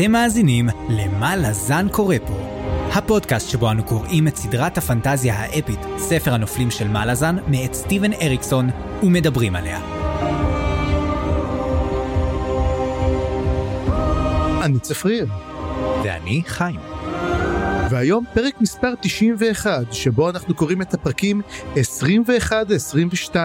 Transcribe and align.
אתם 0.00 0.12
מאזינים 0.12 0.68
ל"מה 0.88 1.36
לזן 1.36 1.86
קורא 1.88 2.16
פה", 2.26 2.34
הפודקאסט 2.92 3.48
שבו 3.50 3.70
אנו 3.70 3.84
קוראים 3.84 4.28
את 4.28 4.36
סדרת 4.36 4.78
הפנטזיה 4.78 5.34
האפית, 5.34 5.78
ספר 5.98 6.34
הנופלים 6.34 6.70
של 6.70 6.88
מלאזן, 6.88 7.36
מאת 7.48 7.74
סטיבן 7.74 8.12
אריקסון, 8.12 8.70
ומדברים 9.02 9.56
עליה. 9.56 9.80
אני 14.62 14.78
צפריר, 14.78 15.26
ואני 16.04 16.42
חיים. 16.46 16.80
והיום 17.90 18.24
פרק 18.34 18.60
מספר 18.60 18.94
91, 19.00 19.92
שבו 19.92 20.30
אנחנו 20.30 20.54
קוראים 20.54 20.82
את 20.82 20.94
הפרקים 20.94 21.42
21-22, 21.74 23.36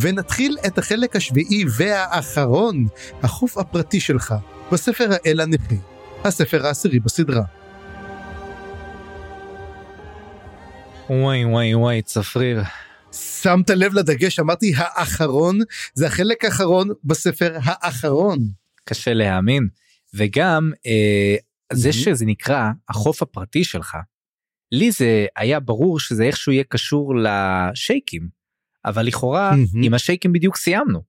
ונתחיל 0.00 0.56
את 0.66 0.78
החלק 0.78 1.16
השביעי 1.16 1.64
והאחרון, 1.76 2.86
החוף 3.22 3.58
הפרטי 3.58 4.00
שלך, 4.00 4.34
בספר 4.72 5.08
האל 5.10 5.40
הנכה, 5.40 5.74
הספר 6.24 6.66
העשירי 6.66 7.00
בסדרה. 7.00 7.42
וואי 11.10 11.44
וואי 11.44 11.74
וואי, 11.74 12.02
צפריר. 12.02 12.62
שמת 13.12 13.70
לב 13.70 13.94
לדגש, 13.94 14.38
אמרתי 14.38 14.72
האחרון, 14.76 15.58
זה 15.94 16.06
החלק 16.06 16.44
האחרון 16.44 16.88
בספר 17.04 17.56
האחרון. 17.62 18.38
קשה 18.84 19.14
להאמין. 19.14 19.68
וגם 20.14 20.72
אה, 20.86 21.36
זה 21.72 21.92
שזה 21.92 22.24
נקרא 22.24 22.70
החוף 22.88 23.22
הפרטי 23.22 23.64
שלך, 23.64 23.96
לי 24.72 24.90
זה 24.90 25.26
היה 25.36 25.60
ברור 25.60 26.00
שזה 26.00 26.24
איכשהו 26.24 26.52
יהיה 26.52 26.64
קשור 26.64 27.14
לשייקים, 27.16 28.28
אבל 28.84 29.06
לכאורה 29.06 29.50
מהמם. 29.50 29.82
עם 29.82 29.94
השייקים 29.94 30.32
בדיוק 30.32 30.56
סיימנו. 30.56 31.02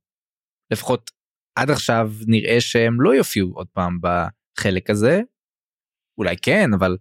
לפחות 0.72 1.12
עד 1.58 1.70
עכשיו 1.70 2.12
נראה 2.28 2.62
שהם 2.62 3.02
לא 3.02 3.16
יופיעו 3.16 3.52
עוד 3.54 3.68
פעם 3.68 4.00
בחלק 4.02 4.90
הזה. 4.90 5.22
אולי 6.18 6.36
כן, 6.42 6.70
אבל 6.80 6.98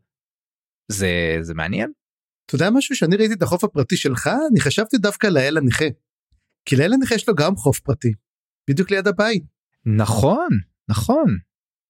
זה, 0.93 1.39
זה 1.41 1.55
מעניין. 1.55 1.93
אתה 2.47 2.55
יודע 2.55 2.71
משהו 2.71 2.97
שאני 2.97 3.17
ראיתי 3.17 3.35
את 3.35 3.43
החוף 3.43 3.65
הפרטי 3.65 3.97
שלך 3.97 4.31
אני 4.51 4.61
חשבתי 4.61 4.99
דווקא 4.99 5.27
לאל 5.27 5.57
הנכה. 5.57 5.85
כי 6.65 6.77
לאל 6.77 6.93
הנכה 6.93 7.15
יש 7.15 7.29
לו 7.29 7.35
גם 7.35 7.57
חוף 7.57 7.81
פרטי. 7.81 8.13
בדיוק 8.71 8.91
ליד 8.91 9.09
הבית. 9.09 9.43
נכון, 9.99 10.49
נכון. 10.91 11.39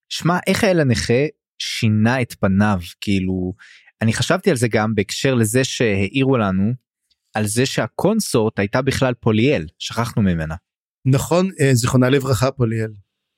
שמע, 0.08 0.38
איך 0.46 0.64
האל 0.64 0.80
הנכה 0.80 1.26
שינה 1.58 2.22
את 2.22 2.34
פניו, 2.40 2.78
כאילו, 3.00 3.54
אני 4.02 4.12
חשבתי 4.12 4.50
על 4.50 4.56
זה 4.56 4.68
גם 4.68 4.94
בהקשר 4.94 5.34
לזה 5.34 5.64
שהעירו 5.64 6.36
לנו, 6.36 6.72
על 7.34 7.46
זה 7.46 7.66
שהקונסורט 7.66 8.58
הייתה 8.58 8.82
בכלל 8.82 9.14
פוליאל, 9.14 9.66
שכחנו 9.78 10.22
ממנה. 10.22 10.54
נכון 11.06 11.50
אה, 11.60 11.74
זיכרונה 11.74 12.10
לברכה 12.10 12.50
פוליאל. 12.50 12.92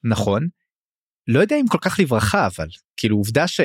נכון? 0.05 0.48
לא 1.27 1.41
יודע 1.41 1.56
אם 1.56 1.69
כל 1.69 1.78
כך 1.80 2.00
לברכה, 2.00 2.47
אבל, 2.47 2.69
כאילו, 2.97 3.16
עובדה 3.16 3.48
ש... 3.48 3.61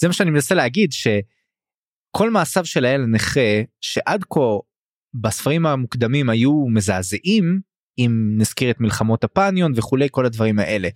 זה 0.00 0.06
מה 0.06 0.12
שאני 0.12 0.30
מנסה 0.30 0.54
להגיד, 0.54 0.92
שכל 0.92 2.30
מעשיו 2.30 2.64
של 2.64 2.84
האל 2.84 3.02
הנכה, 3.02 3.62
שעד 3.80 4.24
כה 4.30 4.40
בספרים 5.14 5.66
המוקדמים 5.66 6.30
היו 6.30 6.66
מזעזעים, 6.68 7.60
אם 7.98 8.34
נזכיר 8.38 8.70
את 8.70 8.80
מלחמות 8.80 9.24
הפניון 9.24 9.72
וכולי, 9.76 10.08
כל 10.10 10.26
הדברים 10.26 10.58
האלה. 10.58 10.88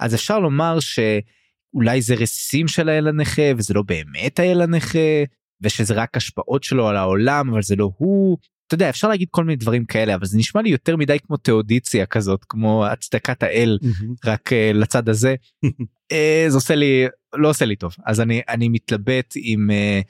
אז 0.00 0.14
אפשר 0.14 0.38
לומר 0.38 0.78
שאולי 0.80 2.02
זה 2.02 2.14
רסיסים 2.14 2.68
של 2.68 2.88
האל 2.88 3.08
הנכה 3.08 3.42
וזה 3.56 3.74
לא 3.74 3.82
באמת 3.82 4.38
האל 4.38 4.60
הנכה 4.60 5.24
ושזה 5.60 5.94
רק 5.94 6.16
השפעות 6.16 6.64
שלו 6.64 6.88
על 6.88 6.96
העולם 6.96 7.50
אבל 7.50 7.62
זה 7.62 7.76
לא 7.76 7.90
הוא. 7.96 8.38
אתה 8.74 8.82
יודע 8.82 8.90
אפשר 8.90 9.08
להגיד 9.08 9.28
כל 9.30 9.44
מיני 9.44 9.56
דברים 9.56 9.84
כאלה 9.84 10.14
אבל 10.14 10.26
זה 10.26 10.38
נשמע 10.38 10.62
לי 10.62 10.70
יותר 10.70 10.96
מדי 10.96 11.16
כמו 11.26 11.36
תאודיציה 11.36 12.06
כזאת 12.06 12.44
כמו 12.48 12.86
הצדקת 12.86 13.42
האל 13.42 13.78
רק 14.24 14.52
uh, 14.52 14.76
לצד 14.76 15.08
הזה. 15.08 15.34
uh, 15.66 15.68
זה 16.48 16.56
עושה 16.56 16.74
לי 16.74 17.06
לא 17.34 17.48
עושה 17.48 17.64
לי 17.64 17.76
טוב. 17.76 17.96
אז 18.06 18.20
אני 18.20 18.42
אני 18.48 18.68
מתלבט 18.68 19.36
אם 19.36 19.70
uh, 19.70 20.08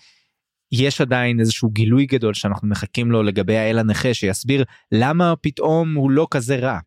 יש 0.72 1.00
עדיין 1.00 1.40
איזשהו 1.40 1.70
גילוי 1.70 2.06
גדול 2.06 2.34
שאנחנו 2.34 2.68
מחכים 2.68 3.10
לו 3.10 3.22
לגבי 3.22 3.56
האל 3.56 3.78
הנכה 3.78 4.14
שיסביר 4.14 4.64
למה 4.92 5.34
פתאום 5.40 5.94
הוא 5.94 6.10
לא 6.10 6.26
כזה 6.30 6.56
רע. 6.56 6.78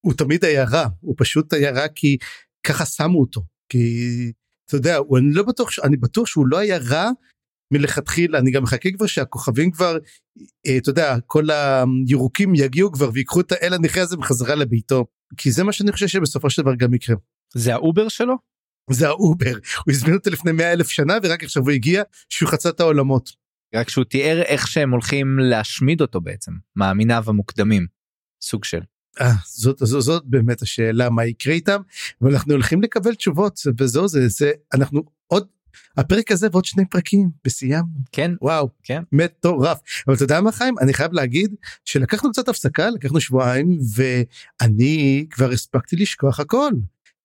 הוא 0.00 0.14
תמיד 0.14 0.44
היה 0.44 0.64
רע 0.64 0.86
הוא 1.00 1.14
פשוט 1.18 1.52
היה 1.52 1.70
רע 1.70 1.88
כי 1.94 2.16
ככה 2.66 2.86
שמו 2.86 3.20
אותו. 3.20 3.42
כי 3.68 4.32
אתה 4.66 4.76
יודע 4.76 4.96
הוא, 4.96 5.18
אני 5.18 5.32
לא 5.32 5.42
בטוח 5.42 5.70
אני 5.84 5.96
בטוח 5.96 6.26
שהוא 6.26 6.46
לא 6.46 6.58
היה 6.58 6.78
רע 6.78 7.10
מלכתחילה 7.72 8.38
אני 8.38 8.50
גם 8.50 8.62
מחכה 8.62 8.90
כבר 8.90 9.06
שהכוכבים 9.06 9.70
כבר 9.70 9.98
אה, 10.66 10.76
אתה 10.76 10.90
יודע 10.90 11.16
כל 11.26 11.46
הירוקים 11.50 12.54
יגיעו 12.54 12.92
כבר 12.92 13.10
ויקחו 13.12 13.40
את 13.40 13.52
האל 13.52 13.74
הנכה 13.74 14.00
הזה 14.00 14.16
בחזרה 14.16 14.54
לביתו 14.54 15.06
כי 15.36 15.52
זה 15.52 15.64
מה 15.64 15.72
שאני 15.72 15.92
חושב 15.92 16.06
שבסופו 16.06 16.50
של 16.50 16.62
דבר 16.62 16.74
גם 16.74 16.94
יקרה. 16.94 17.16
זה 17.54 17.74
ה 17.74 17.81
Uber 17.81 18.08
שלו? 18.08 18.34
זה 18.90 19.08
ה 19.08 19.17
Uber 19.17 19.52
הוא 19.52 19.92
הזמין 19.94 20.14
אותו 20.14 20.30
לפני 20.30 20.52
100 20.52 20.72
אלף 20.72 20.88
שנה 20.88 21.14
ורק 21.22 21.44
עכשיו 21.44 21.62
הוא 21.62 21.70
הגיע 21.70 22.02
שהוא 22.28 22.48
חצה 22.48 22.68
את 22.68 22.80
העולמות. 22.80 23.30
רק 23.74 23.88
שהוא 23.88 24.04
תיאר 24.04 24.42
איך 24.42 24.68
שהם 24.68 24.90
הולכים 24.90 25.38
להשמיד 25.38 26.00
אותו 26.00 26.20
בעצם, 26.20 26.52
מאמיניו 26.76 27.24
המוקדמים. 27.26 27.86
סוג 28.42 28.64
של. 28.64 28.80
אה, 29.20 29.32
זאת, 29.46 29.78
זאת, 29.78 30.02
זאת 30.02 30.22
באמת 30.26 30.62
השאלה 30.62 31.10
מה 31.10 31.24
יקרה 31.24 31.54
איתם 31.54 31.80
ואנחנו 32.20 32.52
הולכים 32.52 32.82
לקבל 32.82 33.14
תשובות 33.14 33.60
וזהו 33.78 34.08
זה 34.08 34.28
זה 34.28 34.52
אנחנו 34.74 35.02
עוד 35.26 35.46
הפרק 35.96 36.30
הזה 36.30 36.48
ועוד 36.52 36.64
שני 36.64 36.84
פרקים 36.86 37.28
וסיימנו 37.46 37.98
כן, 38.12 38.30
וואו 38.42 38.68
כן. 38.82 39.02
מטורף 39.12 39.78
אבל 40.06 40.14
אתה 40.14 40.24
יודע 40.24 40.40
מה 40.40 40.52
חיים 40.52 40.74
אני 40.80 40.94
חייב 40.94 41.12
להגיד 41.12 41.54
שלקחנו 41.84 42.30
קצת 42.32 42.48
הפסקה 42.48 42.90
לקחנו 42.90 43.20
שבועיים 43.20 43.78
ואני 43.94 45.26
כבר 45.30 45.50
הספקתי 45.50 45.96
לשכוח 45.96 46.40
הכל 46.40 46.72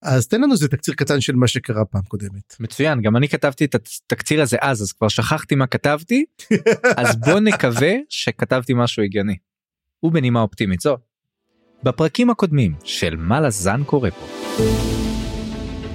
אז 0.02 0.28
תן 0.28 0.42
לנו 0.42 0.54
איזה 0.54 0.68
תקציר 0.68 0.94
קטן 0.94 1.22
של 1.22 1.36
מה 1.36 1.48
שקרה 1.48 1.86
פעם 1.86 2.02
קודמת. 2.02 2.56
מצוין, 2.60 3.02
גם 3.02 3.16
אני 3.16 3.30
כתבתי 3.30 3.66
את 3.66 3.76
התקציר 3.76 4.42
הזה 4.42 4.58
אז, 4.62 4.82
אז 4.82 4.92
כבר 4.92 5.08
שכחתי 5.08 5.56
מה 5.56 5.68
כתבתי, 5.68 6.26
אז 6.98 7.16
בוא 7.16 7.40
נקווה 7.40 7.92
שכתבתי 8.10 8.74
משהו 8.76 9.04
הגיוני. 9.04 9.36
ובנימה 10.04 10.42
אופטימית 10.42 10.82
זו. 10.82 10.98
בפרקים 11.84 12.30
הקודמים 12.30 12.76
של 12.84 13.16
מה 13.16 13.42
לזן 13.42 13.84
קורה 13.84 14.12
פה. 14.12 14.28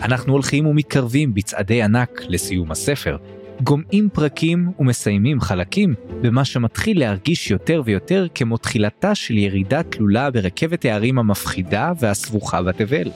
אנחנו 0.02 0.32
הולכים 0.32 0.66
ומתקרבים 0.66 1.34
בצעדי 1.34 1.82
ענק 1.82 2.22
לסיום 2.28 2.70
הספר, 2.70 3.16
גומעים 3.62 4.08
פרקים 4.12 4.72
ומסיימים 4.78 5.40
חלקים 5.40 5.94
במה 6.20 6.44
שמתחיל 6.44 7.00
להרגיש 7.00 7.50
יותר 7.50 7.82
ויותר 7.84 8.26
כמו 8.34 8.56
תחילתה 8.56 9.14
של 9.14 9.38
ירידה 9.38 9.82
תלולה 9.82 10.30
ברכבת 10.30 10.84
הערים 10.84 11.18
המפחידה 11.18 11.92
והסבוכה 12.00 12.62
בתבל. 12.62 13.10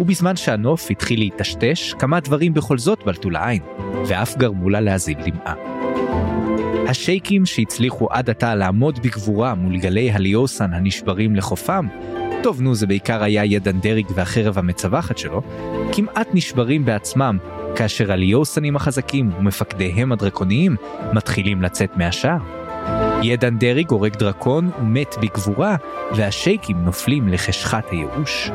ובזמן 0.00 0.36
שהנוף 0.36 0.90
התחיל 0.90 1.18
להיטשטש, 1.18 1.94
כמה 1.98 2.20
דברים 2.20 2.54
בכל 2.54 2.78
זאת 2.78 2.98
בלטו 3.06 3.30
לעין, 3.30 3.62
ואף 4.06 4.36
גרמו 4.36 4.70
לה 4.70 4.80
להזיל 4.80 5.18
דמעה. 5.24 5.54
השייקים 6.88 7.46
שהצליחו 7.46 8.08
עד 8.10 8.30
עתה 8.30 8.54
לעמוד 8.54 8.98
בגבורה 9.02 9.54
מול 9.54 9.78
גלי 9.78 10.10
הליוסן 10.10 10.72
הנשברים 10.72 11.36
לחופם, 11.36 11.86
טוב 12.42 12.62
נו 12.62 12.74
זה 12.74 12.86
בעיקר 12.86 13.22
היה 13.22 13.44
ידנדריג 13.44 14.06
והחרב 14.14 14.58
המצווחת 14.58 15.18
שלו, 15.18 15.42
כמעט 15.92 16.28
נשברים 16.34 16.84
בעצמם, 16.84 17.38
כאשר 17.76 18.12
הליוסנים 18.12 18.76
החזקים 18.76 19.30
ומפקדיהם 19.38 20.12
הדרקוניים 20.12 20.76
מתחילים 21.12 21.62
לצאת 21.62 21.96
מהשער. 21.96 22.38
ידנדריג 23.22 23.90
הורג 23.90 24.16
דרקון 24.16 24.70
ומת 24.80 25.14
בגבורה, 25.20 25.76
והשייקים 26.16 26.76
נופלים 26.84 27.28
לחשכת 27.28 27.84
הייאוש. 27.90 28.50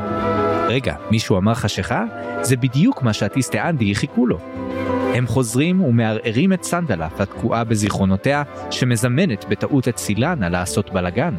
רגע, 0.68 0.94
מישהו 1.10 1.38
אמר 1.38 1.54
חשיכה? 1.54 2.04
זה 2.42 2.56
בדיוק 2.56 3.02
מה 3.02 3.12
שהטיסטה 3.12 3.68
אנדי 3.68 3.94
חיכו 3.94 4.26
לו. 4.26 4.38
הם 5.18 5.26
חוזרים 5.26 5.80
ומערערים 5.80 6.52
את 6.52 6.62
סנדלף 6.62 7.20
התקועה 7.20 7.64
בזיכרונותיה, 7.64 8.42
שמזמנת 8.70 9.44
בטעות 9.48 9.88
את 9.88 9.98
סילנה 9.98 10.48
לעשות 10.48 10.92
בלאגן. 10.92 11.34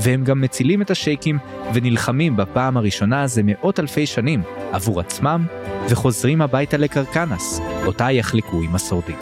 והם 0.00 0.24
גם 0.24 0.40
מצילים 0.40 0.82
את 0.82 0.90
השייקים 0.90 1.38
ונלחמים 1.74 2.36
בפעם 2.36 2.76
הראשונה 2.76 3.26
זה 3.26 3.42
מאות 3.44 3.80
אלפי 3.80 4.06
שנים 4.06 4.42
עבור 4.72 5.00
עצמם, 5.00 5.46
וחוזרים 5.88 6.42
הביתה 6.42 6.76
לקרקנס, 6.76 7.60
אותה 7.86 8.12
יחלקו 8.12 8.62
עם 8.62 8.74
השורדים. 8.74 9.16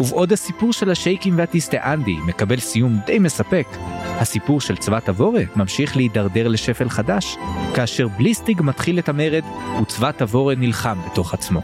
ובעוד 0.00 0.32
הסיפור 0.32 0.72
של 0.72 0.90
השייקים 0.90 1.38
והטיסטה 1.38 1.92
אנדי 1.92 2.16
מקבל 2.26 2.58
סיום 2.58 2.98
די 3.06 3.18
מספק, 3.18 3.66
הסיפור 4.04 4.60
של 4.60 4.76
צבא 4.76 5.00
תבורה 5.00 5.42
ממשיך 5.56 5.96
להידרדר 5.96 6.48
לשפל 6.48 6.88
חדש, 6.88 7.36
כאשר 7.74 8.08
בליסטיג 8.08 8.62
מתחיל 8.62 8.98
את 8.98 9.08
המרד 9.08 9.44
וצבא 9.82 10.10
תבורה 10.10 10.54
נלחם 10.54 10.98
בתוך 11.10 11.34
עצמו. 11.34 11.60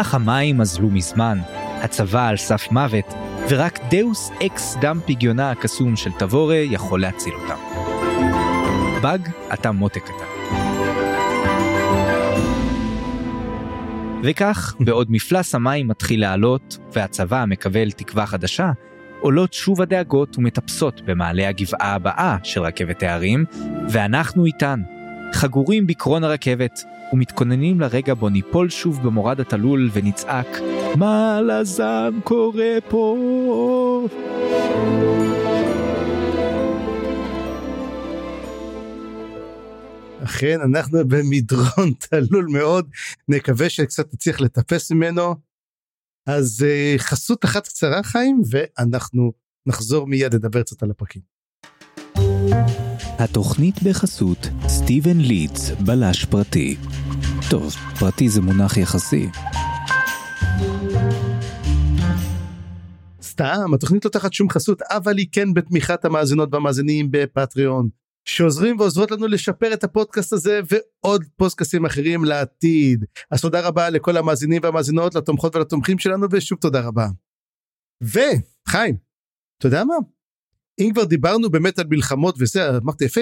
אך 0.00 0.14
המים 0.14 0.60
אזלו 0.60 0.90
מזמן, 0.90 1.38
הצבא 1.82 2.28
על 2.28 2.36
סף 2.36 2.70
מוות, 2.70 3.14
ורק 3.48 3.78
דאוס 3.90 4.30
אקס 4.46 4.76
דם 4.80 5.00
פגיונה 5.06 5.50
הקסום 5.50 5.96
של 5.96 6.10
תבורה 6.18 6.56
יכול 6.56 7.00
להציל 7.00 7.34
אותם. 7.34 7.56
באג, 9.02 9.28
אתה 9.52 9.72
מותק 9.72 10.02
קטן. 10.02 10.58
וכך, 14.22 14.74
בעוד 14.80 15.06
מפלס 15.10 15.54
המים 15.54 15.88
מתחיל 15.88 16.20
לעלות, 16.20 16.78
והצבא 16.92 17.44
מקבל 17.48 17.90
תקווה 17.90 18.26
חדשה, 18.26 18.70
עולות 19.20 19.52
שוב 19.52 19.82
הדאגות 19.82 20.38
ומטפסות 20.38 21.00
במעלה 21.04 21.48
הגבעה 21.48 21.94
הבאה 21.94 22.36
של 22.42 22.62
רכבת 22.62 23.02
הערים, 23.02 23.44
ואנחנו 23.88 24.44
איתן. 24.44 24.80
חגורים 25.32 25.86
בקרון 25.86 26.24
הרכבת, 26.24 26.84
ומתכוננים 27.12 27.80
לרגע 27.80 28.14
בו 28.14 28.28
ניפול 28.28 28.68
שוב 28.70 29.02
במורד 29.02 29.40
התלול 29.40 29.90
ונצעק, 29.92 30.46
מה 30.96 31.40
לזעם 31.42 32.20
קורה 32.20 32.78
פה? 32.88 33.16
אכן 40.24 40.60
אנחנו 40.60 40.98
במדרון 41.08 41.92
תלול 42.08 42.46
מאוד 42.52 42.90
נקווה 43.28 43.70
שקצת 43.70 44.10
תצליח 44.10 44.40
לטפס 44.40 44.90
ממנו. 44.90 45.34
אז 46.26 46.66
uh, 46.66 46.98
חסות 46.98 47.44
אחת 47.44 47.66
קצרה 47.66 48.02
חיים 48.02 48.42
ואנחנו 48.50 49.32
נחזור 49.66 50.06
מיד 50.06 50.34
לדבר 50.34 50.62
קצת 50.62 50.82
על 50.82 50.90
הפרקים. 50.90 51.22
התוכנית 53.18 53.82
בחסות 53.82 54.38
סטיבן 54.68 55.18
ליטס 55.18 55.70
בלש 55.70 56.24
פרטי. 56.24 56.76
טוב, 57.50 57.74
פרטי 57.98 58.28
זה 58.28 58.40
מונח 58.40 58.76
יחסי. 58.76 59.28
סתם 63.22 63.74
התוכנית 63.74 64.04
לא 64.04 64.10
תחת 64.10 64.32
שום 64.32 64.50
חסות 64.50 64.82
אבל 64.82 65.18
היא 65.18 65.26
כן 65.32 65.54
בתמיכת 65.54 66.04
המאזינות 66.04 66.48
והמאזינים 66.52 67.08
בפטריון 67.10 67.88
שעוזרים 68.24 68.80
ועוזרות 68.80 69.10
לנו 69.10 69.26
לשפר 69.26 69.74
את 69.74 69.84
הפודקאסט 69.84 70.32
הזה 70.32 70.60
ועוד 70.70 71.24
פודקאסטים 71.36 71.86
אחרים 71.86 72.24
לעתיד. 72.24 73.04
אז 73.30 73.40
תודה 73.40 73.60
רבה 73.60 73.90
לכל 73.90 74.16
המאזינים 74.16 74.62
והמאזינות 74.62 75.14
לתומכות 75.14 75.56
ולתומכים 75.56 75.98
שלנו 75.98 76.26
ושוב 76.30 76.58
תודה 76.58 76.80
רבה. 76.80 77.06
וחיים, 78.02 78.96
אתה 79.58 79.66
יודע 79.66 79.84
מה? 79.84 80.17
אם 80.80 80.90
כבר 80.92 81.04
דיברנו 81.04 81.50
באמת 81.50 81.78
על 81.78 81.86
מלחמות 81.90 82.34
וזה 82.38 82.76
אמרתי 82.76 83.04
יפה 83.04 83.20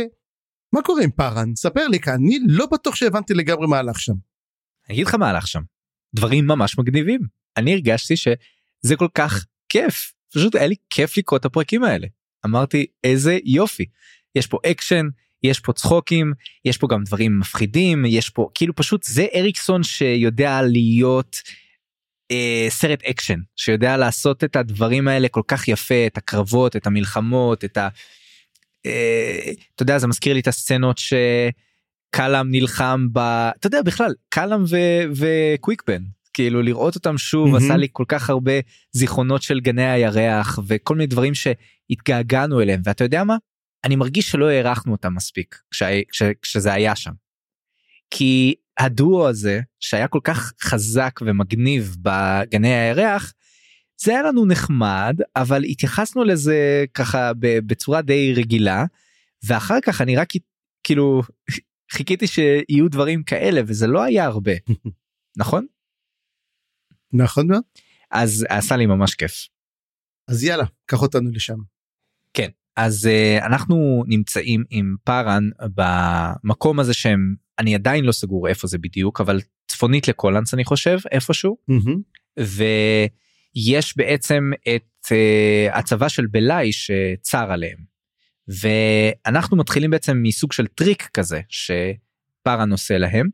מה 0.73 0.83
קורה 0.83 1.03
עם 1.03 1.11
פארן? 1.11 1.55
ספר 1.57 1.89
לי 1.89 2.01
כאן 2.01 2.15
אני 2.15 2.39
לא 2.47 2.67
בטוח 2.67 2.95
שהבנתי 2.95 3.35
לגמרי 3.35 3.67
מה 3.67 3.79
הלך 3.79 4.01
שם. 4.01 4.15
אני 4.89 4.95
אגיד 4.95 5.07
לך 5.07 5.15
מה 5.15 5.31
הלך 5.31 5.47
שם. 5.47 5.61
דברים 6.15 6.47
ממש 6.47 6.79
מגניבים. 6.79 7.21
אני 7.57 7.73
הרגשתי 7.73 8.17
שזה 8.17 8.97
כל 8.97 9.09
כך 9.15 9.45
כיף. 9.69 10.13
פשוט 10.35 10.55
היה 10.55 10.67
לי 10.67 10.75
כיף 10.91 11.17
לקרוא 11.19 11.39
את 11.39 11.45
הפרקים 11.45 11.85
האלה. 11.85 12.07
אמרתי 12.47 12.87
איזה 13.05 13.39
יופי. 13.45 13.85
יש 14.35 14.47
פה 14.47 14.59
אקשן 14.71 15.07
יש 15.43 15.61
פה 15.61 15.73
צחוקים 15.73 16.33
יש 16.65 16.79
פה 16.79 16.87
גם 16.91 17.05
דברים 17.05 17.39
מפחידים 17.39 18.05
יש 18.05 18.31
פה 18.31 18.49
כאילו 18.55 18.75
פשוט 18.75 19.03
זה 19.03 19.27
אריקסון 19.35 19.83
שיודע 19.83 20.63
להיות 20.63 21.37
אה, 22.31 22.67
סרט 22.69 23.03
אקשן 23.03 23.41
שיודע 23.57 23.97
לעשות 23.97 24.45
את 24.45 24.57
הדברים 24.57 25.09
האלה 25.09 25.29
כל 25.29 25.43
כך 25.49 25.69
יפה 25.69 26.07
את 26.07 26.17
הקרבות 26.17 26.77
את 26.77 26.87
המלחמות 26.87 27.65
את 27.65 27.77
ה... 27.77 27.89
אה, 28.87 29.53
אתה 29.75 29.83
יודע 29.83 29.99
זה 29.99 30.07
מזכיר 30.07 30.35
לי 30.35 30.41
את 30.41 30.49
הסצנות 30.49 30.99
שקלאם 30.99 32.51
נלחם 32.51 33.07
ב... 33.13 33.19
אתה 33.19 33.67
יודע 33.67 33.83
בכלל 33.83 34.15
קלאם 34.29 34.65
ו... 34.69 34.77
וקוויקבן 35.17 36.03
כאילו 36.35 36.63
לראות 36.63 36.95
אותם 36.95 37.19
שוב 37.19 37.55
mm-hmm. 37.55 37.59
עשה 37.59 37.77
לי 37.77 37.89
כל 37.93 38.05
כך 38.09 38.31
הרבה 38.31 38.53
זיכרונות 38.93 39.43
של 39.43 39.61
גני 39.61 39.91
הירח 39.91 40.59
וכל 40.67 40.95
מיני 40.95 41.07
דברים 41.07 41.33
שהתגעגענו 41.35 42.61
אליהם 42.61 42.81
ואתה 42.85 43.05
יודע 43.05 43.25
מה 43.25 43.37
אני 43.85 43.97
מרגיש 43.97 44.31
שלא 44.31 44.49
הערכנו 44.49 44.93
אותם 44.93 45.15
מספיק 45.15 45.61
כש... 45.71 45.83
כש... 46.13 46.23
כשזה 46.43 46.73
היה 46.73 46.97
שם. 46.97 47.13
כי 48.11 48.55
הדואו 48.79 49.29
הזה 49.29 49.61
שהיה 49.81 50.09
כל 50.09 50.21
כך 50.25 50.53
חזק 50.61 51.21
ומגניב 51.23 51.97
בגני 52.03 52.75
הירח 52.75 53.33
זה 54.01 54.11
היה 54.11 54.23
לנו 54.23 54.47
נחמד 54.47 55.17
אבל 55.37 55.65
התייחסנו 55.65 56.25
לזה 56.25 56.85
ככה 56.95 57.33
בצורה 57.39 58.03
די 58.03 58.35
רגילה 58.37 58.85
ואחר 59.47 59.81
כך 59.83 60.01
אני 60.01 60.17
רק 60.17 60.29
כאילו 60.83 61.23
חיכיתי 61.93 62.27
שיהיו 62.27 62.89
דברים 62.91 63.23
כאלה 63.23 63.61
וזה 63.67 63.87
לא 63.87 64.03
היה 64.03 64.25
הרבה 64.25 64.53
נכון? 65.39 65.67
נכון 67.13 67.47
מאוד. 67.47 67.63
אז 68.11 68.47
עשה 68.49 68.77
לי 68.77 68.87
ממש 68.87 69.15
כיף. 69.15 69.49
אז 70.29 70.45
יאללה 70.45 70.65
קח 70.87 71.03
אותנו 71.03 71.31
לשם. 71.31 71.57
כן 72.35 72.49
אז 72.77 73.09
uh, 73.09 73.47
אנחנו 73.47 74.05
נמצאים 74.07 74.65
עם 74.71 74.97
פארן 75.05 75.51
במקום 75.75 76.81
הזה 76.81 76.95
שהם 76.95 77.35
אני 77.59 77.75
עדיין 77.75 78.05
לא 78.05 78.13
סגור 78.13 78.49
איפה 78.49 78.67
זה 78.67 78.79
בדיוק 78.79 79.21
אבל 79.21 79.41
צפונית 79.69 80.09
לקולנס 80.09 80.55
אני 80.55 80.65
חושב 80.65 80.99
איפשהו 81.13 81.57
mm-hmm. 81.71 82.43
ויש 83.57 83.97
בעצם 83.97 84.51
את 84.77 85.07
uh, 85.07 85.79
הצבא 85.79 86.09
של 86.09 86.27
בלאי 86.27 86.73
שצר 86.73 87.53
עליהם 87.53 87.79
ואנחנו 88.49 89.57
מתחילים 89.57 89.91
בעצם 89.91 90.23
מסוג 90.23 90.53
של 90.53 90.67
טריק 90.67 91.03
כזה 91.15 91.41
שפארן 91.49 92.73
עושה 92.73 92.99
להם 92.99 93.29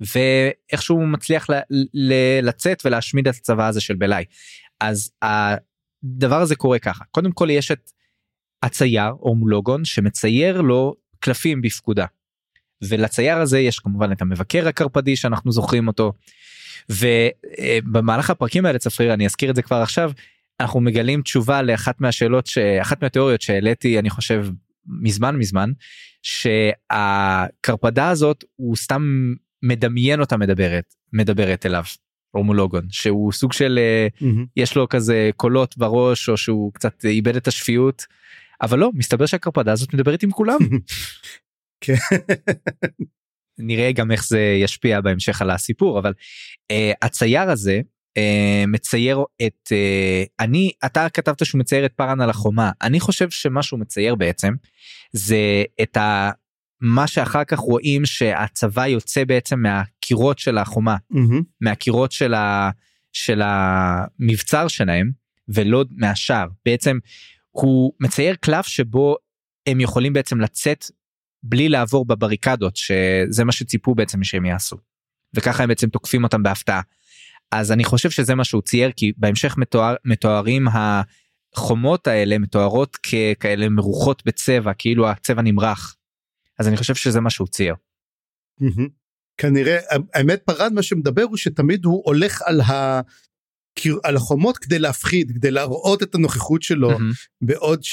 ואיכשהו 0.00 0.96
הוא 0.96 1.08
מצליח 1.08 1.50
ל- 1.50 1.60
ל- 1.94 2.48
לצאת 2.48 2.82
ולהשמיד 2.84 3.28
את 3.28 3.34
הצבא 3.34 3.68
הזה 3.68 3.80
של 3.80 3.94
בלאי 3.94 4.24
אז 4.80 5.10
הדבר 5.22 6.40
הזה 6.40 6.56
קורה 6.56 6.78
ככה 6.78 7.04
קודם 7.10 7.32
כל 7.32 7.48
יש 7.50 7.70
את 7.70 7.90
הצייר 8.62 9.10
או 9.22 9.34
מולוגון 9.34 9.84
שמצייר 9.84 10.60
לו 10.60 10.94
קלפים 11.20 11.60
בפקודה. 11.62 12.06
ולצייר 12.82 13.38
הזה 13.38 13.58
יש 13.58 13.78
כמובן 13.78 14.12
את 14.12 14.22
המבקר 14.22 14.68
הקרפדי 14.68 15.16
שאנחנו 15.16 15.52
זוכרים 15.52 15.88
אותו. 15.88 16.12
ובמהלך 16.90 18.30
הפרקים 18.30 18.66
האלה 18.66 18.78
צפריר 18.78 19.14
אני 19.14 19.26
אזכיר 19.26 19.50
את 19.50 19.56
זה 19.56 19.62
כבר 19.62 19.76
עכשיו 19.76 20.10
אנחנו 20.60 20.80
מגלים 20.80 21.22
תשובה 21.22 21.62
לאחת 21.62 22.00
מהשאלות 22.00 22.46
שאחת 22.46 23.02
מהתיאוריות 23.02 23.42
שהעליתי 23.42 23.98
אני 23.98 24.10
חושב 24.10 24.46
מזמן 24.86 25.36
מזמן 25.36 25.72
שהקרפדה 26.22 28.08
הזאת 28.08 28.44
הוא 28.56 28.76
סתם 28.76 29.32
מדמיין 29.62 30.20
אותה 30.20 30.36
מדברת 30.36 30.94
מדברת 31.12 31.66
אליו 31.66 31.84
הומולוגון 32.30 32.86
שהוא 32.90 33.32
סוג 33.32 33.52
של 33.52 33.78
mm-hmm. 34.18 34.46
יש 34.56 34.76
לו 34.76 34.88
כזה 34.88 35.30
קולות 35.36 35.78
בראש 35.78 36.28
או 36.28 36.36
שהוא 36.36 36.72
קצת 36.72 37.04
איבד 37.04 37.36
את 37.36 37.48
השפיות 37.48 38.04
אבל 38.62 38.78
לא 38.78 38.90
מסתבר 38.94 39.26
שהקרפדה 39.26 39.72
הזאת 39.72 39.94
מדברת 39.94 40.22
עם 40.22 40.30
כולם. 40.30 40.58
כן. 41.80 41.94
נראה 43.58 43.92
גם 43.92 44.10
איך 44.10 44.28
זה 44.28 44.40
ישפיע 44.40 45.00
בהמשך 45.00 45.42
על 45.42 45.50
הסיפור 45.50 45.98
אבל 45.98 46.12
uh, 46.72 46.74
הצייר 47.02 47.50
הזה 47.50 47.80
uh, 48.18 48.66
מצייר 48.66 49.24
את 49.46 49.68
uh, 49.68 50.26
אני 50.40 50.70
אתה 50.86 51.08
כתבת 51.08 51.46
שהוא 51.46 51.58
מצייר 51.58 51.86
את 51.86 51.92
פארן 51.92 52.20
על 52.20 52.30
החומה 52.30 52.70
אני 52.82 53.00
חושב 53.00 53.30
שמה 53.30 53.62
שהוא 53.62 53.80
מצייר 53.80 54.14
בעצם 54.14 54.54
זה 55.12 55.64
את 55.82 55.96
ה... 55.96 56.30
מה 56.80 57.06
שאחר 57.06 57.44
כך 57.44 57.58
רואים 57.58 58.06
שהצבא 58.06 58.86
יוצא 58.86 59.24
בעצם 59.24 59.60
מהקירות 59.60 60.38
של 60.38 60.58
החומה 60.58 60.96
mm-hmm. 61.12 61.42
מהקירות 61.60 62.12
של, 62.12 62.34
ה... 62.34 62.70
של 63.12 63.42
המבצר 63.44 64.68
שלהם 64.68 65.10
ולא 65.48 65.84
מהשער 65.90 66.46
בעצם 66.64 66.98
הוא 67.50 67.92
מצייר 68.00 68.34
קלף 68.34 68.66
שבו 68.66 69.16
הם 69.66 69.80
יכולים 69.80 70.12
בעצם 70.12 70.40
לצאת 70.40 70.84
בלי 71.48 71.68
לעבור 71.68 72.06
בבריקדות 72.06 72.76
שזה 72.76 73.44
מה 73.44 73.52
שציפו 73.52 73.94
בעצם 73.94 74.24
שהם 74.24 74.44
יעשו. 74.44 74.76
וככה 75.34 75.62
הם 75.62 75.68
בעצם 75.68 75.88
תוקפים 75.88 76.24
אותם 76.24 76.42
בהפתעה. 76.42 76.80
אז 77.52 77.72
אני 77.72 77.84
חושב 77.84 78.10
שזה 78.10 78.34
מה 78.34 78.44
שהוא 78.44 78.62
צייר 78.62 78.90
כי 78.96 79.12
בהמשך 79.16 79.56
מתואר, 79.58 79.94
מתוארים 80.04 80.66
החומות 81.54 82.06
האלה 82.06 82.38
מתוארות 82.38 82.96
ככאלה 82.96 83.68
מרוחות 83.68 84.22
בצבע 84.26 84.72
כאילו 84.78 85.08
הצבע 85.08 85.42
נמרח. 85.42 85.96
אז 86.58 86.68
אני 86.68 86.76
חושב 86.76 86.94
שזה 86.94 87.20
מה 87.20 87.30
שהוא 87.30 87.48
צייר. 87.48 87.74
כנראה 89.38 89.78
האמת 90.14 90.42
פרד 90.44 90.72
מה 90.72 90.82
שמדבר 90.82 91.22
הוא 91.22 91.36
שתמיד 91.36 91.84
הוא 91.84 92.02
הולך 92.04 92.42
על 92.44 92.60
ה... 92.60 93.00
על 94.04 94.16
החומות 94.16 94.58
כדי 94.58 94.78
להפחיד 94.78 95.32
כדי 95.34 95.50
להראות 95.50 96.02
את 96.02 96.14
הנוכחות 96.14 96.62
שלו. 96.62 96.90
בעוד 97.40 97.84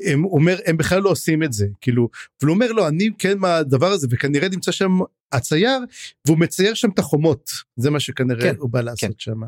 שהם 0.00 0.24
אומר 0.24 0.58
הם 0.66 0.76
בכלל 0.76 1.02
לא 1.02 1.10
עושים 1.10 1.42
את 1.42 1.52
זה 1.52 1.66
כאילו 1.80 2.08
והוא 2.42 2.54
אומר 2.54 2.72
לו 2.72 2.88
אני 2.88 3.10
כן 3.18 3.38
מה 3.38 3.56
הדבר 3.56 3.86
הזה 3.86 4.06
וכנראה 4.10 4.48
נמצא 4.48 4.72
שם 4.72 4.98
הצייר 5.32 5.78
והוא 6.26 6.38
מצייר 6.38 6.74
שם 6.74 6.90
את 6.90 6.98
החומות 6.98 7.50
זה 7.76 7.90
מה 7.90 8.00
שכנראה 8.00 8.40
כן, 8.40 8.54
הוא 8.58 8.70
בא 8.70 8.80
לעשות 8.80 9.10
כן. 9.10 9.14
שם. 9.18 9.40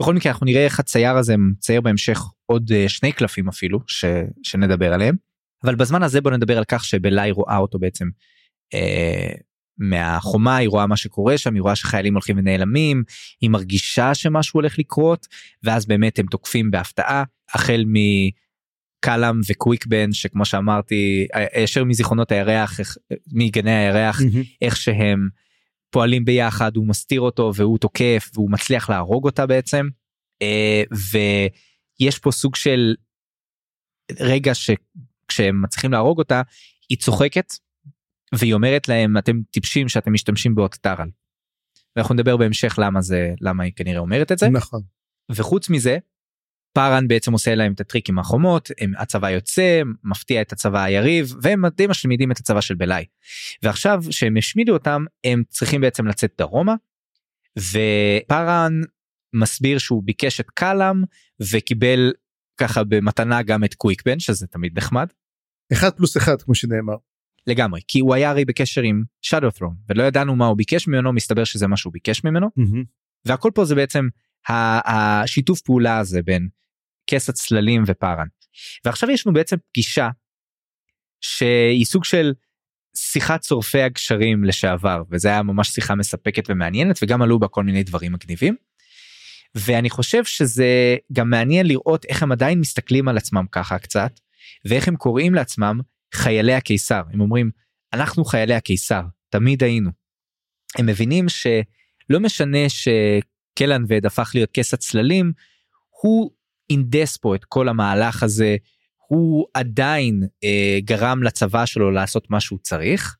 בכל 0.00 0.14
מקרה 0.14 0.32
אנחנו 0.32 0.46
נראה 0.46 0.64
איך 0.64 0.80
הצייר 0.80 1.16
הזה 1.16 1.36
מצייר 1.36 1.80
בהמשך 1.80 2.20
עוד 2.46 2.70
uh, 2.70 2.88
שני 2.88 3.12
קלפים 3.12 3.48
אפילו 3.48 3.80
ש, 3.86 4.04
שנדבר 4.42 4.92
עליהם 4.92 5.16
אבל 5.64 5.74
בזמן 5.74 6.02
הזה 6.02 6.20
בוא 6.20 6.30
נדבר 6.30 6.58
על 6.58 6.64
כך 6.64 6.84
שבלאי 6.84 7.30
רואה 7.30 7.56
אותו 7.56 7.78
בעצם. 7.78 8.08
Uh, 8.74 9.40
מהחומה 9.78 10.56
היא 10.56 10.68
רואה 10.68 10.86
מה 10.86 10.96
שקורה 10.96 11.38
שם 11.38 11.54
היא 11.54 11.62
רואה 11.62 11.76
שחיילים 11.76 12.14
הולכים 12.14 12.38
ונעלמים 12.38 13.02
היא 13.40 13.50
מרגישה 13.50 14.14
שמשהו 14.14 14.60
הולך 14.60 14.78
לקרות 14.78 15.26
ואז 15.62 15.86
באמת 15.86 16.18
הם 16.18 16.26
תוקפים 16.26 16.70
בהפתעה 16.70 17.24
החל 17.54 17.84
מקלאם 18.98 19.40
וקוויקבן 19.48 20.12
שכמו 20.12 20.44
שאמרתי 20.44 21.26
ישר 21.56 21.84
מזיכרונות 21.84 22.32
הירח 22.32 22.80
מגני 23.32 23.76
הירח 23.76 24.20
mm-hmm. 24.20 24.46
איך 24.62 24.76
שהם 24.76 25.28
פועלים 25.90 26.24
ביחד 26.24 26.76
הוא 26.76 26.86
מסתיר 26.86 27.20
אותו 27.20 27.52
והוא 27.54 27.78
תוקף 27.78 28.30
והוא 28.34 28.50
מצליח 28.50 28.90
להרוג 28.90 29.24
אותה 29.24 29.46
בעצם 29.46 29.88
אה, 30.42 30.82
ויש 32.00 32.18
פה 32.18 32.30
סוג 32.30 32.56
של 32.56 32.94
רגע 34.20 34.52
שכשהם 34.54 35.62
מצליחים 35.62 35.92
להרוג 35.92 36.18
אותה 36.18 36.42
היא 36.88 36.98
צוחקת 36.98 37.52
והיא 38.34 38.54
אומרת 38.54 38.88
להם 38.88 39.18
אתם 39.18 39.40
טיפשים 39.50 39.88
שאתם 39.88 40.12
משתמשים 40.12 40.54
באות 40.54 40.74
טרל. 40.74 41.08
ואנחנו 41.96 42.14
נדבר 42.14 42.36
בהמשך 42.36 42.78
למה 42.78 43.00
זה 43.00 43.34
למה 43.40 43.64
היא 43.64 43.72
כנראה 43.76 43.98
אומרת 43.98 44.32
את 44.32 44.38
זה. 44.38 44.48
נכון. 44.48 44.82
וחוץ 45.30 45.70
מזה 45.70 45.98
פארן 46.78 47.08
בעצם 47.08 47.32
עושה 47.32 47.54
להם 47.54 47.72
את 47.72 47.80
הטריק 47.80 48.08
עם 48.08 48.18
החומות 48.18 48.70
הם, 48.80 48.92
הצבא 48.98 49.30
יוצא 49.30 49.82
מפתיע 50.04 50.40
את 50.40 50.52
הצבא 50.52 50.82
היריב 50.82 51.34
והם 51.42 51.66
די 51.66 51.86
משמידים 51.86 52.32
את 52.32 52.38
הצבא 52.38 52.60
של 52.60 52.74
בלאי. 52.74 53.04
ועכשיו 53.62 54.04
שהם 54.10 54.36
השמידו 54.36 54.72
אותם 54.72 55.04
הם 55.24 55.42
צריכים 55.48 55.80
בעצם 55.80 56.06
לצאת 56.06 56.32
דרומה. 56.38 56.74
ופארן 57.58 58.72
מסביר 59.34 59.78
שהוא 59.78 60.02
ביקש 60.04 60.40
את 60.40 60.50
קאלאם 60.50 61.02
וקיבל 61.52 62.12
ככה 62.56 62.84
במתנה 62.84 63.42
גם 63.42 63.64
את 63.64 63.74
קוויקבן 63.74 64.18
שזה 64.18 64.46
תמיד 64.46 64.78
נחמד. 64.78 65.06
אחד 65.72 65.90
פלוס 65.90 66.16
אחד 66.16 66.42
כמו 66.42 66.54
שנאמר. 66.54 66.96
לגמרי 67.46 67.80
כי 67.88 68.00
הוא 68.00 68.14
היה 68.14 68.30
הרי 68.30 68.44
בקשר 68.44 68.82
עם 68.82 69.02
shadow 69.26 69.58
throne 69.58 69.74
ולא 69.88 70.02
ידענו 70.02 70.36
מה 70.36 70.46
הוא 70.46 70.56
ביקש 70.56 70.88
ממנו 70.88 71.12
מסתבר 71.12 71.44
שזה 71.44 71.66
מה 71.66 71.76
שהוא 71.76 71.92
ביקש 71.92 72.24
ממנו 72.24 72.48
מהמם. 72.56 72.84
והכל 73.24 73.50
פה 73.54 73.64
זה 73.64 73.74
בעצם 73.74 74.08
השיתוף 74.48 75.60
פעולה 75.60 75.98
הזה 75.98 76.22
בין 76.22 76.48
כס 77.10 77.28
הצללים 77.28 77.84
ופארן. 77.86 78.26
ועכשיו 78.84 79.10
יש 79.10 79.26
לנו 79.26 79.34
בעצם 79.34 79.56
פגישה 79.72 80.08
שהיא 81.20 81.84
סוג 81.84 82.04
של 82.04 82.32
שיחת 82.96 83.42
שורפי 83.44 83.82
הגשרים 83.82 84.44
לשעבר 84.44 85.02
וזה 85.10 85.28
היה 85.28 85.42
ממש 85.42 85.68
שיחה 85.68 85.94
מספקת 85.94 86.50
ומעניינת 86.50 86.98
וגם 87.02 87.22
עלו 87.22 87.38
בה 87.38 87.48
כל 87.48 87.64
מיני 87.64 87.82
דברים 87.82 88.12
מגניבים. 88.12 88.56
ואני 89.54 89.90
חושב 89.90 90.24
שזה 90.24 90.96
גם 91.12 91.30
מעניין 91.30 91.66
לראות 91.66 92.04
איך 92.04 92.22
הם 92.22 92.32
עדיין 92.32 92.60
מסתכלים 92.60 93.08
על 93.08 93.16
עצמם 93.16 93.44
ככה 93.52 93.78
קצת 93.78 94.20
ואיך 94.64 94.88
הם 94.88 94.96
קוראים 94.96 95.34
לעצמם 95.34 95.80
חיילי 96.14 96.54
הקיסר 96.54 97.02
הם 97.12 97.20
אומרים 97.20 97.50
אנחנו 97.92 98.24
חיילי 98.24 98.54
הקיסר 98.54 99.02
תמיד 99.28 99.64
היינו. 99.64 99.90
הם 100.78 100.86
מבינים 100.86 101.28
שלא 101.28 102.20
משנה 102.20 102.58
שקלן 102.68 103.84
וד 103.88 104.06
הפך 104.06 104.30
להיות 104.34 104.50
כס 104.52 104.74
הצללים 104.74 105.32
הוא 106.02 106.30
אינדס 106.70 107.16
פה 107.16 107.34
את 107.34 107.44
כל 107.44 107.68
המהלך 107.68 108.22
הזה 108.22 108.56
הוא 109.08 109.46
עדיין 109.54 110.22
אה, 110.44 110.78
גרם 110.80 111.22
לצבא 111.22 111.66
שלו 111.66 111.90
לעשות 111.90 112.30
מה 112.30 112.40
שהוא 112.40 112.58
צריך. 112.62 113.16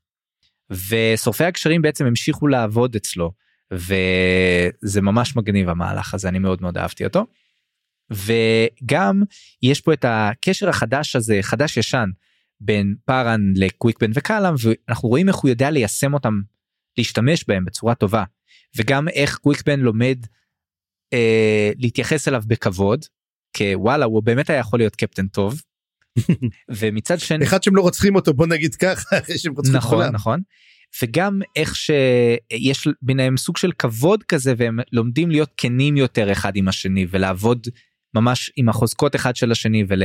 ושורפי 0.70 1.44
הקשרים 1.44 1.82
בעצם 1.82 2.06
המשיכו 2.06 2.46
לעבוד 2.46 2.96
אצלו 2.96 3.32
וזה 3.72 5.00
ממש 5.00 5.36
מגניב 5.36 5.68
המהלך 5.68 6.14
הזה 6.14 6.28
אני 6.28 6.38
מאוד 6.38 6.62
מאוד 6.62 6.78
אהבתי 6.78 7.04
אותו. 7.04 7.26
וגם 8.10 9.22
יש 9.62 9.80
פה 9.80 9.92
את 9.92 10.04
הקשר 10.08 10.68
החדש 10.68 11.16
הזה 11.16 11.38
חדש 11.42 11.76
ישן 11.76 12.10
בין 12.60 12.94
פארן 13.04 13.40
לקוויקבן 13.56 14.10
וקאלאם 14.14 14.54
ואנחנו 14.58 15.08
רואים 15.08 15.28
איך 15.28 15.36
הוא 15.36 15.48
יודע 15.48 15.70
ליישם 15.70 16.14
אותם 16.14 16.40
להשתמש 16.98 17.44
בהם 17.48 17.64
בצורה 17.64 17.94
טובה 17.94 18.24
וגם 18.76 19.08
איך 19.08 19.38
קוויקבן 19.38 19.80
לומד 19.80 20.18
אה, 21.12 21.70
להתייחס 21.78 22.28
אליו 22.28 22.42
בכבוד 22.46 23.04
כוואלה 23.56 24.04
הוא 24.04 24.22
באמת 24.22 24.50
היה 24.50 24.58
יכול 24.58 24.78
להיות 24.78 24.96
קפטן 24.96 25.26
טוב. 25.26 25.62
ומצד 26.78 27.18
שני 27.18 27.44
אחד 27.44 27.62
שהם 27.62 27.76
לא 27.76 27.82
רוצחים 27.82 28.14
אותו 28.16 28.34
בוא 28.34 28.46
נגיד 28.46 28.74
ככה 28.74 29.18
אחרי 29.18 29.38
שהם 29.38 29.52
רוצחים 29.52 29.76
נכון 29.76 29.98
כולם. 29.98 30.14
נכון 30.14 30.40
וגם 31.02 31.40
איך 31.56 31.76
שיש 31.76 32.88
ביניהם 33.02 33.36
סוג 33.36 33.56
של 33.56 33.72
כבוד 33.78 34.22
כזה 34.22 34.54
והם 34.56 34.78
לומדים 34.92 35.30
להיות 35.30 35.50
כנים 35.56 35.96
יותר 35.96 36.32
אחד 36.32 36.56
עם 36.56 36.68
השני 36.68 37.06
ולעבוד 37.10 37.66
ממש 38.14 38.50
עם 38.56 38.68
החוזקות 38.68 39.16
אחד 39.16 39.36
של 39.36 39.52
השני 39.52 39.84
ול... 39.88 40.02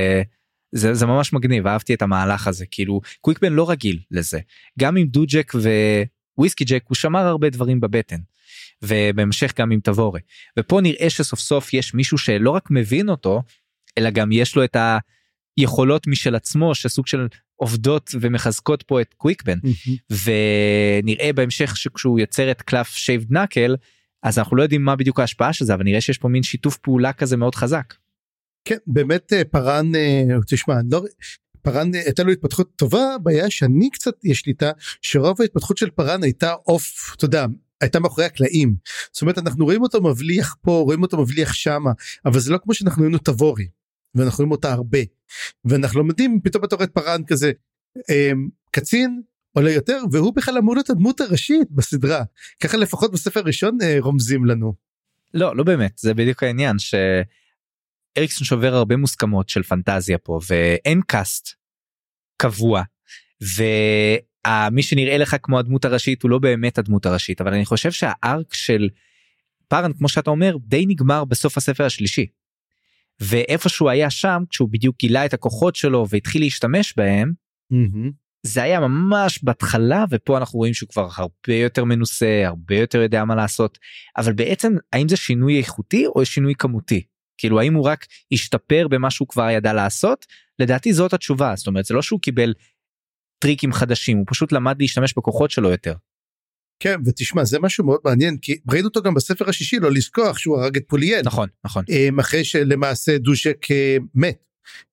זה, 0.76 0.94
זה 0.94 1.06
ממש 1.06 1.34
מגניב 1.34 1.68
אהבתי 1.68 1.94
את 1.94 2.02
המהלך 2.02 2.48
הזה 2.48 2.66
כאילו 2.72 3.02
קוויקבן 3.22 3.54
לא 3.54 3.70
רגיל 3.70 4.00
לזה 4.12 4.40
גם 4.80 4.98
עם 4.98 5.08
דוג'ק 5.08 5.54
וויסקי 6.38 6.66
ג'ק 6.66 6.84
הוא 6.88 6.96
שמר 6.96 7.20
הרבה 7.20 7.50
דברים 7.50 7.80
בבטן. 7.80 8.18
ובהמשך 8.82 9.54
גם 9.60 9.72
עם 9.72 9.80
תבורה 9.80 10.20
ופה 10.60 10.82
נראה 10.82 11.10
שסוף 11.10 11.40
סוף 11.40 11.74
יש 11.74 11.94
מישהו 11.94 12.18
שלא 12.18 12.50
רק 12.50 12.72
מבין 12.72 13.10
אותו 13.10 13.42
אלא 13.98 14.10
גם 14.10 14.32
יש 14.32 14.56
לו 14.56 14.64
את 14.64 14.78
היכולות 15.58 16.08
משל 16.08 16.36
עצמו 16.36 16.76
שסוג 16.76 17.08
של 17.08 17.28
עובדות 17.56 18.10
ומחזקות 18.22 18.84
פה 18.84 19.02
את 19.02 19.14
קוויקבן 19.14 19.58
מהמם. 19.64 19.98
ונראה 21.04 21.34
בהמשך 21.34 21.78
שכשהוא 21.78 22.20
יוצר 22.20 22.52
את 22.52 22.62
קלף 22.62 22.90
שייבד 22.96 23.38
נקל 23.38 23.76
אז 24.24 24.40
אנחנו 24.40 24.58
לא 24.58 24.64
יודעים 24.64 24.82
מה 24.82 24.96
בדיוק 24.96 25.20
ההשפעה 25.20 25.54
של 25.54 25.66
זה 25.66 25.74
אבל 25.74 25.84
נראה 25.84 26.02
שיש 26.02 26.18
פה 26.18 26.28
מין 26.28 26.44
שיתוף 26.44 26.78
פעולה 26.78 27.14
כזה 27.14 27.38
מאוד 27.38 27.56
חזק. 27.56 27.94
כן 28.66 28.78
באמת 28.88 29.34
אה, 29.34 29.44
פארן 29.44 29.96
אה, 29.96 30.24
תשמע 30.48 30.76
לא 30.92 31.04
פארן 31.62 31.96
אה, 31.96 32.00
הייתה 32.00 32.24
לו 32.24 32.32
התפתחות 32.32 32.76
טובה 32.76 33.14
הבעיה 33.16 33.50
שאני 33.50 33.90
קצת 33.90 34.14
יש 34.24 34.46
לי 34.46 34.52
איתה 34.52 34.72
שרוב 35.02 35.42
ההתפתחות 35.42 35.78
של 35.78 35.90
פארן 35.90 36.24
הייתה 36.24 36.52
עוף 36.52 37.14
אתה 37.18 37.26
יודע 37.26 37.46
הייתה 37.82 38.00
מאחורי 38.00 38.26
הקלעים. 38.26 38.76
זאת 39.12 39.22
אומרת 39.22 39.38
אנחנו 39.38 39.66
רואים 39.66 39.82
אותו 39.82 40.02
מבליח 40.02 40.56
פה 40.62 40.82
רואים 40.86 41.02
אותו 41.02 41.22
מבליח 41.22 41.54
שמה 41.54 41.92
אבל 42.26 42.40
זה 42.40 42.52
לא 42.52 42.58
כמו 42.64 42.74
שאנחנו 42.74 43.04
ראינו 43.04 43.18
תבורי 43.18 43.68
ואנחנו 44.16 44.38
רואים 44.38 44.52
אותה 44.52 44.74
הרבה. 44.74 45.00
ואנחנו 45.66 46.00
לומדים 46.00 46.40
פתאום 46.44 46.64
אתה 46.64 46.76
רואה 46.76 46.86
את 46.86 46.92
פארן 46.94 47.22
כזה 47.28 47.52
אה, 48.10 48.32
קצין 48.72 49.22
עולה 49.54 49.72
יותר 49.72 50.04
והוא 50.12 50.34
בכלל 50.36 50.58
אמור 50.58 50.76
להיות 50.76 50.90
הדמות 50.90 51.22
הראשית 51.22 51.72
בסדרה. 51.72 52.24
ככה 52.64 52.78
לפחות 52.78 53.12
בספר 53.12 53.40
הראשון 53.40 53.78
אה, 53.82 53.98
רומזים 54.00 54.46
לנו. 54.46 54.74
לא 55.34 55.56
לא 55.56 55.64
באמת 55.64 55.98
זה 55.98 56.14
בדיוק 56.14 56.44
העניין 56.44 56.76
שאריקסון 56.80 58.46
שובר 58.46 58.74
הרבה 58.74 58.98
מוסכמות 58.98 59.50
של 59.50 59.64
פנטזיה 59.64 60.18
פה 60.18 60.40
ואין 60.48 61.02
קאסט 61.08 61.50
קבוע 62.38 62.84
ומי 64.48 64.84
שנראה 64.84 65.18
לך 65.18 65.36
כמו 65.44 65.60
הדמות 65.60 65.86
הראשית 65.86 66.24
הוא 66.24 66.32
לא 66.32 66.40
באמת 66.40 66.78
הדמות 66.78 67.06
הראשית 67.06 67.42
אבל 67.42 67.54
אני 67.54 67.66
חושב 67.66 67.92
שהארק 67.92 68.54
של 68.54 68.90
פארן 69.68 69.94
כמו 69.94 70.10
שאתה 70.10 70.30
אומר 70.30 70.58
די 70.60 70.86
נגמר 70.86 71.26
בסוף 71.26 71.58
הספר 71.58 71.86
השלישי. 71.86 72.26
ואיפה 73.20 73.70
שהוא 73.70 73.90
היה 73.90 74.10
שם 74.10 74.44
כשהוא 74.50 74.70
בדיוק 74.72 74.96
גילה 75.00 75.26
את 75.26 75.34
הכוחות 75.34 75.76
שלו 75.76 76.06
והתחיל 76.10 76.42
להשתמש 76.42 76.94
בהם 76.98 77.34
מהמם. 77.72 78.12
זה 78.46 78.64
היה 78.64 78.80
ממש 78.80 79.44
בהתחלה 79.44 80.06
ופה 80.10 80.38
אנחנו 80.38 80.60
רואים 80.60 80.74
שהוא 80.74 80.90
כבר 80.90 81.10
הרבה 81.16 81.56
יותר 81.56 81.84
מנוסה 81.84 82.44
הרבה 82.46 82.76
יותר 82.76 83.02
יודע 83.02 83.26
מה 83.26 83.36
לעשות 83.36 83.78
אבל 84.18 84.34
בעצם 84.34 84.74
האם 84.94 85.10
זה 85.10 85.18
שינוי 85.18 85.58
איכותי 85.58 86.06
או 86.06 86.26
שינוי 86.26 86.54
כמותי 86.58 87.02
כאילו 87.38 87.60
האם 87.60 87.74
הוא 87.74 87.86
רק 87.86 88.06
השתפר 88.32 88.88
במה 88.88 89.12
שהוא 89.12 89.28
כבר 89.28 89.50
ידע 89.50 89.74
לעשות 89.74 90.26
לדעתי 90.60 90.94
זאת 90.94 91.14
התשובה 91.14 91.54
זאת 91.56 91.68
אומרת 91.68 91.86
זה 91.86 91.94
לא 91.94 92.02
שהוא 92.02 92.20
קיבל 92.20 92.54
טריקים 93.44 93.74
חדשים 93.74 94.18
הוא 94.18 94.26
פשוט 94.30 94.52
למד 94.52 94.76
להשתמש 94.80 95.14
בכוחות 95.18 95.52
שלו 95.52 95.70
יותר. 95.70 95.94
כן 96.80 97.00
ותשמע 97.06 97.44
זה 97.44 97.60
משהו 97.60 97.86
מאוד 97.86 98.00
מעניין 98.06 98.38
כי 98.42 98.58
ראינו 98.72 98.88
אותו 98.88 99.02
גם 99.02 99.14
בספר 99.14 99.50
השישי 99.50 99.80
לא 99.80 99.92
לשכוח 99.92 100.38
שהוא 100.38 100.62
הרג 100.62 100.78
את 100.78 100.84
פוליאל 100.88 101.22
נכון 101.26 101.50
נכון 101.66 101.84
אמ, 101.90 102.20
אחרי 102.20 102.44
שלמעשה 102.44 103.18
דוז'ק 103.18 103.72
אה, 103.72 103.98
מת. 104.16 104.44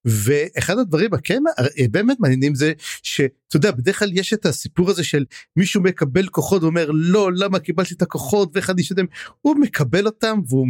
ואחד 0.04 0.78
הדברים 0.78 1.14
הכן 1.14 1.42
אה, 1.58 1.64
באמת 1.90 2.16
מעניינים 2.20 2.54
זה 2.54 2.72
שאתה 3.02 3.56
יודע 3.56 3.70
בדרך 3.70 3.98
כלל 3.98 4.18
יש 4.18 4.32
את 4.32 4.46
הסיפור 4.46 4.90
הזה 4.90 5.04
של 5.04 5.24
מישהו 5.56 5.82
מקבל 5.82 6.26
כוחות 6.26 6.62
ואומר 6.62 6.90
לא 6.92 7.30
למה 7.34 7.58
קיבלתי 7.58 7.94
את 7.94 8.02
הכוחות 8.02 8.50
ואיך 8.54 8.70
אני 8.70 8.82
אשתדם 8.82 9.06
הוא 9.40 9.56
מקבל 9.56 10.06
אותם 10.06 10.40
והוא 10.48 10.66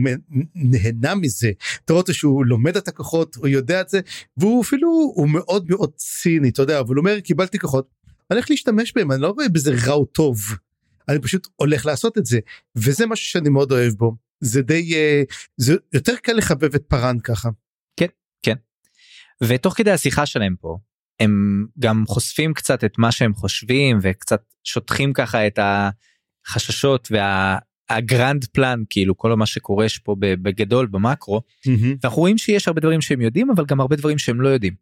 נהנה 0.55 1.15
מזה. 1.15 1.51
אתה 1.85 1.93
רואה 1.93 2.13
שהוא 2.13 2.47
לומד 2.47 2.77
את 2.77 2.89
הכוחות 2.89 3.37
הוא 3.37 3.49
יודע 3.49 3.81
את 3.81 3.89
זה 3.89 4.01
והוא 4.37 4.63
אפילו 4.63 4.89
הוא 5.15 5.29
מאוד 5.29 5.67
מאוד 5.71 5.91
ציני 5.97 6.49
אתה 6.49 6.63
יודע 6.63 6.81
אבל 6.81 6.95
הוא 6.95 6.99
אומר 6.99 7.21
קיבלתי 7.21 7.59
כוחות 7.59 7.89
אני 8.31 8.37
הולך 8.39 8.51
להשתמש 8.51 8.93
בהם 8.97 9.13
אני 9.13 9.23
לא 9.23 9.29
רואה 9.29 9.49
בזה 9.49 9.75
רע 9.87 9.93
או 9.93 10.05
טוב 10.05 10.39
אני 11.11 11.19
פשוט 11.19 11.47
הולך 11.57 11.87
לעשות 11.87 12.19
את 12.19 12.27
זה. 12.27 12.39
וזה 12.77 13.07
משהו 13.07 13.27
שאני 13.27 13.49
מאוד 13.49 13.73
אוהב 13.73 13.93
בו. 13.93 14.17
זה 14.41 14.63
די 14.63 14.95
אה, 14.95 15.23
זה 15.57 15.75
יותר 15.93 16.17
קל 16.17 16.33
לחבב 16.33 16.75
את 16.75 16.85
פארן 16.89 17.19
ככה. 17.19 17.49
ותוך 19.43 19.75
כדי 19.77 19.91
השיחה 19.91 20.27
שלהם 20.27 20.57
פה 20.61 20.79
הם 21.21 21.67
גם 21.79 22.05
חושפים 22.07 22.55
קצת 22.55 22.85
את 22.85 22.99
מה 22.99 23.13
שהם 23.13 23.35
חושבים 23.35 23.99
וקצת 24.03 24.43
שוטחים 24.65 25.13
ככה 25.13 25.47
את 25.47 25.59
החששות 26.47 27.09
והגרנד 27.11 28.45
פלן 28.45 28.83
כאילו 28.91 29.17
כל 29.17 29.35
מה 29.35 29.47
שקורה 29.47 29.87
פה 30.05 30.17
בגדול 30.19 30.87
במקרו 30.87 31.41
ואנחנו 32.01 32.21
רואים 32.21 32.39
שיש 32.39 32.69
הרבה 32.69 32.81
דברים 32.81 33.01
שהם 33.01 33.21
יודעים 33.21 33.51
אבל 33.51 33.65
גם 33.65 33.81
הרבה 33.81 33.97
דברים 33.97 34.19
שהם 34.19 34.41
לא 34.41 34.49
יודעים. 34.49 34.75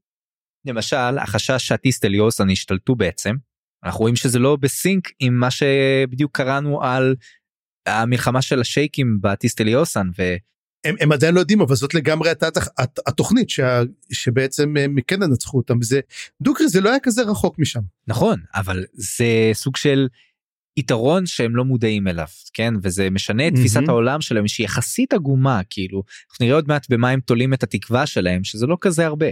למשל 0.65 1.19
החשש 1.19 1.69
שהטיסטליוסן 1.69 2.51
השתלטו 2.51 2.95
בעצם 2.95 3.37
אנחנו 3.85 4.01
רואים 4.01 4.17
שזה 4.17 4.39
לא 4.39 4.57
בסינק 4.57 5.09
עם 5.21 5.35
מה 5.35 5.51
שבדיוק 5.51 6.37
קראנו 6.37 6.83
על 6.83 7.17
המלחמה 7.87 8.43
של 8.43 8.61
השייקים 8.61 9.19
בטיסטליוסן 9.21 10.09
ו... 10.19 10.23
הם, 10.85 10.95
הם 11.01 11.13
עדיין 11.13 11.35
לא 11.35 11.41
יודעים 11.41 11.61
אבל 11.61 11.75
זאת 11.75 11.95
לגמרי 11.95 12.31
הת- 12.31 12.99
התוכנית 13.07 13.51
שה, 13.51 13.83
שבעצם 14.13 14.75
הם 14.77 14.97
כן 15.07 15.23
ינצחו 15.23 15.57
אותם 15.57 15.83
זה 15.83 16.01
דוקרי 16.43 16.69
זה 16.69 16.81
לא 16.81 16.91
היה 16.91 16.99
כזה 17.03 17.23
רחוק 17.23 17.59
משם. 17.59 17.81
נכון 18.07 18.41
אבל 18.55 18.85
זה 18.95 19.27
סוג 19.53 19.77
של 19.77 20.09
יתרון 20.77 21.27
שהם 21.27 21.57
לא 21.57 21.65
מודעים 21.65 22.09
אליו 22.09 22.27
כן 22.55 22.75
וזה 22.83 23.11
משנה 23.11 23.49
את 23.49 23.53
תפיסת 23.55 23.77
מהמם. 23.77 23.91
העולם 23.91 24.21
שלהם 24.21 24.49
שהיא 24.49 24.65
יחסית 24.65 25.13
עגומה 25.13 25.61
כאילו 25.71 26.03
אנחנו 26.31 26.45
נראה 26.45 26.57
עוד 26.57 26.69
מעט 26.69 26.87
במה 26.91 27.11
הם 27.11 27.21
תולים 27.21 27.55
את 27.55 27.63
התקווה 27.63 28.07
שלהם 28.07 28.45
שזה 28.45 28.67
לא 28.67 28.77
כזה 28.81 29.07
הרבה. 29.07 29.27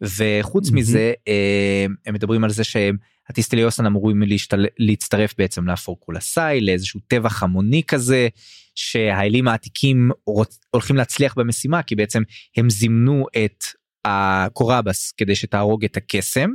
וחוץ 0.00 0.66
מהמם. 0.70 0.78
מזה 0.80 1.12
אה, 1.28 1.86
הם 2.06 2.14
מדברים 2.14 2.44
על 2.44 2.50
זה 2.50 2.64
שהם 2.64 2.96
הטיסטליוסן 3.28 3.86
אמורים 3.86 4.22
להשתל... 4.22 4.66
להצטרף 4.78 5.34
בעצם 5.38 5.68
לפורקולסאי 5.68 6.60
לאיזשהו 6.60 7.00
טבח 7.06 7.42
המוני 7.42 7.82
כזה 7.88 8.28
שהאלים 8.74 9.48
העתיקים 9.48 10.10
רוצ... 10.26 10.60
הולכים 10.70 10.96
להצליח 10.96 11.34
במשימה 11.36 11.82
כי 11.82 11.96
בעצם 11.96 12.22
הם 12.56 12.70
זימנו 12.70 13.26
את 13.44 13.64
הקוראבס 14.04 15.12
כדי 15.16 15.34
שתהרוג 15.34 15.84
את 15.84 15.96
הקסם 15.96 16.50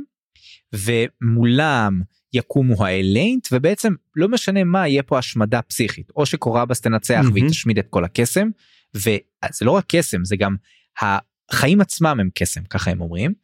ומולם 0.72 2.00
יקומו 2.32 2.86
האליינט 2.86 3.48
ובעצם 3.52 3.94
לא 4.16 4.28
משנה 4.28 4.64
מה 4.64 4.88
יהיה 4.88 5.02
פה 5.02 5.18
השמדה 5.18 5.62
פסיכית 5.62 6.10
או 6.16 6.26
שקוראבס 6.26 6.80
תנצח 6.80 7.20
מהמם. 7.22 7.32
והיא 7.32 7.48
תשמיד 7.48 7.78
את 7.78 7.86
כל 7.90 8.04
הקסם 8.04 8.48
וזה 8.94 9.62
לא 9.62 9.70
רק 9.70 9.84
קסם 9.88 10.24
זה 10.24 10.36
גם 10.36 10.56
החיים 11.00 11.80
עצמם 11.80 12.16
הם 12.20 12.28
קסם 12.34 12.64
ככה 12.64 12.90
הם 12.90 13.00
אומרים. 13.00 13.34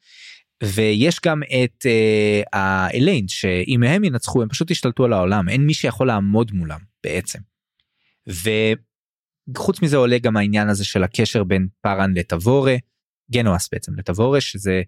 ויש 0.64 1.20
גם 1.26 1.42
את 1.42 1.86
אה, 1.86 2.42
האליינט 2.52 3.28
שאם 3.28 3.82
הם 3.82 4.04
ינצחו 4.04 4.42
הם 4.42 4.48
פשוט 4.48 4.70
ישתלטו 4.70 5.04
על 5.04 5.12
העולם 5.12 5.48
אין 5.48 5.66
מי 5.66 5.74
שיכול 5.74 6.06
לעמוד 6.06 6.52
מולם 6.52 6.80
בעצם. 7.04 7.38
וחוץ 8.26 9.82
מזה 9.82 9.96
עולה 9.96 10.18
גם 10.18 10.36
העניין 10.36 10.68
הזה 10.68 10.84
של 10.84 11.02
הקשר 11.04 11.44
בין 11.44 11.68
פארן 11.80 12.14
לטבורה 12.14 12.76
גנואס 13.30 13.68
בעצם 13.72 13.92
לטבורה 13.98 14.40
שזה 14.40 14.82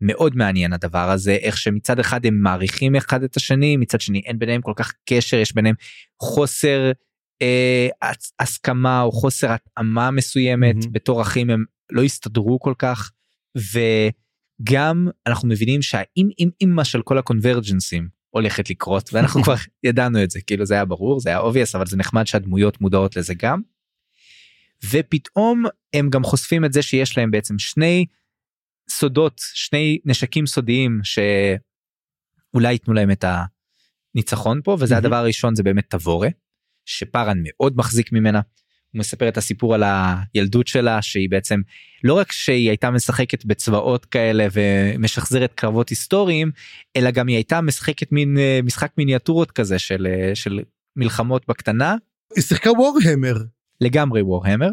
מאוד 0.00 0.36
מעניין 0.36 0.72
הדבר 0.72 1.10
הזה 1.10 1.32
איך 1.32 1.56
שמצד 1.56 1.98
אחד 1.98 2.26
הם 2.26 2.42
מעריכים 2.42 2.96
אחד 2.96 3.22
את 3.22 3.36
השני 3.36 3.76
מצד 3.76 4.00
שני 4.00 4.22
אין 4.24 4.38
ביניהם 4.38 4.62
כל 4.62 4.72
כך 4.76 4.92
קשר 5.08 5.36
יש 5.36 5.54
ביניהם 5.54 5.74
חוסר 6.22 6.92
אה, 7.42 7.88
הס- 8.02 8.32
הסכמה 8.40 9.02
או 9.02 9.12
חוסר 9.12 9.52
התאמה 9.52 10.10
מסוימת 10.10 10.74
מהמם. 10.74 10.92
בתור 10.92 11.22
אחים 11.22 11.50
הם 11.50 11.64
לא 11.92 12.02
הסתדרו 12.02 12.60
כל 12.60 12.74
כך 12.78 13.10
וגם 14.62 15.08
אנחנו 15.26 15.48
מבינים 15.48 15.82
שהאם 15.82 16.28
אם 16.38 16.50
אימא 16.60 16.84
של 16.84 17.02
כל 17.02 17.18
הקונברג'נסים 17.18 18.08
הולכת 18.30 18.70
לקרות 18.70 19.10
ואנחנו 19.12 19.42
כבר 19.44 19.54
ידענו 19.82 20.22
את 20.22 20.30
זה 20.30 20.40
כאילו 20.46 20.66
זה 20.66 20.74
היה 20.74 20.84
ברור 20.84 21.20
זה 21.20 21.28
היה 21.30 21.40
obvious 21.40 21.76
אבל 21.76 21.86
זה 21.86 21.96
נחמד 21.96 22.26
שהדמויות 22.26 22.80
מודעות 22.80 23.16
לזה 23.16 23.34
גם. 23.34 23.60
ופתאום 24.90 25.64
הם 25.92 26.10
גם 26.10 26.24
חושפים 26.24 26.64
את 26.64 26.72
זה 26.72 26.82
שיש 26.82 27.18
להם 27.18 27.30
בעצם 27.30 27.58
שני 27.58 28.06
סודות 28.90 29.34
שני 29.38 29.98
נשקים 30.04 30.46
סודיים 30.46 31.00
שאולי 31.04 32.72
ייתנו 32.72 32.94
להם 32.94 33.10
את 33.10 33.24
הניצחון 34.14 34.60
פה 34.64 34.76
וזה. 34.80 34.96
הדבר 34.96 35.16
הראשון 35.16 35.54
זה 35.54 35.62
באמת 35.62 35.90
תבורה 35.90 36.28
שפארן 36.84 37.38
מאוד 37.42 37.76
מחזיק 37.76 38.12
ממנה. 38.12 38.40
מספר 38.94 39.28
את 39.28 39.36
הסיפור 39.36 39.74
על 39.74 39.82
הילדות 39.86 40.66
שלה 40.66 41.02
שהיא 41.02 41.30
בעצם 41.30 41.60
לא 42.04 42.14
רק 42.14 42.32
שהיא 42.32 42.68
הייתה 42.68 42.90
משחקת 42.90 43.44
בצבאות 43.44 44.04
כאלה 44.04 44.46
ומשחזרת 44.52 45.52
קרבות 45.54 45.88
היסטוריים 45.88 46.50
אלא 46.96 47.10
גם 47.10 47.28
היא 47.28 47.36
הייתה 47.36 47.60
משחקת 47.60 48.12
מין 48.12 48.38
אה, 48.38 48.60
משחק 48.62 48.92
מיניאטורות 48.98 49.50
כזה 49.50 49.78
של 49.78 50.06
אה, 50.10 50.34
של 50.34 50.60
מלחמות 50.96 51.48
בקטנה 51.48 51.96
היא 52.36 52.42
שיחקה 52.42 52.70
וורהמר. 52.70 53.36
לגמרי 53.80 54.22
וורהמר 54.22 54.68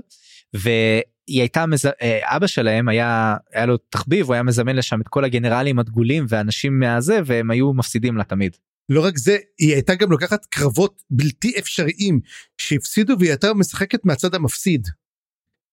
והיא 0.54 1.04
הייתה 1.28 1.66
מז... 1.66 1.86
אה, 1.86 2.20
אבא 2.24 2.48
שלהם 2.48 2.90
היה 2.90 3.36
היה 3.54 3.66
לו 3.66 3.78
תחביב 3.78 4.26
הוא 4.26 4.34
היה 4.34 4.44
מזמן 4.44 4.76
לשם 4.76 5.02
את 5.02 5.08
כל 5.08 5.26
הגנרלים 5.26 5.80
הדגולים 5.80 6.26
ואנשים 6.30 6.80
מהזה 6.80 7.20
והם 7.26 7.52
היו 7.52 7.74
מפסידים 7.74 8.18
לה 8.18 8.24
תמיד. 8.24 8.58
לא 8.90 9.06
רק 9.06 9.18
זה 9.18 9.38
היא 9.60 9.74
הייתה 9.74 9.96
גם 9.96 10.12
לוקחת 10.12 10.46
קרבות 10.46 11.04
בלתי 11.10 11.54
אפשריים 11.60 12.20
שהפסידו 12.58 13.16
והיא 13.20 13.30
הייתה 13.30 13.54
משחקת 13.54 14.06
מהצד 14.06 14.36
המפסיד. 14.36 14.88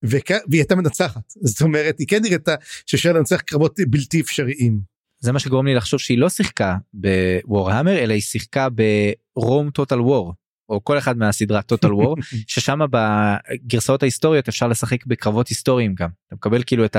וכ... 0.05 0.31
והיא 0.31 0.61
הייתה 0.61 0.75
מנצחת 0.75 1.33
זאת 1.43 1.61
אומרת 1.61 1.99
היא 1.99 2.07
כן 2.07 2.23
נראתה 2.23 2.55
שאפשר 2.87 3.13
לנצח 3.13 3.41
קרבות 3.41 3.79
בלתי 3.89 4.21
אפשריים. 4.21 4.81
זה 5.19 5.33
מה 5.33 5.39
שגורם 5.39 5.67
לי 5.67 5.75
לחשוב 5.75 6.01
שהיא 6.01 6.19
לא 6.19 6.29
שיחקה 6.29 6.77
בוורהמר 6.95 7.99
אלא 7.99 8.13
היא 8.13 8.23
שיחקה 8.23 8.69
ברום 9.37 9.71
טוטל 9.71 10.01
וור 10.01 10.35
או 10.69 10.85
כל 10.85 10.99
אחד 10.99 11.19
מהסדרה 11.19 11.63
טוטל 11.63 11.95
וור 11.95 12.17
ששם 12.47 12.79
בגרסאות 12.91 14.03
ההיסטוריות 14.03 14.49
אפשר 14.49 14.69
לשחק 14.69 15.07
בקרבות 15.07 15.49
היסטוריים 15.49 15.95
גם 15.95 16.09
אתה 16.27 16.35
מקבל 16.35 16.63
כאילו 16.67 16.85
את 16.85 16.97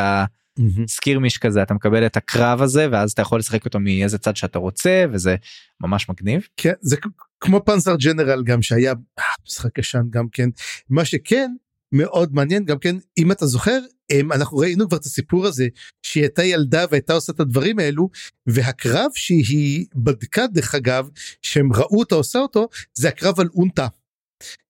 הסקירמיש 0.84 1.38
כזה 1.38 1.62
אתה 1.62 1.74
מקבל 1.74 2.06
את 2.06 2.18
הקרב 2.18 2.62
הזה 2.62 2.88
ואז 2.92 3.12
אתה 3.12 3.22
יכול 3.22 3.40
לשחק 3.40 3.66
אותו 3.66 3.80
מאיזה 3.80 4.18
צד 4.18 4.36
שאתה 4.36 4.60
רוצה 4.60 5.06
וזה 5.14 5.36
ממש 5.82 6.10
מגניב. 6.10 6.48
כן 6.58 6.74
זה 6.82 6.96
כמו 7.40 7.66
פנזר 7.66 7.96
ג'נרל 7.96 8.44
גם 8.44 8.62
שהיה 8.62 8.94
אה, 9.20 9.24
משחק 9.48 9.78
ישן 9.78 10.04
גם 10.10 10.28
כן 10.32 10.50
מה 10.90 11.06
שכן 11.06 11.52
מאוד 11.92 12.34
מעניין 12.34 12.66
גם 12.66 12.80
כן 12.80 12.96
אם 13.18 13.32
אתה 13.32 13.46
זוכר 13.46 13.80
הם, 14.10 14.32
אנחנו 14.32 14.58
ראינו 14.58 14.88
כבר 14.88 14.98
את 14.98 15.06
הסיפור 15.06 15.46
הזה 15.46 15.68
שהיא 16.04 16.24
הייתה 16.24 16.44
ילדה 16.44 16.86
והייתה 16.92 17.14
עושה 17.14 17.32
את 17.34 17.40
הדברים 17.40 17.80
האלו 17.80 18.10
והקרב 18.48 19.12
שהיא 19.16 19.86
בדקה 19.96 20.48
דרך 20.48 20.76
אגב 20.76 21.10
שהם 21.42 21.74
ראו 21.74 22.00
אותה 22.00 22.16
עושה 22.16 22.40
אותו 22.40 22.68
זה 22.94 23.08
הקרב 23.08 23.40
על 23.40 23.50
אונטה. 23.56 23.88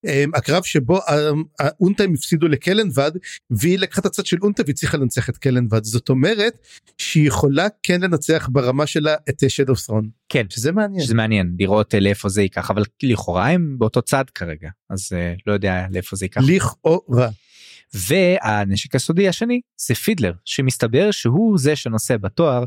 הם, 0.03 0.32
הקרב 0.36 0.63
שבו 0.63 0.99
הם, 1.08 1.43
האונטה 1.60 2.03
הם 2.03 2.13
הפסידו 2.13 2.47
לקלנבד 2.47 3.12
והיא 3.49 3.80
לקחה 3.80 4.01
את 4.01 4.06
הצד 4.06 4.25
של 4.25 4.38
אונטה 4.41 4.63
והצליחה 4.67 4.97
לנצח 4.97 5.30
את 5.30 5.38
קלנבד 5.38 5.84
זאת 5.84 6.10
אומרת 6.10 6.53
שהיא 6.97 7.27
יכולה 7.27 7.67
כן 7.84 8.01
לנצח 8.01 8.49
ברמה 8.51 8.88
שלה 8.88 9.15
את 9.30 9.49
שד 9.49 9.69
אוף 9.69 9.86
ת'רון 9.86 10.10
כן 10.30 10.45
שזה 10.49 10.71
מעניין. 10.71 11.03
שזה 11.03 11.15
מעניין 11.15 11.56
לראות 11.60 11.95
אה, 11.95 11.99
לאיפה 11.99 12.30
זה 12.30 12.41
ייקח 12.41 12.71
אבל 12.71 12.84
לכאורה 13.03 13.49
הם 13.49 13.75
באותו 13.80 14.01
צד 14.01 14.25
כרגע 14.36 14.69
אז 14.89 15.10
אה, 15.13 15.34
לא 15.47 15.53
יודע 15.53 15.86
לאיפה 15.91 16.15
זה 16.15 16.25
ייקח. 16.25 16.41
לכאורה. 16.47 17.30
והנשק 17.93 18.95
הסודי 18.95 19.27
השני 19.27 19.62
זה 19.88 19.95
פידלר 19.95 20.34
שמסתבר 20.45 21.12
שהוא 21.12 21.58
זה 21.58 21.75
שנושא 21.75 22.17
בתואר 22.17 22.63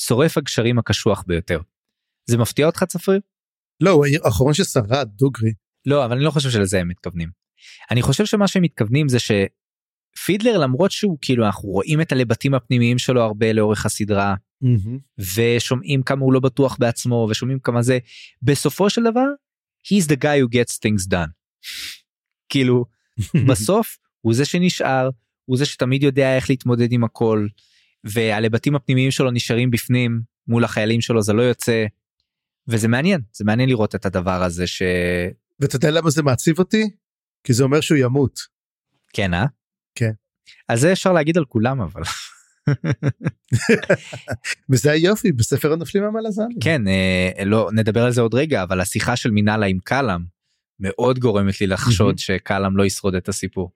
שורף 0.00 0.38
הגשרים 0.38 0.78
הקשוח 0.78 1.24
ביותר. 1.26 1.60
זה 2.26 2.38
מפתיע 2.38 2.66
אותך 2.66 2.84
צפריר? 2.84 3.20
לא, 3.80 3.90
הוא 3.90 4.06
האחרון 4.24 4.54
ששרד, 4.54 5.08
דוגרי. 5.14 5.52
לא 5.86 6.04
אבל 6.04 6.16
אני 6.16 6.24
לא 6.24 6.30
חושב 6.30 6.50
שלזה 6.50 6.80
הם 6.80 6.88
מתכוונים. 6.88 7.28
אני 7.90 8.02
חושב 8.02 8.26
שמה 8.26 8.48
שהם 8.48 8.62
מתכוונים 8.62 9.08
זה 9.08 9.18
שפידלר 9.18 10.58
למרות 10.58 10.90
שהוא 10.90 11.18
כאילו 11.20 11.46
אנחנו 11.46 11.68
רואים 11.68 12.00
את 12.00 12.12
הלבטים 12.12 12.54
הפנימיים 12.54 12.98
שלו 12.98 13.22
הרבה 13.22 13.52
לאורך 13.52 13.86
הסדרה 13.86 14.34
ושומעים 15.34 16.02
כמה 16.02 16.20
הוא 16.20 16.32
לא 16.32 16.40
בטוח 16.40 16.76
בעצמו 16.80 17.26
ושומעים 17.30 17.58
כמה 17.58 17.82
זה 17.82 17.98
בסופו 18.42 18.90
של 18.90 19.02
דבר 19.02 19.26
he's 19.86 20.06
the 20.06 20.16
guy 20.16 20.40
who 20.42 20.56
gets 20.56 20.72
things 20.72 21.10
done. 21.10 21.30
כאילו 22.48 22.84
בסוף 23.48 23.98
הוא 24.20 24.34
זה 24.34 24.44
שנשאר 24.44 25.10
הוא 25.44 25.56
זה 25.56 25.66
שתמיד 25.66 26.02
יודע 26.02 26.36
איך 26.36 26.50
להתמודד 26.50 26.92
עם 26.92 27.04
הכל 27.04 27.46
והלבטים 28.04 28.74
הפנימיים 28.74 29.10
שלו 29.10 29.30
נשארים 29.30 29.70
בפנים 29.70 30.20
מול 30.48 30.64
החיילים 30.64 31.00
שלו 31.00 31.22
זה 31.22 31.32
לא 31.32 31.42
יוצא. 31.42 31.86
וזה 32.68 32.88
מעניין 32.88 33.20
זה 33.32 33.44
מעניין 33.44 33.68
לראות 33.68 33.94
את 33.94 34.06
הדבר 34.06 34.42
הזה 34.42 34.66
ש... 34.66 34.82
ואתה 35.60 35.76
יודע 35.76 35.90
למה 35.90 36.10
זה 36.10 36.22
מעציב 36.22 36.58
אותי? 36.58 36.90
כי 37.44 37.52
זה 37.52 37.64
אומר 37.64 37.80
שהוא 37.80 37.98
ימות. 37.98 38.40
כן 39.12 39.34
אה? 39.34 39.46
כן. 39.94 40.12
אז 40.68 40.80
זה 40.80 40.92
אפשר 40.92 41.12
להגיד 41.12 41.38
על 41.38 41.44
כולם 41.44 41.80
אבל 41.80 42.02
וזה 44.70 44.90
היופי 44.90 45.32
בספר 45.32 45.72
הנופלים 45.72 46.04
המלזני. 46.04 46.54
כן 46.60 46.88
אה, 46.88 47.44
לא 47.44 47.70
נדבר 47.72 48.04
על 48.04 48.12
זה 48.12 48.20
עוד 48.20 48.34
רגע 48.34 48.62
אבל 48.62 48.80
השיחה 48.80 49.16
של 49.16 49.30
מינאלה 49.30 49.66
עם 49.66 49.78
קלאם 49.84 50.20
מאוד 50.80 51.18
גורמת 51.18 51.60
לי 51.60 51.66
לחשוד 51.66 52.18
שקלאם 52.18 52.76
לא 52.76 52.84
ישרוד 52.84 53.14
את 53.14 53.28
הסיפור. 53.28 53.72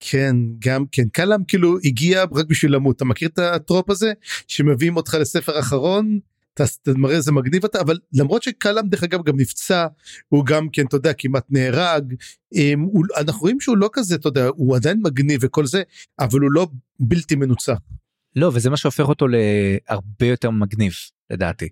כן, 0.00 0.36
גם 0.58 0.84
כן. 0.92 1.08
קלאם 1.08 1.44
כאילו 1.44 1.78
הגיע 1.84 2.22
רק 2.22 2.46
בשביל 2.46 2.74
למות. 2.74 2.96
אתה 2.96 3.04
מכיר 3.04 3.28
את 3.28 3.38
הטרופ 3.38 3.90
הזה? 3.90 4.12
שמביאים 4.48 4.96
אותך 4.96 5.16
לספר 5.20 5.60
אחרון, 5.60 6.18
אתה 6.64 6.90
מראה 6.96 7.16
איזה 7.16 7.32
מגניב 7.32 7.64
אתה, 7.64 7.80
אבל 7.80 7.98
למרות 8.12 8.42
שקלאם 8.42 8.88
דרך 8.88 9.02
אגב 9.02 9.24
גם 9.24 9.40
נפצע, 9.40 9.86
הוא 10.28 10.46
גם 10.46 10.68
כן, 10.72 10.86
אתה 10.86 10.96
יודע, 10.96 11.12
כמעט 11.12 11.44
נהרג. 11.50 12.14
הם, 12.54 12.80
הוא, 12.80 13.04
אנחנו 13.16 13.40
רואים 13.40 13.60
שהוא 13.60 13.76
לא 13.76 13.90
כזה, 13.92 14.14
אתה 14.14 14.28
יודע, 14.28 14.46
הוא 14.46 14.76
עדיין 14.76 15.00
מגניב 15.02 15.40
וכל 15.42 15.66
זה, 15.66 15.82
אבל 16.18 16.40
הוא 16.40 16.50
לא 16.52 16.66
בלתי 17.00 17.34
מנוצח. 17.34 17.78
לא 18.36 18.50
וזה 18.54 18.70
מה 18.70 18.76
שהופך 18.76 19.08
אותו 19.08 19.26
להרבה 19.28 20.26
יותר 20.26 20.50
מגניב 20.50 20.92
לדעתי. 21.30 21.68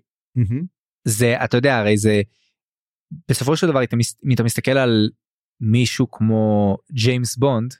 זה 1.07 1.43
אתה 1.43 1.57
יודע 1.57 1.77
הרי 1.77 1.97
זה 1.97 2.21
בסופו 3.29 3.57
של 3.57 3.67
דבר 3.67 3.79
אם 4.25 4.33
אתה 4.33 4.43
מסתכל 4.43 4.71
על 4.71 5.09
מישהו 5.61 6.11
כמו 6.11 6.77
ג'יימס 6.91 7.35
בונד 7.37 7.73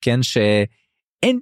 כן 0.00 0.22
שאין 0.22 1.40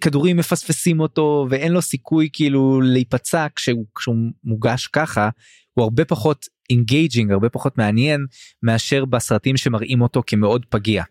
כדורים 0.00 0.36
מפספסים 0.36 1.00
אותו 1.00 1.46
ואין 1.50 1.72
לו 1.72 1.82
סיכוי 1.82 2.28
כאילו 2.32 2.80
להיפצע 2.80 3.46
כשהוא, 3.56 3.86
כשהוא 3.94 4.16
מוגש 4.44 4.86
ככה 4.86 5.28
הוא 5.74 5.82
הרבה 5.82 6.04
פחות 6.04 6.46
engaging 6.70 7.32
הרבה 7.32 7.48
פחות 7.48 7.78
מעניין 7.78 8.26
מאשר 8.62 9.04
בסרטים 9.04 9.56
שמראים 9.56 10.00
אותו 10.00 10.22
כמאוד 10.26 10.66
פגיע. 10.68 11.04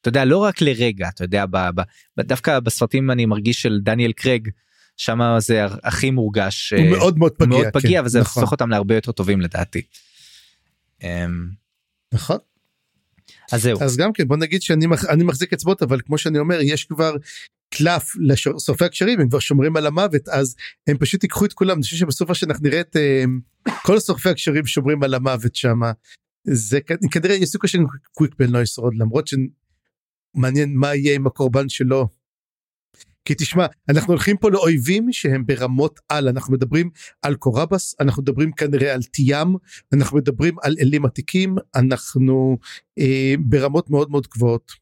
אתה 0.00 0.08
יודע 0.08 0.24
לא 0.24 0.38
רק 0.38 0.60
לרגע 0.60 1.08
אתה 1.08 1.24
יודע 1.24 1.46
ב, 1.46 1.56
ב, 1.56 1.80
ב, 2.16 2.22
דווקא 2.22 2.60
בסרטים 2.60 3.10
אני 3.10 3.26
מרגיש 3.26 3.62
של 3.62 3.80
דניאל 3.82 4.12
קרייג 4.12 4.48
שם 4.96 5.20
זה 5.38 5.64
הכי 5.82 6.10
מורגש 6.10 6.72
הוא 6.72 6.84
אה, 6.84 6.90
מאוד 6.90 7.18
מאוד 7.18 7.32
פגיע. 7.32 7.48
מאוד 7.48 7.66
פגיע 7.72 8.00
כן, 8.00 8.06
וזה 8.06 8.20
נכון, 8.20 8.42
הופך 8.42 8.52
אותם 8.52 8.70
להרבה 8.70 8.94
יותר 8.94 9.12
טובים 9.12 9.40
לדעתי. 9.40 9.82
אמ, 11.02 11.48
נכון. 12.12 12.38
אז 13.52 13.62
זהו. 13.62 13.82
אז 13.82 13.96
גם 13.96 14.12
כן 14.12 14.28
בוא 14.28 14.36
נגיד 14.36 14.62
שאני 14.62 14.86
מח, 14.86 15.04
אני 15.04 15.24
מחזיק 15.24 15.52
אצבעות 15.52 15.82
אבל 15.82 16.00
כמו 16.06 16.18
שאני 16.18 16.38
אומר 16.38 16.58
יש 16.62 16.84
כבר 16.84 17.16
קלף 17.74 18.12
לשורפי 18.20 18.84
הקשרים 18.84 19.20
הם 19.20 19.28
כבר 19.28 19.38
שומרים 19.38 19.76
על 19.76 19.86
המוות 19.86 20.28
אז 20.28 20.56
הם 20.86 20.98
פשוט 20.98 21.22
ייקחו 21.22 21.44
את 21.44 21.52
כולם. 21.52 21.76
אני 21.76 21.82
חושב 21.82 21.96
שבסופה 21.96 22.34
שאנחנו 22.34 22.68
נראה 22.68 22.80
את 22.80 22.96
אה, 22.96 23.24
כל 23.82 24.00
שורפי 24.00 24.28
הקשרים 24.28 24.66
שומרים 24.66 25.02
על 25.02 25.14
המוות 25.14 25.54
שם 25.54 25.80
זה 26.44 26.78
כנראה 27.10 27.34
יש 27.34 27.48
סיכוי 27.48 27.68
שקוויקבן 27.68 28.50
לא 28.50 28.58
ישרוד 28.58 28.94
למרות 28.94 29.28
שמעניין 29.28 30.74
מה 30.74 30.94
יהיה 30.94 31.14
עם 31.14 31.26
הקורבן 31.26 31.68
שלו. 31.68 32.19
כי 33.24 33.34
תשמע 33.34 33.66
אנחנו 33.88 34.12
הולכים 34.12 34.36
פה 34.36 34.50
לאויבים 34.50 35.12
שהם 35.12 35.46
ברמות 35.46 36.00
על 36.08 36.28
אנחנו 36.28 36.52
מדברים 36.52 36.90
על 37.22 37.34
קוראבס 37.34 37.94
אנחנו 38.00 38.22
מדברים 38.22 38.52
כנראה 38.52 38.94
על 38.94 39.02
תיאם 39.02 39.54
אנחנו 39.92 40.16
מדברים 40.16 40.56
על 40.62 40.76
אלים 40.80 41.04
עתיקים 41.04 41.56
אנחנו 41.74 42.58
אה, 42.98 43.34
ברמות 43.38 43.90
מאוד 43.90 44.10
מאוד 44.10 44.26
גבוהות. 44.26 44.72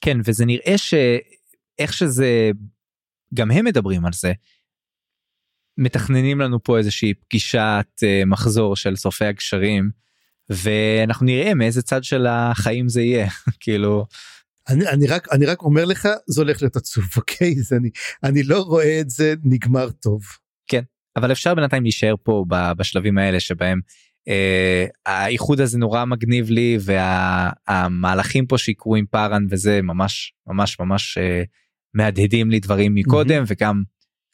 כן 0.00 0.18
וזה 0.24 0.44
נראה 0.44 0.78
שאיך 0.78 1.92
שזה 1.92 2.50
גם 3.34 3.50
הם 3.50 3.64
מדברים 3.64 4.04
על 4.04 4.12
זה. 4.12 4.32
מתכננים 5.78 6.40
לנו 6.40 6.62
פה 6.62 6.78
איזושהי 6.78 7.14
פגישת 7.14 7.86
uh, 7.96 8.26
מחזור 8.26 8.76
של 8.76 8.96
שורפי 8.96 9.24
הגשרים 9.24 9.90
ואנחנו 10.50 11.26
נראה 11.26 11.54
מאיזה 11.54 11.82
צד 11.82 12.04
של 12.04 12.26
החיים 12.26 12.88
זה 12.88 13.02
יהיה 13.02 13.28
כאילו. 13.60 14.06
אני, 14.68 14.88
אני 14.88 15.06
רק 15.06 15.32
אני 15.32 15.46
רק 15.46 15.62
אומר 15.62 15.84
לך 15.84 16.08
זה 16.26 16.40
הולך 16.40 16.62
להיות 16.62 16.76
עצוב 16.76 17.04
אוקיי 17.16 17.54
זה 17.54 17.76
אני 17.76 17.90
אני 18.24 18.42
לא 18.42 18.62
רואה 18.62 19.00
את 19.00 19.10
זה 19.10 19.34
נגמר 19.44 19.90
טוב. 19.90 20.22
כן 20.66 20.82
אבל 21.16 21.32
אפשר 21.32 21.54
בינתיים 21.54 21.82
להישאר 21.82 22.14
פה 22.22 22.44
בשלבים 22.48 23.18
האלה 23.18 23.40
שבהם 23.40 23.80
אה, 24.28 24.86
האיחוד 25.06 25.60
הזה 25.60 25.78
נורא 25.78 26.04
מגניב 26.04 26.50
לי 26.50 26.78
והמהלכים 26.80 28.46
פה 28.46 28.58
שיקרו 28.58 28.96
עם 28.96 29.06
פארן 29.10 29.46
וזה 29.50 29.82
ממש 29.82 30.34
ממש 30.46 30.80
ממש 30.80 31.18
אה, 31.18 31.42
מהדהדים 31.94 32.50
לי 32.50 32.60
דברים 32.60 32.94
מקודם 32.94 33.42
mm-hmm. 33.42 33.46
וגם 33.60 33.82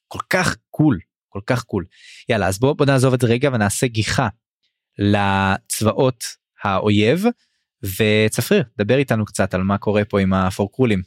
כל 0.08 0.18
כך 0.30 0.56
קול 0.70 0.98
כל 1.28 1.40
כך 1.46 1.64
קול 1.64 1.84
יאללה 2.28 2.46
אז 2.48 2.58
בוא, 2.58 2.72
בוא 2.72 2.86
נעזוב 2.86 3.14
את 3.14 3.20
זה 3.20 3.26
רגע 3.26 3.50
ונעשה 3.52 3.86
גיחה 3.86 4.28
לצבאות 4.98 6.24
האויב 6.64 7.24
וצפריר 7.82 8.62
דבר 8.78 8.96
איתנו 8.96 9.24
קצת 9.24 9.54
על 9.54 9.62
מה 9.62 9.78
קורה 9.78 10.04
פה 10.04 10.20
עם 10.20 10.32
הפורקרולים. 10.32 11.02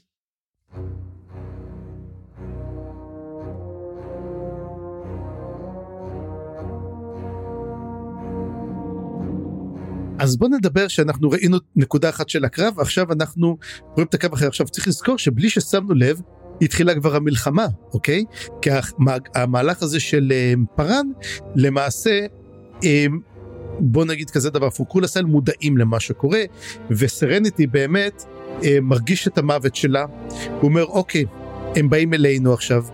אז 10.20 10.38
בוא 10.38 10.50
נדבר 10.50 10.88
שאנחנו 10.88 11.30
ראינו 11.30 11.58
נקודה 11.76 12.10
אחת 12.10 12.30
של 12.30 12.46
הקרב 12.46 12.80
עכשיו 12.80 13.12
אנחנו 13.12 13.58
רואים 13.94 14.08
את 14.08 14.14
הקרב 14.14 14.34
אחר 14.34 14.48
עכשיו 14.48 14.68
צריך 14.68 14.88
לזכור 14.88 15.18
שבלי 15.18 15.50
ששמנו 15.50 15.94
לב 15.94 16.22
התחילה 16.62 16.96
כבר 16.96 17.16
המלחמה 17.16 17.68
אוקיי 17.94 18.26
כי 18.62 18.70
המהלך 19.36 19.84
הזה 19.84 20.00
של 20.00 20.32
אה, 20.32 20.54
פארן 20.76 21.08
למעשה 21.56 22.26
אה, 22.84 23.06
בוא 23.80 24.06
נגיד 24.06 24.30
כזה 24.30 24.50
דבר 24.50 24.70
פוקול 24.70 25.04
הסל 25.04 25.26
מודעים 25.26 25.78
למה 25.78 26.00
שקורה 26.00 26.42
וסרניטי 26.90 27.68
באמת 27.68 28.24
אה, 28.64 28.78
מרגיש 28.82 29.28
את 29.28 29.38
המוות 29.38 29.76
שלה. 29.76 30.06
הוא 30.62 30.70
אומר 30.70 30.86
אוקיי 30.86 31.26
הם 31.76 31.90
באים 31.90 32.14
אלינו 32.14 32.54
עכשיו. 32.54 32.86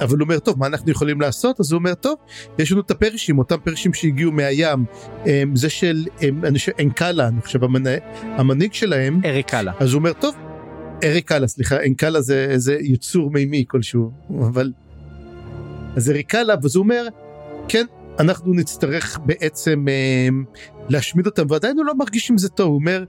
אבל 0.00 0.18
הוא 0.18 0.24
אומר 0.24 0.38
טוב 0.38 0.58
מה 0.58 0.66
אנחנו 0.66 0.90
יכולים 0.90 1.20
לעשות? 1.20 1.60
אז 1.60 1.72
הוא 1.72 1.78
אומר 1.78 1.94
טוב 1.94 2.14
יש 2.58 2.72
לנו 2.72 2.80
את 2.80 2.90
הפרשים 2.90 3.38
אותם 3.38 3.56
פרשים 3.64 3.94
שהגיעו 3.94 4.32
מהים. 4.32 4.84
הם, 5.24 5.56
זה 5.56 5.70
של 5.70 6.04
חושב 6.54 6.72
אנקלה 6.80 7.28
אני 7.28 7.40
חושב 7.40 7.64
המנה, 7.64 7.90
המנהיג 8.22 8.72
שלהם. 8.72 9.20
אריקלה 9.24 9.72
אז 9.78 9.92
הוא 9.92 9.98
אומר 9.98 10.12
טוב 10.12 10.34
אריקלה 11.04 11.46
סליחה 11.46 11.76
אנקלה 11.86 12.20
זה 12.20 12.46
איזה 12.50 12.76
יצור 12.80 13.30
מימי 13.30 13.64
כלשהו 13.68 14.10
אבל 14.40 14.72
אז 15.96 16.10
אריקלה 16.10 16.54
ואז 16.62 16.76
הוא 16.76 16.82
אומר 16.82 17.06
כן 17.68 17.86
אנחנו 18.20 18.54
נצטרך 18.54 19.18
בעצם 19.24 19.84
אה, 19.88 20.28
להשמיד 20.88 21.26
אותם 21.26 21.46
ועדיין 21.48 21.76
הוא 21.76 21.86
לא 21.86 21.94
מרגיש 21.94 22.30
עם 22.30 22.38
זה 22.38 22.48
טוב 22.48 22.68
הוא 22.68 22.78
אומר 22.78 23.04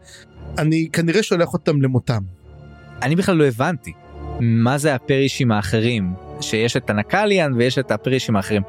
אני 0.57 0.87
כנראה 0.93 1.23
שולח 1.23 1.53
אותם 1.53 1.81
למותם. 1.81 2.21
אני 3.01 3.15
בכלל 3.15 3.35
לא 3.35 3.45
הבנתי 3.45 3.93
מה 4.39 4.77
זה 4.77 4.95
הפרישים 4.95 5.51
האחרים 5.51 6.13
שיש 6.41 6.77
את 6.77 6.89
הנקליאן 6.89 7.53
ויש 7.53 7.79
את 7.79 7.91
הפרישים 7.91 8.35
האחרים. 8.35 8.61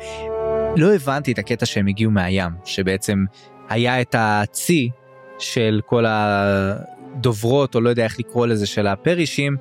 לא 0.76 0.94
הבנתי 0.94 1.32
את 1.32 1.38
הקטע 1.38 1.66
שהם 1.66 1.86
הגיעו 1.86 2.10
מהים 2.10 2.50
שבעצם 2.64 3.24
היה 3.68 4.00
את 4.00 4.14
הצי 4.18 4.90
של 5.38 5.80
כל 5.86 6.04
הדוברות 6.08 7.74
או 7.74 7.80
לא 7.80 7.88
יודע 7.88 8.04
איך 8.04 8.18
לקרוא 8.18 8.46
לזה 8.46 8.66
של 8.66 8.86
הפרישים. 8.86 9.56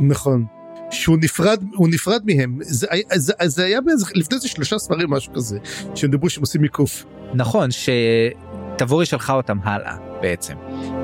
נכון. 0.00 0.44
שהוא 0.92 1.18
נפרד 1.20 1.64
הוא 1.74 1.88
נפרד 1.88 2.22
מהם 2.24 2.58
זה, 2.60 2.86
זה, 3.14 3.32
זה 3.44 3.64
היה 3.64 3.80
באיזה, 3.80 4.06
לפני 4.14 4.38
זה 4.38 4.48
שלושה 4.48 4.78
ספרים 4.78 5.10
משהו 5.10 5.32
כזה 5.32 5.58
שהם 5.94 6.10
דיברו 6.10 6.30
שהם 6.30 6.40
עושים 6.40 6.60
מיקוף. 6.60 7.04
נכון 7.34 7.68
שתבורי 7.70 9.06
שלחה 9.06 9.32
אותם 9.32 9.58
הלאה 9.62 9.96
בעצם. 10.22 10.54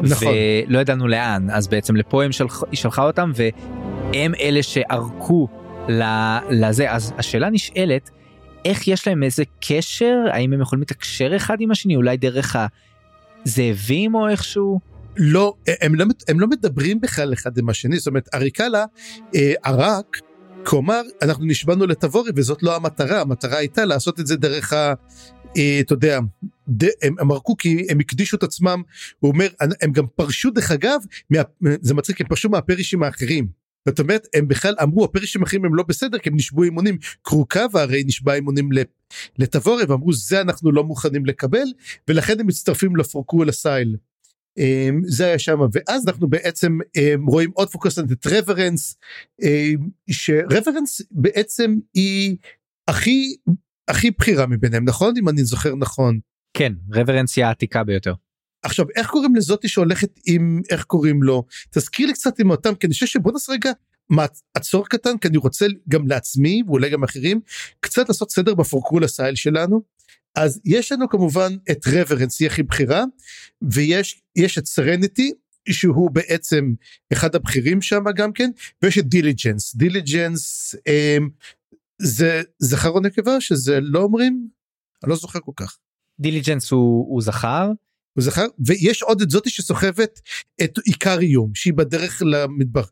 נכון. 0.03 0.35
ולא 0.69 0.79
ידענו 0.79 1.09
לאן 1.09 1.51
אז 1.51 1.69
בעצם 1.69 1.97
לפה 1.97 2.25
הם 2.25 2.33
שלח, 2.33 2.63
היא 2.71 2.77
שלחה 2.77 3.03
אותם 3.03 3.33
והם 3.35 4.35
אלה 4.41 4.63
שערקו 4.63 5.49
לזה 6.51 6.91
אז 6.91 7.13
השאלה 7.19 7.51
נשאלת 7.51 8.11
איך 8.65 8.89
יש 8.89 9.09
להם 9.09 9.23
איזה 9.23 9.45
קשר 9.61 10.17
האם 10.33 10.53
הם 10.53 10.61
יכולים 10.61 10.83
לתקשר 10.83 11.37
אחד 11.37 11.57
עם 11.61 11.71
השני 11.71 11.97
אולי 11.97 12.17
דרך 12.17 12.57
הזאבים 13.47 14.15
או 14.15 14.29
איכשהו. 14.29 14.81
לא 15.19 15.55
הם 15.81 15.95
לא 15.95 16.05
הם 16.29 16.41
לא 16.41 16.47
מדברים 16.47 17.01
בכלל 17.01 17.33
אחד 17.33 17.59
עם 17.59 17.69
השני 17.69 17.99
זאת 17.99 18.07
אומרת 18.07 18.29
אריקלה 18.35 18.85
אה, 19.35 19.53
ערק 19.65 20.21
כלומר 20.65 21.03
אנחנו 21.23 21.45
נשבענו 21.45 21.87
לתבורי 21.87 22.31
וזאת 22.37 22.63
לא 22.63 22.77
המטרה 22.77 23.21
המטרה 23.21 23.59
הייתה 23.59 23.85
לעשות 23.85 24.21
את 24.21 24.27
זה 24.27 24.37
דרך 24.37 24.73
ה... 24.73 24.95
אה, 25.57 25.81
אתה 25.81 25.93
יודע 25.93 26.19
ד, 26.69 26.85
הם, 27.03 27.31
ערקו 27.31 27.57
כי 27.57 27.87
הם 27.89 28.01
הקדישו 28.01 28.37
את 28.37 28.43
עצמם 28.43 28.83
הוא 29.19 29.33
אומר 29.33 29.49
הם 29.83 29.93
גם 29.93 30.05
פרשו 30.17 30.51
דרך 30.51 30.71
אגב 30.71 31.01
מה, 31.31 31.43
זה 31.81 31.95
מצחיק 31.95 32.21
הם 32.21 32.27
פרשו 32.27 32.49
מהפרישים 32.49 33.03
האחרים. 33.03 33.49
זאת 33.89 34.01
אומרת 34.01 34.27
הם 34.35 34.49
בכלל 34.49 34.75
אמרו 34.83 35.05
הפרישים 35.05 35.43
האחרים 35.43 35.65
הם 35.65 35.75
לא 35.75 35.83
בסדר 35.89 36.19
כי 36.19 36.29
הם 36.29 36.37
נשבעו 36.37 36.65
אמונים 36.65 36.99
קרוקבה 37.23 37.83
הרי 37.83 38.05
נשבע 38.07 38.35
אמונים 38.39 38.69
לתבורי 39.39 39.85
ואמרו 39.85 40.13
זה 40.13 40.41
אנחנו 40.41 40.73
לא 40.73 40.85
מוכנים 40.85 41.27
לקבל 41.27 41.67
ולכן 42.09 42.41
הם 42.41 42.47
מצטרפים 42.47 42.97
לפורקו 42.97 43.45
לסייל. 43.45 43.89
אמ, 43.89 44.08
זה 45.07 45.27
היה 45.27 45.39
שם 45.39 45.59
ואז 45.73 46.09
אנחנו 46.09 46.29
בעצם 46.29 46.79
אמ, 46.97 47.27
רואים 47.27 47.51
עוד 47.55 47.71
פוקוס 47.71 47.99
את 47.99 48.27
רוורנס 48.27 48.97
אמ, 49.43 49.89
שרוורנס 50.11 51.03
בעצם 51.11 51.77
היא 51.95 52.37
הכי 52.89 53.37
הכי 53.89 54.11
בכירה 54.11 54.47
מביניהם 54.47 54.85
נכון 54.85 55.15
אם 55.19 55.29
אני 55.29 55.45
זוכר 55.45 55.75
נכון. 55.75 56.19
כן 56.55 56.73
רוורנס 56.95 57.37
היא 57.37 57.45
העתיקה 57.45 57.85
ביותר. 57.85 58.15
עכשיו 58.63 58.87
איך 58.97 59.07
קוראים 59.11 59.37
לזאתי 59.37 59.69
שהולכת 59.69 60.21
עם 60.27 60.61
איך 60.71 60.85
קוראים 60.85 61.23
לו 61.23 61.45
תזכיר 61.71 62.07
לי 62.07 62.13
קצת 62.13 62.39
עם 62.39 62.51
אותם 62.51 62.75
כי 62.75 62.87
אני 62.87 62.95
חושב 62.95 63.07
שבוא 63.07 63.33
נעשה 63.33 63.53
רגע 63.53 63.71
עצור 64.55 64.89
קטן 64.89 65.19
כי 65.19 65.29
אני 65.29 65.37
רוצה 65.37 65.67
גם 65.89 66.07
לעצמי 66.07 66.63
ואולי 66.67 66.91
גם 66.91 67.05
אחרים 67.05 67.41
קצת 67.81 68.09
לעשות 68.09 68.31
סדר 68.31 68.55
בפורקרול 68.55 69.05
אסייל 69.05 69.35
שלנו 69.35 69.83
אז 70.35 70.61
יש 70.65 70.93
לנו 70.93 71.09
כמובן 71.09 71.57
את 71.71 71.87
רוורנס 71.87 72.41
היא 72.41 72.47
הכי 72.47 72.63
בכירה 72.63 73.05
ויש 73.63 74.23
יש 74.37 74.59
את 74.59 74.67
סרניטי 74.67 75.33
שהוא 75.69 76.11
בעצם 76.11 76.75
אחד 77.13 77.35
הבכירים 77.35 77.83
שם 77.83 78.05
גם 78.17 78.33
כן 78.33 78.51
ויש 78.83 78.99
את 78.99 79.05
דיליג'נס 79.05 79.77
דיליג'נס 79.77 80.75
אמ, 80.87 81.29
זה 81.99 82.43
זכר 82.59 82.89
או 82.89 83.01
נקבה 83.01 83.41
שזה 83.41 83.79
לא 83.81 84.03
אומרים 84.03 84.49
אני 85.03 85.11
לא 85.11 85.17
זוכר 85.17 85.41
כל 85.41 85.53
כך. 85.57 85.79
דיליג'נס 86.21 86.71
הוא, 86.71 87.07
הוא 87.09 87.23
זכר. 87.23 87.71
הוא 88.13 88.25
זכר 88.25 88.47
ויש 88.67 89.03
עוד 89.03 89.21
את 89.21 89.31
זאתי 89.31 89.51
שסוחבת 89.51 90.21
את 90.65 90.79
איקריום 90.85 91.55
שהיא 91.55 91.75
בדרך 91.75 92.23
למדבר. 92.27 92.85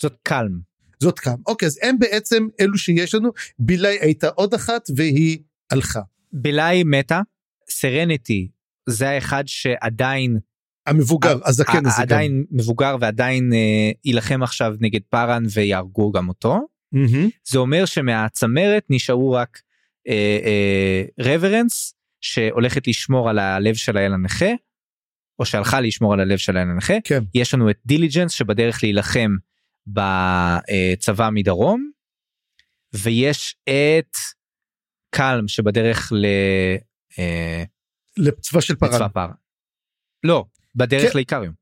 זאת 0.00 0.16
קלם. 0.22 0.60
זאת 1.00 1.18
קלם 1.18 1.36
אוקיי 1.46 1.66
אז 1.66 1.78
הם 1.82 1.98
בעצם 1.98 2.48
אלו 2.60 2.78
שיש 2.78 3.14
לנו 3.14 3.30
בילי 3.58 3.98
הייתה 4.00 4.28
עוד 4.28 4.54
אחת 4.54 4.86
והיא 4.96 5.38
הלכה. 5.70 6.00
בלאי 6.32 6.82
מתה, 6.84 7.20
סרניטי 7.70 8.48
זה 8.88 9.10
האחד 9.10 9.42
שעדיין 9.46 10.38
המבוגר 10.86 11.38
הזקן 11.44 11.86
הזה 11.86 12.02
עדיין 12.02 12.44
גם. 12.50 12.58
מבוגר 12.58 12.96
ועדיין 13.00 13.52
אה, 13.52 13.90
יילחם 14.04 14.42
עכשיו 14.42 14.74
נגד 14.80 15.00
פארן 15.08 15.42
ויהרגו 15.54 16.12
גם 16.12 16.28
אותו. 16.28 16.60
Mm-hmm. 16.94 17.28
זה 17.48 17.58
אומר 17.58 17.84
שמהצמרת 17.84 18.86
נשארו 18.90 19.32
רק 19.32 19.60
אה, 20.08 20.38
אה, 20.44 21.04
רוורנס 21.24 21.94
שהולכת 22.20 22.86
לשמור 22.86 23.30
על 23.30 23.38
הלב 23.38 23.74
של 23.74 23.96
האל 23.96 24.12
הנכה 24.12 24.50
או 25.38 25.44
שהלכה 25.44 25.80
לשמור 25.80 26.12
על 26.12 26.20
הלב 26.20 26.38
של 26.38 26.56
האל 26.56 26.68
הנכה. 26.68 26.94
כן. 27.04 27.22
יש 27.34 27.54
לנו 27.54 27.70
את 27.70 27.78
דיליג'נס 27.86 28.32
שבדרך 28.32 28.82
להילחם 28.82 29.30
בצבא 29.86 31.30
מדרום 31.32 31.90
ויש 32.94 33.56
את 33.64 34.16
קלם 35.10 35.48
שבדרך 35.48 36.12
ל... 36.12 36.26
אה, 37.18 37.64
לצבא 38.16 38.60
של 38.60 38.76
פארן. 38.76 38.92
לצבא 38.92 39.08
פארן. 39.08 39.32
לא, 40.24 40.44
בדרך 40.74 41.12
כן. 41.12 41.18
לאיקריום. 41.18 41.54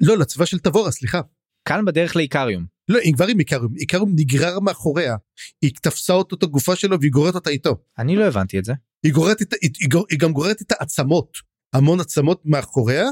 לא, 0.00 0.18
לצבא 0.18 0.44
של 0.44 0.58
תבורה, 0.58 0.90
סליחה. 0.90 1.20
קלם 1.68 1.84
בדרך 1.84 2.16
לאיקריום. 2.16 2.66
לא, 2.88 2.98
היא 2.98 3.14
כבר 3.14 3.26
עם 3.26 3.38
איקריום, 3.38 3.76
איקריום 3.76 4.12
נגרר 4.16 4.60
מאחוריה. 4.60 5.16
היא 5.62 5.70
תפסה 5.82 6.12
אותו 6.12 6.36
את 6.36 6.42
הגופה 6.42 6.76
שלו 6.76 7.00
והיא 7.00 7.12
גוררת 7.12 7.34
אותה 7.34 7.50
איתו. 7.50 7.76
אני 7.98 8.16
לא 8.16 8.24
הבנתי 8.24 8.58
את 8.58 8.64
זה. 8.64 8.72
היא 9.02 9.12
גוררת 9.12 9.40
איתה, 9.40 9.56
היא, 9.62 9.70
היא, 9.80 9.88
היא 10.10 10.18
גם 10.18 10.32
גוררת 10.32 10.60
איתה 10.60 10.74
עצמות, 10.78 11.38
המון 11.72 12.00
עצמות 12.00 12.42
מאחוריה, 12.44 13.04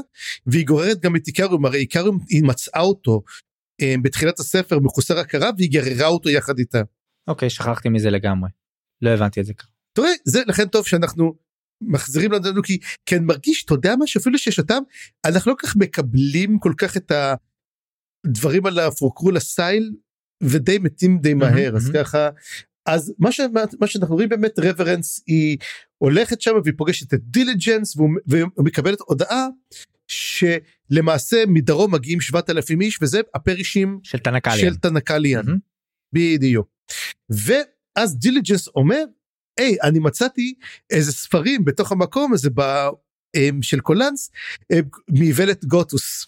והיא 0.45 0.65
גוררת 0.65 0.99
גם 0.99 1.15
את 1.15 1.27
איקריום, 1.27 1.65
הרי 1.65 1.79
איקריום 1.79 2.19
היא 2.29 2.43
מצאה 2.43 2.81
אותו 2.81 3.21
אה, 3.81 3.95
בתחילת 4.01 4.39
הספר 4.39 4.79
מחוסר 4.79 5.19
הכרה 5.19 5.49
והיא 5.57 5.71
גררה 5.71 6.07
אותו 6.07 6.29
יחד 6.29 6.59
איתה. 6.59 6.81
אוקיי, 7.27 7.49
שכחתי 7.49 7.89
מזה 7.89 8.09
לגמרי. 8.09 8.49
לא 9.01 9.09
הבנתי 9.09 9.41
את 9.41 9.45
זה 9.45 9.53
ככה. 9.53 9.67
תראה, 9.93 10.11
זה 10.25 10.41
לכן 10.47 10.67
טוב 10.67 10.87
שאנחנו 10.87 11.35
מחזירים 11.81 12.31
לנו 12.31 12.63
כי 12.63 12.79
כן 13.05 13.23
מרגיש, 13.23 13.63
אתה 13.65 13.73
יודע 13.73 13.95
מה, 13.95 14.07
שאפילו 14.07 14.37
שיש 14.37 14.59
אותם, 14.59 14.79
אנחנו 15.25 15.51
לא 15.51 15.55
כל 15.59 15.67
כך 15.67 15.75
מקבלים 15.75 16.59
כל 16.59 16.73
כך 16.77 16.97
את 16.97 17.11
הדברים 18.25 18.65
על 18.65 18.79
הפורקרול 18.79 19.37
אסייל, 19.37 19.93
ודי 20.43 20.77
מתים 20.77 21.19
די 21.19 21.33
מהר, 21.33 21.75
אז 21.75 21.91
ככה, 21.93 22.29
אז 22.87 23.13
מה, 23.19 23.31
ש, 23.31 23.39
מה 23.79 23.87
שאנחנו 23.87 24.15
רואים 24.15 24.29
באמת 24.29 24.59
רברנס 24.59 25.23
היא 25.27 25.57
הולכת 25.97 26.41
שם 26.41 26.51
והיא 26.63 26.73
פוגשת 26.77 27.13
את 27.13 27.19
דיליג'נס 27.23 27.97
ומקבלת 28.57 28.99
הודעה 29.05 29.47
שלמעשה 30.07 31.43
מדרום 31.47 31.93
מגיעים 31.93 32.21
7,000 32.21 32.81
איש 32.81 32.99
וזה 33.01 33.21
הפרישים 33.33 33.99
של 34.03 34.17
תנקליאן. 34.17 34.57
של 34.57 34.75
תנקליאן. 34.75 35.45
Mm-hmm. 35.45 35.59
בדיוק. 36.13 36.67
ואז 37.97 38.17
דיליג'נס 38.17 38.67
אומר 38.67 39.03
היי 39.59 39.77
אני 39.83 39.99
מצאתי 39.99 40.53
איזה 40.89 41.11
ספרים 41.11 41.65
בתוך 41.65 41.91
המקום 41.91 42.33
הזה 42.33 42.49
ב, 42.49 42.61
um, 43.37 43.55
של 43.61 43.79
קולנס 43.79 44.31
um, 44.73 44.99
מאיוולת 45.19 45.65
גוטוס 45.65 46.25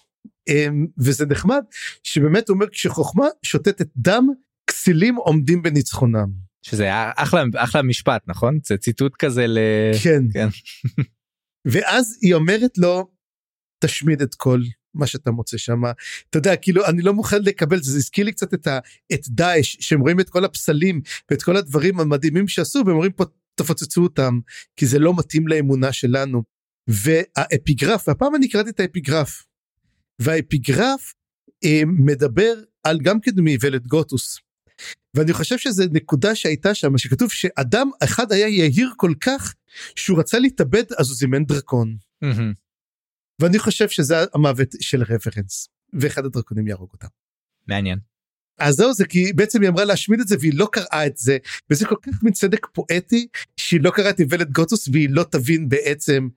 um, 0.49 0.53
וזה 0.97 1.25
נחמד 1.25 1.63
שבאמת 2.03 2.49
אומר 2.49 2.69
כשחוכמה 2.69 3.25
שותתת 3.43 3.87
דם 3.97 4.27
כסילים 4.67 5.15
עומדים 5.15 5.61
בניצחונם. 5.61 6.49
שזה 6.61 6.83
היה 6.83 7.11
אחלה 7.15 7.43
אחלה 7.55 7.81
משפט 7.81 8.23
נכון 8.27 8.59
זה 8.65 8.77
ציטוט 8.77 9.15
כזה 9.19 9.47
ל... 9.47 9.57
כן. 10.03 10.23
כן. 10.33 10.47
ואז 11.71 12.17
היא 12.21 12.33
אומרת 12.33 12.77
לו 12.77 13.11
תשמיד 13.83 14.21
את 14.21 14.35
כל 14.35 14.59
מה 14.93 15.07
שאתה 15.07 15.31
מוצא 15.31 15.57
שם 15.57 15.81
אתה 16.29 16.37
יודע 16.37 16.55
כאילו 16.55 16.85
אני 16.85 17.01
לא 17.01 17.13
מוכן 17.13 17.41
לקבל 17.41 17.81
זה 17.81 17.97
הזכיר 17.97 18.25
לי 18.25 18.31
קצת 18.31 18.53
את, 18.53 18.67
ה, 18.67 18.79
את 19.13 19.21
דאעש 19.27 19.77
שהם 19.79 20.01
רואים 20.01 20.19
את 20.19 20.29
כל 20.29 20.45
הפסלים 20.45 21.01
ואת 21.31 21.43
כל 21.43 21.57
הדברים 21.57 21.99
המדהימים 21.99 22.47
שעשו 22.47 22.79
והם 22.85 22.95
אומרים 22.95 23.11
פה 23.11 23.25
תפוצצו 23.55 24.03
אותם 24.03 24.39
כי 24.75 24.85
זה 24.85 24.99
לא 24.99 25.13
מתאים 25.17 25.47
לאמונה 25.47 25.91
שלנו 25.91 26.43
והאפיגרף 26.87 28.07
והפעם 28.07 28.35
אני 28.35 28.49
קראתי 28.49 28.69
את 28.69 28.79
האפיגרף 28.79 29.45
והאפיגרף 30.19 31.13
אה, 31.65 31.81
מדבר 31.85 32.53
על 32.83 32.99
גם 33.01 33.19
כן 33.21 33.31
מאיוולת 33.37 33.87
גוטוס 33.87 34.39
ואני 35.13 35.33
חושב 35.33 35.57
שזה 35.57 35.85
נקודה 35.91 36.35
שהייתה 36.35 36.75
שם 36.75 36.97
שכתוב 36.97 37.31
שאדם 37.31 37.89
אחד 38.03 38.31
היה 38.31 38.47
יהיר 38.47 38.93
כל 38.97 39.13
כך 39.21 39.53
שהוא 39.95 40.19
רצה 40.19 40.39
להתאבד 40.39 40.83
אז 40.97 41.09
הוא 41.09 41.15
זימן 41.15 41.45
דרקון. 41.45 41.95
Mm-hmm. 42.23 42.68
ואני 43.39 43.59
חושב 43.59 43.89
שזה 43.89 44.15
המוות 44.33 44.67
של 44.79 45.03
רפרנס 45.03 45.67
ואחד 45.93 46.25
הדרקונים 46.25 46.67
יהרוג 46.67 46.89
אותם. 46.93 47.07
מעניין. 47.67 47.99
אז 48.59 48.75
זהו 48.75 48.93
זה 48.93 49.05
כי 49.05 49.33
בעצם 49.33 49.61
היא 49.61 49.69
אמרה 49.69 49.85
להשמיד 49.85 50.19
את 50.19 50.27
זה 50.27 50.35
והיא 50.39 50.53
לא 50.55 50.67
קראה 50.71 51.05
את 51.05 51.17
זה 51.17 51.37
וזה 51.69 51.85
כל 51.85 51.95
כך 52.01 52.23
מן 52.23 52.31
צדק 52.31 52.65
פואטי 52.73 53.27
שהיא 53.57 53.81
לא 53.83 53.91
קראה 53.91 54.09
את 54.09 54.19
איוולת 54.19 54.51
גוטוס 54.51 54.87
והיא 54.87 55.09
לא 55.11 55.23
תבין 55.23 55.69
בעצם 55.69 56.27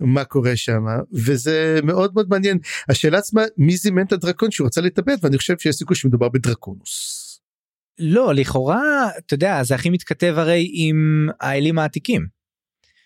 מה 0.00 0.24
קורה 0.24 0.56
שם 0.56 0.84
וזה 1.12 1.80
מאוד 1.82 2.14
מאוד 2.14 2.28
מעניין 2.28 2.58
השאלה 2.88 3.18
עצמה 3.18 3.42
מי 3.56 3.76
זימן 3.76 4.02
את 4.02 4.12
הדרקון 4.12 4.50
שהוא 4.50 4.66
רצה 4.66 4.80
להתאבד 4.80 5.16
ואני 5.22 5.38
חושב 5.38 5.58
שיש 5.58 5.76
סיכוי 5.76 5.96
שמדובר 5.96 6.28
בדרקונוס. 6.28 7.22
לא 7.98 8.34
לכאורה 8.34 9.08
אתה 9.18 9.34
יודע 9.34 9.62
זה 9.62 9.74
הכי 9.74 9.90
מתכתב 9.90 10.34
הרי 10.36 10.70
עם 10.72 11.28
האלים 11.40 11.78
העתיקים. 11.78 12.26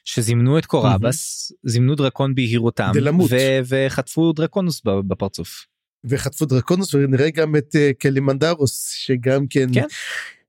שזימנו 0.05 0.59
את 0.59 0.67
קוראבס 0.67 1.53
mm-hmm. 1.53 1.71
זימנו 1.71 1.95
דרקון 1.95 2.35
בהירותם 2.35 2.93
ו- 3.31 3.61
וחטפו 3.69 4.33
דרקונוס 4.33 4.83
בפרצוף. 4.85 5.67
וחטפו 6.05 6.45
דרקונוס 6.45 6.95
ונראה 6.95 7.31
גם 7.31 7.57
את 7.57 7.75
uh, 7.75 7.95
קלימנדרוס 7.99 8.91
שגם 8.91 9.47
כן. 9.47 9.69
כן. 9.75 9.87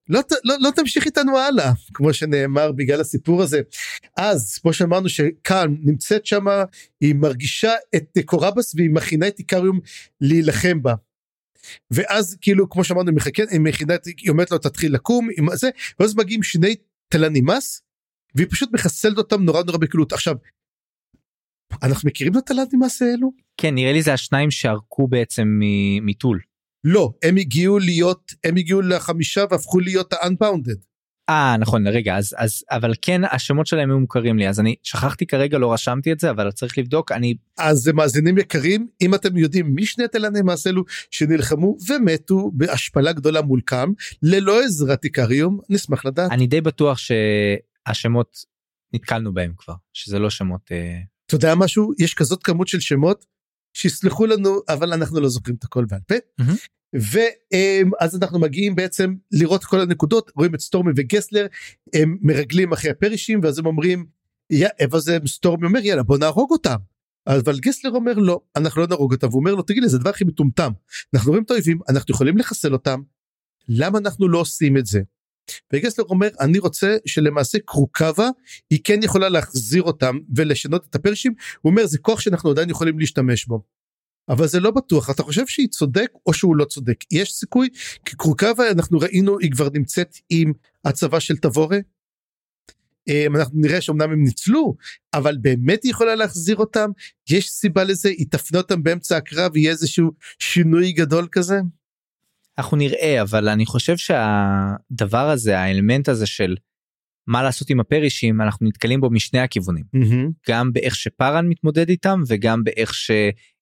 לא, 0.10 0.22
לא, 0.44 0.56
לא 0.60 0.70
תמשיך 0.76 1.06
איתנו 1.06 1.38
הלאה 1.38 1.72
כמו 1.94 2.14
שנאמר 2.14 2.72
בגלל 2.72 3.02
הסיפור 3.02 3.42
הזה 3.42 3.62
אז 4.18 4.58
כמו 4.62 4.74
שאמרנו 4.74 5.10
שכאן 5.10 5.76
נמצאת 5.84 6.26
שמה 6.26 6.64
היא 7.02 7.16
מרגישה 7.16 7.72
את 7.96 8.18
קוראבס 8.26 8.76
והיא 8.76 8.90
מכינה 8.90 9.28
את 9.28 9.40
איקריום 9.40 9.80
להילחם 10.22 10.82
בה 10.82 10.94
ואז 11.92 12.38
כאילו 12.42 12.70
כמו 12.70 12.84
שאמרנו 12.84 13.12
היא 13.52 13.60
מכינה 13.60 13.94
היא 14.18 14.30
אומרת 14.30 14.52
לו 14.52 14.58
תתחיל 14.58 14.94
לקום 14.94 15.30
עם 15.38 15.48
זה 15.56 15.70
ואז 16.00 16.16
מגיעים 16.16 16.44
שני 16.44 16.76
תלנים 17.10 17.46
מס 17.46 17.82
והיא 18.36 18.48
פשוט 18.52 18.70
מחסלת 18.74 19.18
אותם 19.18 19.44
נורא 19.44 19.64
נורא 19.64 19.78
בקלות 19.78 20.14
עכשיו. 20.14 20.36
אנחנו 21.84 22.08
מכירים 22.08 22.34
את 22.34 22.38
התלנים 22.38 22.80
מס 22.80 23.02
האלו? 23.02 23.32
כן 23.58 23.76
נראה 23.76 23.94
לי 23.94 24.02
זה 24.02 24.14
השניים 24.14 24.52
שערקו 24.52 25.08
בעצם 25.08 25.60
מטול. 26.02 26.40
לא 26.84 27.14
הם 27.24 27.38
הגיעו 27.38 27.80
להיות 27.80 28.34
הם 28.44 28.56
הגיעו 28.56 28.82
לחמישה 28.82 29.44
והפכו 29.52 29.80
להיות 29.80 30.14
ה-unbounded. 30.14 30.92
אה 31.30 31.58
נכון 31.60 31.88
רגע 31.88 32.18
אז 32.18 32.36
אז 32.38 32.64
אבל 32.72 32.94
כן 33.02 33.22
השמות 33.32 33.68
שלהם 33.68 33.90
היו 33.90 34.00
מוכרים 34.00 34.38
לי 34.38 34.50
אז 34.50 34.60
אני 34.60 34.76
שכחתי 34.84 35.26
כרגע 35.26 35.58
לא 35.58 35.74
רשמתי 35.74 36.12
את 36.12 36.20
זה 36.20 36.30
אבל 36.30 36.52
צריך 36.52 36.78
לבדוק 36.78 37.12
אני 37.12 37.34
אז 37.58 37.88
מאזינים 37.88 38.38
יקרים 38.38 38.88
אם 39.02 39.16
אתם 39.16 39.38
יודעים 39.38 39.76
מי 39.76 39.86
שני 39.86 40.08
תלני 40.08 40.42
מעשלו 40.42 40.84
שנלחמו 41.12 41.78
ומתו 41.90 42.52
בהשפלה 42.54 43.12
גדולה 43.12 43.42
מול 43.42 43.62
קאם 43.66 43.94
ללא 44.24 44.64
עזרת 44.64 45.04
איקריום 45.04 45.60
נשמח 45.70 46.06
לדעת 46.06 46.32
אני 46.32 46.48
די 46.48 46.62
בטוח 46.62 46.98
שהשמות 47.88 48.38
נתקלנו 48.94 49.34
בהם 49.34 49.54
כבר 49.58 49.74
שזה 49.94 50.20
לא 50.20 50.30
שמות. 50.30 50.62
אה... 50.72 51.00
אתה 51.26 51.36
יודע 51.36 51.56
משהו 51.56 51.92
יש 52.00 52.14
כזאת 52.14 52.44
כמות 52.44 52.68
של 52.68 52.80
שמות 52.80 53.26
שיסלחו 53.74 54.26
לנו 54.26 54.60
אבל 54.70 54.94
אנחנו 54.94 55.20
לא 55.20 55.30
זוכרים 55.30 55.56
את 55.56 55.64
הכל 55.64 55.86
בעל 55.86 56.00
פה. 56.08 56.16
Mm-hmm. 56.42 56.68
ואז 56.94 58.16
אנחנו 58.16 58.40
מגיעים 58.40 58.76
בעצם 58.76 59.16
לראות 59.32 59.64
כל 59.64 59.82
הנקודות 59.82 60.32
רואים 60.36 60.56
את 60.56 60.60
סטורמי 60.60 60.92
וגסלר 60.96 61.48
הם 61.94 62.18
מרגלים 62.22 62.74
אחרי 62.74 62.92
הפרישים 62.92 63.40
ואז 63.44 63.60
הם 63.60 63.66
אומרים 63.66 64.06
ואז 64.92 65.12
סטורמי 65.28 65.68
אומר 65.68 65.80
יאללה 65.86 66.04
בוא 66.04 66.18
נהרוג 66.18 66.52
אותם. 66.52 66.78
אבל 67.28 67.60
גסלר 67.60 67.92
אומר 67.92 68.14
לא 68.14 68.42
אנחנו 68.56 68.82
לא 68.82 68.88
נהרוג 68.88 69.14
אותם 69.14 69.28
והוא 69.28 69.40
אומר 69.40 69.56
לו 69.56 69.62
תגיד 69.62 69.84
לי 69.84 69.90
זה 69.90 69.98
הדבר 69.98 70.10
הכי 70.10 70.24
מטומטם 70.24 70.72
אנחנו 71.14 71.30
רואים 71.30 71.44
את 71.44 71.52
האויבים 71.52 71.80
אנחנו 71.90 72.14
יכולים 72.14 72.38
לחסל 72.38 72.74
אותם 72.74 73.02
למה 73.68 74.00
אנחנו 74.00 74.28
לא 74.28 74.40
עושים 74.40 74.78
את 74.78 74.86
זה. 74.86 75.02
וגסלר 75.74 76.06
אומר 76.10 76.30
אני 76.40 76.60
רוצה 76.60 76.98
שלמעשה 77.06 77.58
קרוקבה 77.66 78.30
היא 78.70 78.80
כן 78.84 79.00
יכולה 79.04 79.30
להחזיר 79.30 79.84
אותם 79.84 80.18
ולשנות 80.36 80.86
את 80.90 80.96
הפרשים. 80.96 81.34
הוא 81.62 81.72
אומר 81.72 81.86
זה 81.86 81.98
כוח 81.98 82.20
שאנחנו 82.20 82.50
עדיין 82.50 82.70
יכולים 82.70 83.00
להשתמש 83.00 83.46
בו. 83.46 83.64
אבל 84.30 84.48
זה 84.48 84.60
לא 84.60 84.72
בטוח. 84.72 85.10
אתה 85.10 85.24
חושב 85.24 85.48
שהיא 85.48 85.68
צודק 85.68 86.12
או 86.26 86.34
שהוא 86.34 86.56
לא 86.56 86.66
צודק? 86.66 86.98
יש 87.12 87.34
סיכוי? 87.34 87.70
כי 88.06 88.16
קרוקבה 88.16 88.72
אנחנו 88.72 89.00
ראינו 89.00 89.40
היא 89.40 89.52
כבר 89.52 89.70
נמצאת 89.74 90.16
עם 90.30 90.54
הצבא 90.86 91.20
של 91.20 91.38
תבורה. 91.38 91.78
אמ, 93.08 93.36
אנחנו 93.36 93.60
נראה 93.62 93.82
שאומנם 93.82 94.12
הם 94.12 94.24
ניצלו 94.24 94.76
אבל 95.14 95.38
באמת 95.42 95.84
היא 95.84 95.92
יכולה 95.92 96.16
להחזיר 96.16 96.56
אותם? 96.56 96.90
יש 97.30 97.50
סיבה 97.50 97.84
לזה? 97.84 98.10
היא 98.10 98.26
תפנה 98.32 98.58
אותם 98.58 98.84
באמצע 98.84 99.18
הקרב? 99.18 99.58
יהיה 99.58 99.72
איזשהו 99.72 100.12
שינוי 100.40 100.92
גדול 100.92 101.28
כזה. 101.32 101.60
אנחנו 102.62 102.78
נראה 102.78 103.22
אבל 103.22 103.50
אני 103.50 103.66
חושב 103.66 103.98
שהדבר 103.98 105.30
הזה 105.30 105.60
האלמנט 105.60 106.10
הזה 106.10 106.26
של 106.26 106.56
מה 107.28 107.44
לעשות 107.44 107.70
עם 107.70 107.80
הפרישים 107.80 108.42
אנחנו 108.42 108.68
נתקלים 108.68 109.02
בו 109.02 109.10
משני 109.10 109.40
הכיוונים 109.40 109.84
mm-hmm. 109.96 110.32
גם 110.50 110.74
באיך 110.74 110.96
שפארן 110.96 111.48
מתמודד 111.48 111.90
איתם 111.90 112.22
וגם 112.28 112.64
באיך 112.64 112.94
ש... 112.94 113.12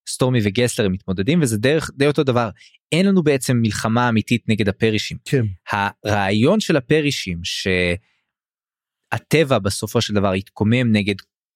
סטורמי 0.09 0.39
וגסלר 0.43 0.89
מתמודדים 0.89 1.41
וזה 1.41 1.57
דרך 1.57 1.91
די 1.97 2.07
אותו 2.07 2.23
דבר 2.23 2.49
אין 2.91 3.05
לנו 3.05 3.23
בעצם 3.23 3.57
מלחמה 3.61 4.09
אמיתית 4.09 4.49
נגד 4.49 4.69
הפרישים. 4.69 5.17
כן. 5.25 5.45
הרעיון 5.71 6.59
של 6.59 6.77
הפרישים 6.77 7.39
שהטבע 9.13 9.59
בסופו 9.59 10.01
של 10.01 10.13
דבר 10.13 10.35
יתקומם 10.35 10.91
נגד 10.91 11.15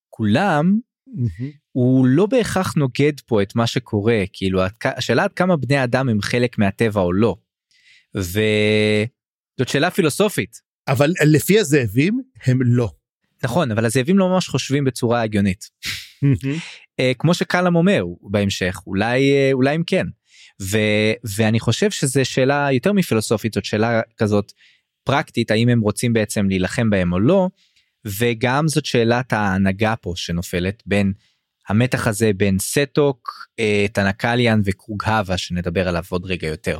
כולם 0.10 0.79
mm-hmm. 1.08 1.62
הוא 1.73 2.07
לא 2.07 2.25
בהכרח 2.25 2.73
נוגד 2.73 3.19
פה 3.25 3.41
את 3.41 3.55
מה 3.55 3.67
שקורה 3.67 4.23
כאילו 4.33 4.62
השאלה 4.86 5.23
עד 5.23 5.33
כמה 5.33 5.57
בני 5.57 5.83
אדם 5.83 6.09
הם 6.09 6.21
חלק 6.21 6.57
מהטבע 6.57 7.01
או 7.01 7.13
לא. 7.13 7.36
וזאת 8.15 9.67
שאלה 9.67 9.91
פילוסופית. 9.91 10.62
אבל 10.88 11.12
לפי 11.25 11.59
הזאבים 11.59 12.21
הם 12.45 12.59
לא. 12.62 12.89
נכון 13.43 13.71
אבל 13.71 13.86
הזאבים 13.86 14.17
לא 14.17 14.29
ממש 14.29 14.47
חושבים 14.47 14.83
בצורה 14.83 15.21
הגיונית. 15.21 15.69
אה, 16.99 17.12
כמו 17.19 17.33
שקלאם 17.33 17.75
אומר 17.75 18.03
בהמשך 18.21 18.81
אולי 18.88 19.31
אה, 19.31 19.49
אולי 19.53 19.75
אם 19.75 19.83
כן 19.88 20.05
ו, 20.62 20.77
ואני 21.38 21.59
חושב 21.59 21.91
שזה 21.91 22.25
שאלה 22.25 22.67
יותר 22.71 22.93
מפילוסופית 22.93 23.53
זאת 23.53 23.65
שאלה 23.65 24.01
כזאת 24.17 24.51
פרקטית 25.03 25.51
האם 25.51 25.69
הם 25.69 25.81
רוצים 25.81 26.13
בעצם 26.13 26.49
להילחם 26.49 26.89
בהם 26.89 27.13
או 27.13 27.19
לא 27.19 27.49
וגם 28.05 28.67
זאת 28.67 28.86
שאלת 28.86 29.33
ההנהגה 29.33 29.95
פה 29.95 30.13
שנופלת 30.15 30.83
בין 30.86 31.13
המתח 31.69 32.08
הזה 32.08 32.32
בין 32.38 32.60
סטוק, 32.60 33.47
אה, 33.60 33.86
טנקליאן 33.93 34.62
וקרוגהווה 34.65 35.38
שנדבר 35.38 35.88
עליו 35.88 36.04
עוד 36.10 36.26
רגע 36.26 36.47
יותר. 36.47 36.80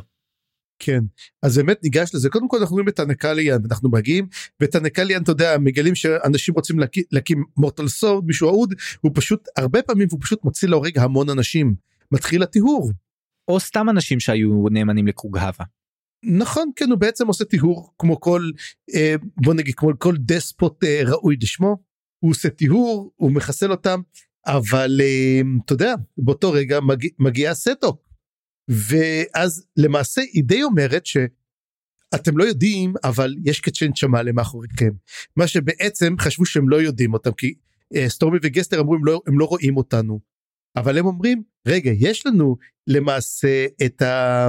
כן 0.78 1.00
אז 1.42 1.58
באמת 1.58 1.78
ניגש 1.82 2.14
לזה 2.14 2.28
קודם 2.28 2.48
כל 2.48 2.56
אנחנו 2.58 2.74
רואים 2.74 2.88
את 2.88 2.98
טנקליאן 2.98 3.58
אנחנו 3.70 3.90
מגיעים 3.90 4.26
ואת 4.60 4.74
טנקליאן 4.74 5.22
אתה 5.22 5.30
יודע 5.30 5.56
מגלים 5.58 5.94
שאנשים 5.94 6.54
רוצים 6.54 6.78
להקים, 6.78 7.04
להקים 7.12 7.44
mortal 7.56 7.88
sword 7.88 8.24
מישהו 8.26 8.48
אהוד 8.48 8.74
הוא 9.00 9.12
פשוט 9.14 9.48
הרבה 9.56 9.82
פעמים 9.82 10.08
הוא 10.10 10.20
פשוט 10.22 10.44
מוציא 10.44 10.68
להורג 10.68 10.98
המון 10.98 11.30
אנשים 11.30 11.74
מתחיל 12.12 12.42
הטיהור. 12.42 12.92
או 13.48 13.60
סתם 13.60 13.90
אנשים 13.90 14.20
שהיו 14.20 14.64
נאמנים 14.70 15.06
לקוגהבה. 15.06 15.64
נכון 16.24 16.70
כן 16.76 16.90
הוא 16.90 16.98
בעצם 16.98 17.26
עושה 17.26 17.44
טיהור 17.44 17.94
כמו 17.98 18.20
כל 18.20 18.50
אה, 18.94 19.14
בוא 19.36 19.54
נגיד 19.54 19.74
כמו 19.74 19.90
כל 19.98 20.16
דספוט 20.18 20.84
אה, 20.84 21.00
ראוי 21.04 21.36
לשמו 21.42 21.76
הוא 22.18 22.30
עושה 22.30 22.50
טיהור 22.50 23.12
הוא 23.16 23.32
מחסל 23.32 23.70
אותם 23.70 24.00
אבל 24.46 25.00
אה, 25.00 25.40
אתה 25.64 25.72
יודע 25.72 25.94
באותו 26.18 26.52
רגע 26.52 26.80
מגיע, 26.80 27.10
מגיע 27.18 27.54
סטו 27.54 27.98
ואז 28.68 29.66
למעשה 29.76 30.20
היא 30.20 30.44
די 30.44 30.62
אומרת 30.62 31.06
שאתם 31.06 32.36
לא 32.36 32.44
יודעים 32.44 32.94
אבל 33.04 33.34
יש 33.44 33.60
קצ'ן 33.60 33.92
צ'מאלה 33.92 34.32
מאחוריכם. 34.32 34.90
מה 35.36 35.46
שבעצם 35.46 36.14
חשבו 36.20 36.46
שהם 36.46 36.68
לא 36.68 36.76
יודעים 36.76 37.12
אותם 37.12 37.32
כי 37.32 37.54
אה, 37.96 38.08
סטורמי 38.08 38.38
וגסטר 38.42 38.80
אמרו 38.80 38.94
הם 38.94 39.04
לא, 39.04 39.20
הם 39.26 39.38
לא 39.38 39.44
רואים 39.44 39.76
אותנו. 39.76 40.20
אבל 40.76 40.98
הם 40.98 41.06
אומרים 41.06 41.42
רגע 41.66 41.90
יש 41.90 42.26
לנו 42.26 42.56
למעשה 42.86 43.66
את 43.86 44.02
ה... 44.02 44.48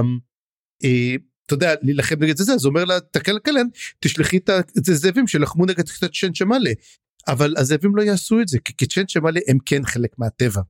אה, 0.84 1.14
אתה 1.46 1.54
יודע 1.54 1.74
להילחם 1.82 2.16
נגד 2.20 2.36
זה 2.36 2.52
אז 2.52 2.66
אומר 2.66 2.84
לה 2.84 3.00
תקלקלן 3.00 3.66
תשלחי 4.00 4.36
את 4.36 4.88
הזאבים 4.88 5.26
שלחמו 5.26 5.66
נגד 5.66 5.88
קצ'ן 5.88 6.32
צ'מאלה 6.32 6.70
אבל 7.28 7.54
הזאבים 7.56 7.96
לא 7.96 8.02
יעשו 8.02 8.40
את 8.40 8.48
זה 8.48 8.58
כי 8.58 8.72
קצ'ן 8.72 9.06
צ'מאלה 9.06 9.40
הם 9.48 9.58
כן 9.66 9.84
חלק 9.84 10.18
מהטבע. 10.18 10.60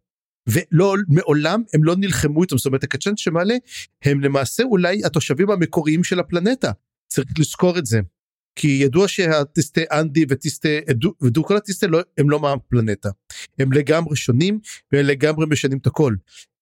ולא 0.49 0.95
מעולם 1.09 1.62
הם 1.75 1.85
לא 1.85 1.97
נלחמו 1.97 2.42
איתם 2.42 2.59
זאת 2.59 2.66
אומרת 2.66 2.85
הקצ'ן 2.85 3.16
שמעלה 3.16 3.55
הם 4.05 4.21
למעשה 4.21 4.62
אולי 4.62 5.05
התושבים 5.05 5.51
המקוריים 5.51 6.05
של 6.05 6.21
הפלנטה 6.21 6.73
צריך 7.09 7.29
לזכור 7.38 7.79
את 7.79 7.87
זה. 7.87 8.01
כי 8.59 8.69
ידוע 8.69 9.09
שהטיסטי 9.09 9.85
אנדי 9.92 10.25
וטיסטי 10.29 10.79
ודו 11.23 11.45
כל 11.45 11.57
הטיסטי 11.57 11.87
לא, 11.87 12.01
הם 12.19 12.31
לא 12.31 12.40
מהפלנטה 12.40 13.11
הם 13.59 13.73
לגמרי 13.73 14.16
שונים 14.16 14.61
והם 14.92 15.07
לגמרי 15.07 15.47
משנים 15.51 15.79
את 15.79 15.87
הכל. 15.87 16.14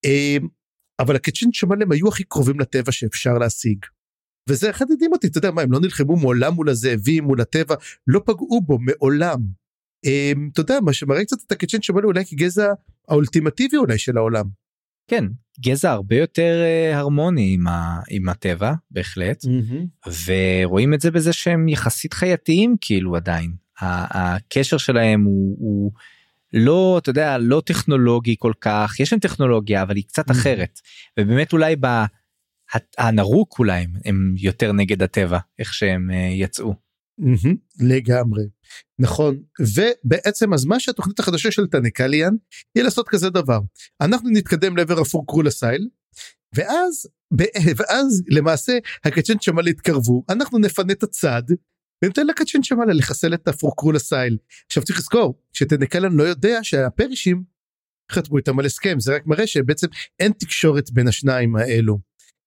אמ, 0.05 0.47
אבל 0.99 1.17
שמעלה 1.51 1.83
הם 1.83 1.91
היו 1.91 2.07
הכי 2.07 2.23
קרובים 2.23 2.59
לטבע 2.59 2.91
שאפשר 2.91 3.37
להשיג. 3.37 3.85
וזה 4.49 4.69
אחד 4.69 4.85
הדהים 4.91 5.11
אותי 5.11 5.27
אתה 5.27 5.37
יודע 5.37 5.51
מה 5.51 5.61
הם 5.61 5.71
לא 5.71 5.79
נלחמו 5.79 6.15
מעולם 6.15 6.53
מול 6.53 6.69
הזאבים 6.69 7.23
מול 7.23 7.41
הטבע 7.41 7.75
לא 8.07 8.21
פגעו 8.25 8.61
בו 8.61 8.79
מעולם. 8.79 9.39
אמ, 10.05 10.49
אתה 10.53 10.61
יודע 10.61 10.79
מה 10.81 10.93
שמראה 10.93 11.25
קצת 11.25 11.37
את 11.47 11.51
הקצ'ן 11.51 11.81
שמעלה 11.81 12.05
אולי 12.05 12.25
כגזע 12.25 12.67
האולטימטיבי 13.07 13.77
אולי 13.77 13.97
של 13.97 14.17
העולם. 14.17 14.45
כן 15.07 15.25
גזע 15.59 15.91
הרבה 15.91 16.15
יותר 16.15 16.63
uh, 16.63 16.95
הרמוני 16.95 17.53
עם, 17.53 17.67
ה, 17.67 17.99
עם 18.09 18.29
הטבע 18.29 18.73
בהחלט 18.91 19.45
mm-hmm. 19.45 20.09
ורואים 20.25 20.93
את 20.93 21.01
זה 21.01 21.11
בזה 21.11 21.33
שהם 21.33 21.67
יחסית 21.67 22.13
חייתיים 22.13 22.75
כאילו 22.81 23.15
עדיין 23.15 23.51
הקשר 23.81 24.77
שלהם 24.77 25.23
הוא, 25.23 25.57
הוא 25.59 25.91
לא 26.53 26.97
אתה 26.97 27.09
יודע 27.09 27.37
לא 27.37 27.61
טכנולוגי 27.65 28.35
כל 28.39 28.53
כך 28.61 28.99
יש 28.99 29.13
להם 29.13 29.19
טכנולוגיה 29.19 29.81
אבל 29.81 29.95
היא 29.95 30.03
קצת 30.07 30.29
mm-hmm. 30.29 30.33
אחרת 30.33 30.79
ובאמת 31.19 31.53
אולי 31.53 31.75
בנרוק 31.75 33.59
אולי 33.59 33.87
הם, 34.05 34.35
יותר 34.37 34.71
נגד 34.71 35.03
הטבע 35.03 35.39
איך 35.59 35.73
שהם 35.73 36.09
uh, 36.09 36.13
יצאו. 36.13 36.84
Mm-hmm, 37.21 37.55
לגמרי. 37.79 38.43
נכון. 38.99 39.43
ובעצם 39.59 40.53
אז 40.53 40.65
מה 40.65 40.79
שהתוכנית 40.79 41.19
החדשה 41.19 41.51
של 41.51 41.67
טנקליאן 41.67 42.35
היא 42.75 42.83
לעשות 42.83 43.09
כזה 43.09 43.29
דבר. 43.29 43.59
אנחנו 44.01 44.29
נתקדם 44.29 44.77
לעבר 44.77 44.99
הפורקרול 44.99 45.47
הסייל 45.47 45.87
ואז 46.55 47.07
ואז 47.77 48.23
למעשה 48.27 48.77
הקצ'ן 49.05 49.39
שמאלה 49.41 49.69
יתקרבו 49.69 50.23
אנחנו 50.29 50.59
נפנה 50.59 50.93
את 50.93 51.03
הצד 51.03 51.43
וניתן 52.03 52.27
לקצ'ן 52.27 52.63
שמאלה 52.63 52.93
לחסל 52.93 53.33
את 53.33 53.47
הפורקרול 53.47 53.95
הסייל 53.95 54.37
עכשיו 54.65 54.83
צריך 54.83 54.99
לזכור 54.99 55.41
שטנקליאן 55.53 56.13
לא 56.13 56.23
יודע 56.23 56.59
שהפרישים 56.63 57.43
חתמו 58.11 58.37
איתם 58.37 58.59
על 58.59 58.65
הסכם. 58.65 58.99
זה 58.99 59.15
רק 59.15 59.27
מראה 59.27 59.47
שבעצם 59.47 59.87
אין 60.19 60.31
תקשורת 60.31 60.91
בין 60.91 61.07
השניים 61.07 61.55
האלו. 61.55 61.99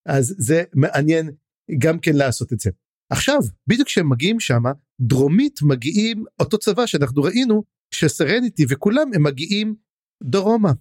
אז 0.06 0.34
זה 0.38 0.64
מעניין 0.74 1.30
גם 1.78 1.98
כן 1.98 2.16
לעשות 2.16 2.52
את 2.52 2.60
זה. 2.60 2.70
עכשיו 3.10 3.38
בדיוק 3.66 3.88
כשהם 3.88 4.08
מגיעים 4.08 4.40
שם 4.40 4.62
דרומית 5.00 5.60
מגיעים 5.62 6.24
אותו 6.40 6.58
צבא 6.58 6.86
שאנחנו 6.86 7.22
ראינו 7.22 7.64
שסרניטי 7.90 8.64
וכולם 8.68 9.10
הם 9.14 9.22
מגיעים 9.22 9.74
דרומה. 10.22 10.72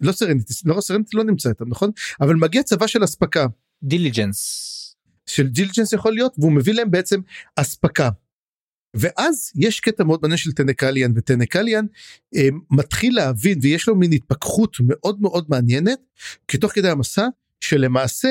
לא 0.00 0.12
סרניטי 0.12 0.54
לא 0.64 0.80
סרניטי 0.80 1.16
לא 1.16 1.24
נמצא 1.24 1.48
איתם 1.48 1.68
נכון 1.68 1.90
אבל 2.20 2.34
מגיע 2.34 2.62
צבא 2.62 2.86
של 2.86 3.04
אספקה. 3.04 3.46
דיליג'נס. 3.82 4.66
של 5.26 5.48
דיליג'נס 5.48 5.92
יכול 5.92 6.12
להיות 6.12 6.34
והוא 6.38 6.52
מביא 6.52 6.74
להם 6.74 6.90
בעצם 6.90 7.20
אספקה. 7.56 8.08
ואז 8.94 9.52
יש 9.54 9.80
קטע 9.80 10.04
מאוד 10.04 10.20
מעניין 10.22 10.38
של 10.38 10.52
טנקליאן 10.52 11.12
וטנקליאן 11.16 11.86
אה, 12.36 12.48
מתחיל 12.70 13.16
להבין 13.16 13.58
ויש 13.62 13.88
לו 13.88 13.96
מין 13.96 14.12
התפכחות 14.12 14.76
מאוד 14.80 15.20
מאוד 15.20 15.46
מעניינת 15.48 15.98
כי 16.48 16.58
תוך 16.58 16.72
כדי 16.72 16.90
המסע 16.90 17.26
שלמעשה 17.60 18.28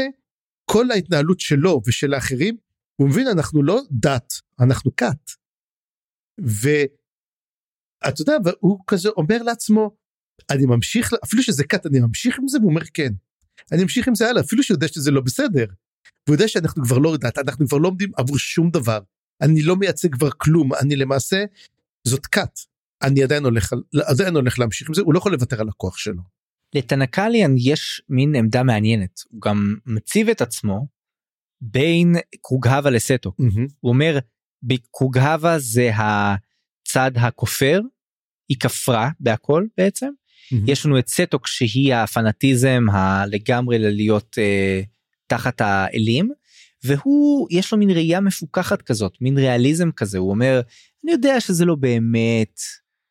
כל 0.72 0.92
ההתנהלות 0.92 1.40
שלו 1.40 1.82
ושל 1.88 2.14
האחרים 2.14 2.58
הוא 2.96 3.10
מבין 3.10 3.28
אנחנו 3.28 3.64
לא 3.64 3.82
דת 3.92 4.34
אנחנו 4.60 4.96
כת. 4.96 5.32
ואתה 6.40 8.22
יודע 8.22 8.34
הוא 8.60 8.80
כזה 8.88 9.10
אומר 9.10 9.44
לעצמו 9.44 9.96
אני 10.52 10.66
ממשיך 10.66 11.14
אפילו 11.24 11.44
שזה 11.44 11.64
כת 11.64 11.86
אני 11.86 12.00
ממשיך 12.00 12.40
עם 12.40 12.48
זה 12.48 12.58
והוא 12.58 12.70
אומר 12.70 12.82
כן. 12.94 13.14
אני 13.72 13.82
ממשיך 13.82 14.08
עם 14.08 14.16
זה 14.16 14.30
הלאה 14.30 14.42
אפילו 14.42 14.64
שהוא 14.64 14.76
יודע 14.76 14.88
שזה 14.88 15.12
לא 15.12 15.22
בסדר. 15.22 15.66
והוא 16.28 16.36
יודע 16.36 16.48
שאנחנו 16.48 16.84
כבר 16.84 16.98
לא 16.98 17.18
דת 17.18 17.38
אנחנו 17.38 17.68
כבר 17.68 17.78
לא 17.78 17.88
עומדים 17.88 18.12
עבור 18.18 18.38
שום 18.38 18.72
דבר 18.72 19.00
אני 19.42 19.62
לא 19.62 19.76
מייצג 19.76 20.16
כבר 20.16 20.30
כלום 20.38 20.74
אני 20.74 20.96
למעשה 20.96 21.44
זאת 22.08 22.26
כת 22.26 22.60
אני 23.04 23.24
עדיין 23.24 23.44
הולך 23.44 23.74
עדיין 24.10 24.36
הולך 24.36 24.60
להמשיך 24.60 24.88
עם 24.88 24.94
זה 24.94 25.02
הוא 25.02 25.14
לא 25.14 25.20
יכול 25.20 25.32
לוותר 25.32 25.62
על 25.62 25.70
הכוח 25.70 25.98
שלו. 25.98 26.39
לטנקליאן 26.76 27.56
יש 27.58 28.02
מין 28.10 28.36
עמדה 28.36 28.64
מעניינת. 28.64 29.20
הוא 29.30 29.42
גם 29.42 29.76
מציב 29.86 30.30
את 30.30 30.42
עצמו 30.42 30.88
בין 31.62 32.16
קוגהווה 32.42 32.92
לסטו 32.92 33.30
mm-hmm. 33.30 33.74
הוא 33.80 33.90
אומר 33.90 34.20
בקוגהווה 34.64 35.60
זה 35.60 35.92
הצד 35.96 37.12
הכופר 37.16 37.82
היא 38.50 38.58
כפרה 38.60 39.10
בהכל 39.20 39.66
בעצם. 39.78 40.08
mm-hmm. 40.08 40.56
יש 40.68 40.86
לנו 40.86 41.00
את 41.00 41.08
סטוק 41.08 41.48
שהיא 41.48 41.96
הפנאטיזם 41.96 42.84
הלגמרי 42.92 43.80
ללהיות 43.80 44.38
uh, 44.38 44.86
תחת 45.28 45.62
האלים 45.62 46.30
והוא 46.84 47.48
יש 47.52 47.74
לו 47.74 47.80
מין 47.80 47.90
ראייה 47.90 48.20
מפוקחת 48.20 48.82
כזאת 48.82 49.18
מין 49.22 49.38
ריאליזם 49.38 49.92
כזה. 49.92 50.18
הוא 50.18 50.30
אומר 50.30 50.62
אני 51.04 51.12
יודע 51.12 51.40
שזה 51.40 51.66
לא 51.66 51.76
באמת 51.76 52.60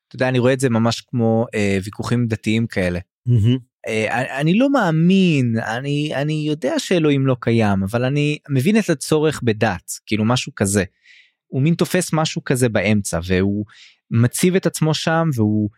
אתה 0.08 0.16
יודע 0.16 0.28
אני 0.28 0.38
רואה 0.38 0.52
את 0.52 0.60
זה 0.60 0.70
ממש 0.70 1.00
כמו 1.00 1.46
uh, 1.54 1.84
ויכוחים 1.84 2.26
דתיים 2.26 2.66
כאלה 2.66 2.98
Mm-hmm. 3.28 3.68
אני 4.40 4.58
לא 4.58 4.72
מאמין 4.72 5.54
אני 5.76 6.14
אני 6.14 6.44
יודע 6.48 6.78
שאלוהים 6.78 7.26
לא 7.26 7.36
קיים 7.40 7.82
אבל 7.82 8.04
אני 8.04 8.38
מבין 8.48 8.78
את 8.78 8.90
הצורך 8.90 9.40
בדת 9.42 9.92
כאילו 10.06 10.24
משהו 10.24 10.52
כזה. 10.56 10.84
הוא 11.46 11.62
מין 11.62 11.74
תופס 11.74 12.12
משהו 12.12 12.44
כזה 12.44 12.68
באמצע 12.68 13.20
והוא 13.24 13.64
מציב 14.10 14.56
את 14.56 14.66
עצמו 14.66 14.94
שם 14.94 15.28
והוא 15.34 15.70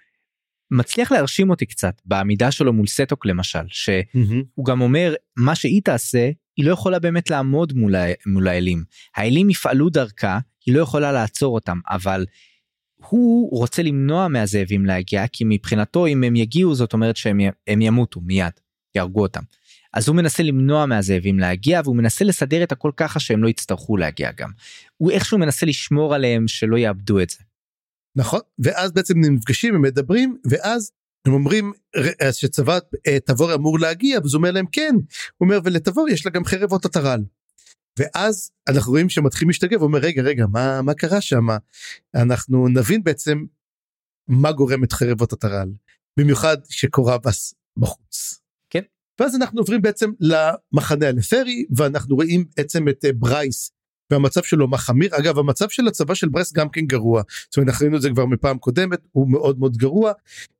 מצליח 0.70 1.12
להרשים 1.12 1.50
אותי 1.50 1.66
קצת 1.66 1.94
בעמידה 2.04 2.50
שלו 2.50 2.72
מול 2.72 2.86
סטוק 2.86 3.26
למשל 3.26 3.64
שהוא 3.68 3.94
mm-hmm. 4.14 4.62
גם 4.66 4.80
אומר 4.80 5.14
מה 5.36 5.54
שהיא 5.54 5.82
תעשה 5.84 6.30
היא 6.56 6.66
לא 6.66 6.72
יכולה 6.72 6.98
באמת 6.98 7.30
לעמוד 7.30 7.72
מול, 7.72 7.94
מול 8.26 8.48
האלים 8.48 8.84
האלים 9.16 9.50
יפעלו 9.50 9.90
דרכה 9.90 10.38
היא 10.66 10.74
לא 10.74 10.80
יכולה 10.80 11.12
לעצור 11.12 11.54
אותם 11.54 11.78
אבל 11.90 12.24
הוא 13.08 13.58
רוצה 13.58 13.82
למנוע 13.82 14.28
מהזאבים 14.28 14.86
להגיע 14.86 15.26
כי 15.26 15.44
מבחינתו 15.46 16.06
אם 16.06 16.22
הם 16.22 16.36
יגיעו 16.36 16.74
זאת 16.74 16.92
אומרת 16.92 17.16
שהם 17.16 17.40
ימותו 17.80 18.20
מיד 18.20 18.52
יהרגו 18.94 19.22
אותם. 19.22 19.42
אז 19.92 20.08
הוא 20.08 20.16
מנסה 20.16 20.42
למנוע 20.42 20.86
מהזאבים 20.86 21.38
להגיע 21.38 21.80
והוא 21.84 21.96
מנסה 21.96 22.24
לסדר 22.24 22.62
את 22.62 22.72
הכל 22.72 22.90
ככה 22.96 23.20
שהם 23.20 23.42
לא 23.42 23.48
יצטרכו 23.48 23.96
להגיע 23.96 24.30
גם. 24.36 24.50
הוא 24.96 25.10
איכשהו 25.10 25.38
מנסה 25.38 25.66
לשמור 25.66 26.14
עליהם 26.14 26.48
שלא 26.48 26.76
יאבדו 26.76 27.20
את 27.20 27.30
זה. 27.30 27.38
נכון 28.16 28.40
ואז 28.58 28.92
בעצם 28.92 29.14
נפגשים 29.20 29.74
הם 29.74 29.82
מדברים 29.82 30.36
ואז 30.50 30.92
הם 31.26 31.32
אומרים 31.32 31.72
שצבא 32.32 32.78
אה, 33.06 33.20
תבור 33.20 33.54
אמור 33.54 33.78
להגיע 33.78 34.18
וזה 34.24 34.36
אומר 34.36 34.50
להם 34.50 34.66
כן 34.72 34.94
הוא 34.94 35.46
אומר 35.46 35.58
ולתבור 35.64 36.08
יש 36.08 36.26
לה 36.26 36.32
גם 36.32 36.44
חרב 36.44 36.72
אות 36.72 36.84
הטרל. 36.84 37.20
ואז 38.00 38.50
אנחנו 38.68 38.92
רואים 38.92 39.08
שמתחיל 39.08 39.48
משתגע 39.48 39.78
ואומר 39.78 39.98
רגע 39.98 40.22
רגע 40.22 40.46
מה 40.46 40.82
מה 40.82 40.94
קרה 40.94 41.20
שם 41.20 41.46
אנחנו 42.14 42.68
נבין 42.68 43.04
בעצם 43.04 43.44
מה 44.28 44.52
גורם 44.52 44.84
את 44.84 44.92
חרבות 44.92 45.32
הטרל 45.32 45.68
במיוחד 46.16 46.56
שקורבס 46.68 47.54
בחוץ. 47.76 48.40
כן. 48.70 48.82
ואז 49.20 49.36
אנחנו 49.36 49.60
עוברים 49.60 49.82
בעצם 49.82 50.10
למחנה 50.20 51.08
הלפרי 51.08 51.64
ואנחנו 51.76 52.16
רואים 52.16 52.44
בעצם 52.56 52.88
את 52.88 53.04
אה, 53.04 53.12
ברייס 53.12 53.70
והמצב 54.10 54.42
שלו 54.42 54.68
מחמיר 54.68 55.08
אגב 55.12 55.38
המצב 55.38 55.68
של 55.68 55.88
הצבא 55.88 56.14
של 56.14 56.28
ברייס 56.28 56.52
גם 56.52 56.68
כן 56.68 56.86
גרוע 56.86 57.22
זאת 57.44 57.56
אומרת 57.56 57.68
אנחנו 57.68 57.84
ראינו 57.84 57.96
את 57.96 58.02
זה 58.02 58.10
כבר 58.10 58.26
מפעם 58.26 58.58
קודמת 58.58 58.98
הוא 59.12 59.30
מאוד 59.30 59.58
מאוד 59.58 59.76
גרוע 59.76 60.12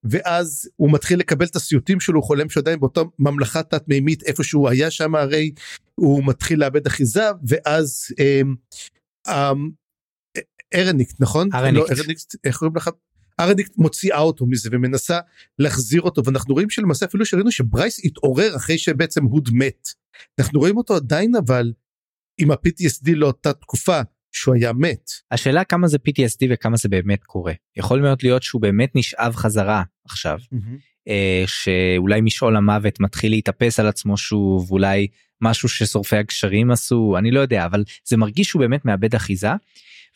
ואז 0.05 0.69
הוא 0.77 0.93
מתחיל 0.93 1.19
לקבל 1.19 1.47
את 1.47 1.57
הסיוטים 1.57 2.01
שלו 2.01 2.19
הוא 2.21 2.27
חולם 2.27 2.49
שעדיין 2.49 2.81
באותה 2.81 3.01
ממלכה 3.19 3.63
תת 3.63 3.89
מימית 3.89 4.23
איפה 4.23 4.45
שהוא 4.45 4.69
היה 4.69 4.91
שם 4.91 5.15
הרי 5.15 5.53
הוא 6.01 6.23
מתחיל 6.27 6.61
לאבד 6.61 6.87
אחיזה 6.87 7.25
ואז 7.49 8.07
אמ, 8.19 8.55
אמ, 9.29 9.71
ארניקט 10.75 11.21
נכון? 11.21 11.49
ארניקט. 11.55 11.91
לא, 11.91 11.97
ארניקט 12.01 12.35
איך 12.45 12.57
קוראים 12.57 12.77
לך? 12.77 12.91
ארניקט 13.41 13.79
מוציאה 13.79 14.19
אותו 14.19 14.47
מזה 14.47 14.69
ומנסה 14.73 15.19
להחזיר 15.59 16.03
אותו 16.03 16.25
ואנחנו 16.25 16.55
רואים 16.55 16.71
שלמעשה 16.71 17.07
אפילו 17.07 17.27
שראינו 17.27 17.51
שברייס 17.51 18.01
התעורר 18.05 18.57
אחרי 18.57 18.79
שבעצם 18.79 19.25
הוד 19.25 19.49
מת. 19.53 19.89
אנחנו 20.41 20.61
רואים 20.61 20.77
אותו 20.77 20.97
עדיין 20.97 21.33
אבל 21.37 21.73
עם 22.41 22.51
ה-PTSD 22.51 23.15
לאותה 23.15 23.53
תקופה 23.53 24.01
שהוא 24.33 24.55
היה 24.55 24.73
מת. 24.73 25.11
השאלה 25.31 25.65
כמה 25.65 25.89
זה 25.89 25.99
PTSD 26.09 26.47
וכמה 26.51 26.77
זה 26.77 26.89
באמת 26.89 27.25
קורה. 27.25 27.53
יכול 27.77 28.01
מאוד 28.01 28.19
להיות 28.23 28.43
שהוא 28.43 28.63
באמת 28.63 28.91
נשאב 28.95 29.35
חזרה 29.37 29.83
עכשיו. 30.05 30.39
אה, 31.09 31.45
שאולי 31.47 32.21
משעול 32.21 32.57
המוות 32.57 33.01
מתחיל 33.01 33.33
להתאפס 33.33 33.81
על 33.81 33.87
עצמו 33.87 34.17
שוב 34.17 34.71
אולי 34.71 35.07
משהו 35.43 35.69
ששורפי 35.69 36.17
הגשרים 36.17 36.71
עשו 36.71 37.15
אני 37.19 37.31
לא 37.31 37.41
יודע 37.41 37.65
אבל 37.67 37.85
זה 38.05 38.17
מרגיש 38.17 38.49
שהוא 38.49 38.61
באמת 38.61 38.85
מאבד 38.85 39.15
אחיזה. 39.15 39.51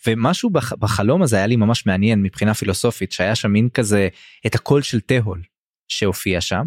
ומשהו 0.07 0.51
בח, 0.51 0.73
בחלום 0.73 1.23
הזה 1.23 1.37
היה 1.37 1.47
לי 1.47 1.57
ממש 1.57 1.87
מעניין 1.87 2.23
מבחינה 2.23 2.55
פילוסופית 2.55 3.13
שהיה 3.13 3.35
שם 3.35 3.51
מין 3.51 3.69
כזה 3.69 4.09
את 4.47 4.55
הקול 4.55 4.83
של 4.83 5.01
תהול 5.01 5.43
שהופיע 5.89 6.41
שם. 6.41 6.65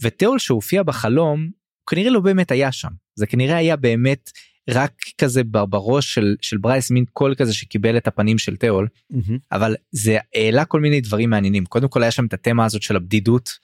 ותהול 0.00 0.38
שהופיע 0.38 0.82
בחלום 0.82 1.50
כנראה 1.90 2.10
לא 2.10 2.20
באמת 2.20 2.50
היה 2.50 2.72
שם. 2.72 2.88
זה 3.14 3.26
כנראה 3.26 3.56
היה 3.56 3.76
באמת 3.76 4.30
רק 4.70 4.92
כזה 5.18 5.44
בראש 5.44 6.14
של 6.14 6.36
של 6.40 6.58
ברייס 6.58 6.90
מין 6.90 7.04
קול 7.12 7.34
כזה 7.34 7.54
שקיבל 7.54 7.96
את 7.96 8.06
הפנים 8.06 8.38
של 8.38 8.56
תהול 8.56 8.88
אבל 9.52 9.76
זה 9.92 10.18
העלה 10.34 10.64
כל 10.64 10.80
מיני 10.80 11.00
דברים 11.00 11.30
מעניינים. 11.30 11.66
קודם 11.66 11.88
כל 11.88 12.02
היה 12.02 12.10
שם 12.10 12.26
את 12.26 12.32
התמה 12.32 12.64
הזאת 12.64 12.82
של 12.82 12.96
הבדידות 12.96 13.58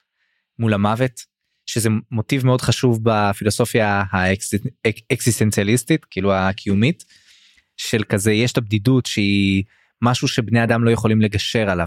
מול 0.59 0.75
המוות 0.75 1.36
שזה 1.67 1.89
מוטיב 2.11 2.47
מאוד 2.47 2.61
חשוב 2.61 3.01
בפילוסופיה 3.03 4.03
האקסיסטנציאליסטית 4.13 6.05
כאילו 6.05 6.35
הקיומית 6.35 7.05
של 7.77 8.03
כזה 8.09 8.33
יש 8.33 8.53
את 8.53 8.59
הבדידות 8.59 9.07
שהיא 9.07 9.65
משהו 10.03 10.29
שבני 10.29 10.65
אדם 10.65 10.85
לא 10.85 10.91
יכולים 10.91 11.21
לגשר 11.21 11.71
עליו. 11.71 11.87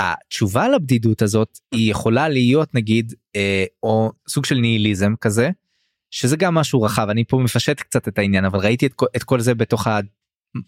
והתשובה 0.00 0.68
לבדידות 0.68 1.22
הזאת 1.22 1.58
היא 1.72 1.90
יכולה 1.90 2.28
להיות 2.28 2.74
נגיד 2.74 3.14
אה, 3.36 3.64
או 3.82 4.12
סוג 4.28 4.44
של 4.44 4.54
ניהיליזם 4.54 5.14
כזה 5.20 5.50
שזה 6.10 6.36
גם 6.36 6.54
משהו 6.54 6.82
רחב 6.82 7.08
אני 7.10 7.24
פה 7.24 7.36
מפשט 7.44 7.80
קצת 7.80 8.08
את 8.08 8.18
העניין 8.18 8.44
אבל 8.44 8.58
ראיתי 8.58 8.86
את, 8.86 8.92
את 9.16 9.24
כל 9.24 9.40
זה 9.40 9.54
בתוך 9.54 9.86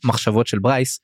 המחשבות 0.05 0.47
של 0.47 0.59
ברייס 0.59 1.01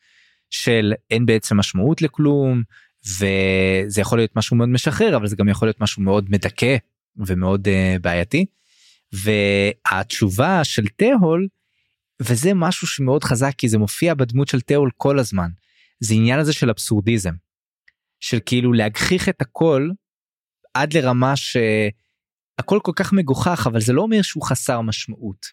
של 0.51 0.93
אין 1.11 1.27
בעצם 1.27 1.57
משמעות 1.57 2.03
לכלום 2.03 2.63
וזה 3.07 4.01
יכול 4.01 4.19
להיות 4.19 4.37
משהו 4.37 4.57
מאוד 4.57 4.69
משחרר 4.69 5.17
אבל 5.17 5.27
זה 5.27 5.37
גם 5.37 5.49
יכול 5.49 5.69
להיות 5.69 5.81
משהו 5.81 6.03
מאוד 6.03 6.31
מדכא 6.31 6.77
ומאוד 7.17 7.69
uh, 7.69 7.99
בעייתי. 8.01 8.47
והתשובה 9.13 10.65
של 10.65 10.87
תהול 10.89 11.49
וזה 12.23 12.55
משהו 12.55 12.87
שמאוד 12.87 13.25
חזק 13.25 13.53
כי 13.59 13.69
זה 13.69 13.79
מופיע 13.79 14.15
בדמות 14.15 14.49
של 14.49 14.61
תהול 14.61 14.91
כל 14.97 15.19
הזמן 15.19 15.51
זה 16.01 16.15
עניין 16.15 16.39
הזה 16.39 16.53
של 16.53 16.71
אבסורדיזם 16.71 17.35
של 18.21 18.39
כאילו 18.47 18.73
להגחיך 18.73 19.29
את 19.29 19.43
הכל 19.43 19.91
עד 20.75 20.93
לרמה 20.93 21.37
שהכל 21.37 22.79
כל 22.83 22.93
כך 22.97 23.13
מגוחך 23.13 23.67
אבל 23.71 23.81
זה 23.81 23.93
לא 23.93 24.03
אומר 24.03 24.23
שהוא 24.23 24.47
חסר 24.47 24.81
משמעות. 24.81 25.47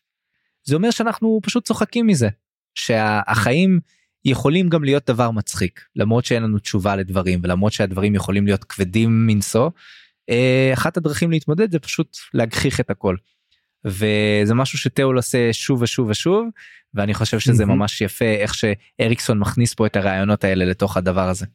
זה 0.63 0.75
אומר 0.75 0.91
שאנחנו 0.91 1.39
פשוט 1.43 1.65
צוחקים 1.67 2.07
מזה 2.07 2.29
שהחיים 2.75 3.79
יכולים 4.25 4.69
גם 4.69 4.83
להיות 4.83 5.03
דבר 5.07 5.31
מצחיק 5.31 5.81
למרות 5.95 6.25
שאין 6.25 6.43
לנו 6.43 6.59
תשובה 6.59 6.95
לדברים 6.95 7.39
ולמרות 7.43 7.73
שהדברים 7.73 8.15
יכולים 8.15 8.45
להיות 8.45 8.63
כבדים 8.63 9.27
מנשוא. 9.27 9.69
אה, 10.29 10.71
אחת 10.73 10.97
הדרכים 10.97 11.31
להתמודד 11.31 11.71
זה 11.71 11.79
פשוט 11.79 12.17
להגחיך 12.33 12.79
את 12.79 12.89
הכל. 12.89 13.15
וזה 13.85 14.53
משהו 14.53 14.77
שתאול 14.77 15.17
עושה 15.17 15.53
שוב 15.53 15.81
ושוב 15.81 16.09
ושוב 16.09 16.47
ואני 16.93 17.13
חושב 17.13 17.39
שזה 17.39 17.65
ממש 17.65 18.01
יפה 18.01 18.25
איך 18.25 18.53
שאריקסון 18.55 19.39
מכניס 19.39 19.73
פה 19.73 19.85
את 19.85 19.95
הרעיונות 19.95 20.43
האלה 20.43 20.65
לתוך 20.65 20.97
הדבר 20.97 21.29
הזה. 21.29 21.45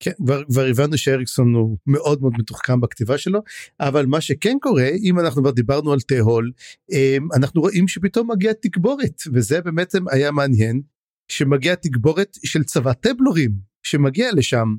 כן, 0.00 0.10
כבר, 0.16 0.44
כבר 0.44 0.64
הבנו 0.66 0.98
שאריקסון 0.98 1.54
הוא 1.54 1.78
מאוד 1.86 2.20
מאוד 2.20 2.32
מתוחכם 2.38 2.80
בכתיבה 2.80 3.18
שלו 3.18 3.40
אבל 3.80 4.06
מה 4.06 4.20
שכן 4.20 4.56
קורה 4.60 4.88
אם 5.02 5.20
אנחנו 5.20 5.42
כבר 5.42 5.50
דיברנו 5.50 5.92
על 5.92 6.00
תהול 6.00 6.50
אמ, 6.92 7.28
אנחנו 7.34 7.60
רואים 7.60 7.88
שפתאום 7.88 8.30
מגיעה 8.30 8.54
תגבורת 8.54 9.22
וזה 9.32 9.60
באמת 9.60 9.94
היה 10.10 10.30
מעניין 10.30 10.80
שמגיע 11.28 11.74
תגבורת 11.74 12.36
של 12.44 12.64
צבא 12.64 12.92
טבלורים 12.92 13.50
שמגיע 13.82 14.30
לשם. 14.32 14.74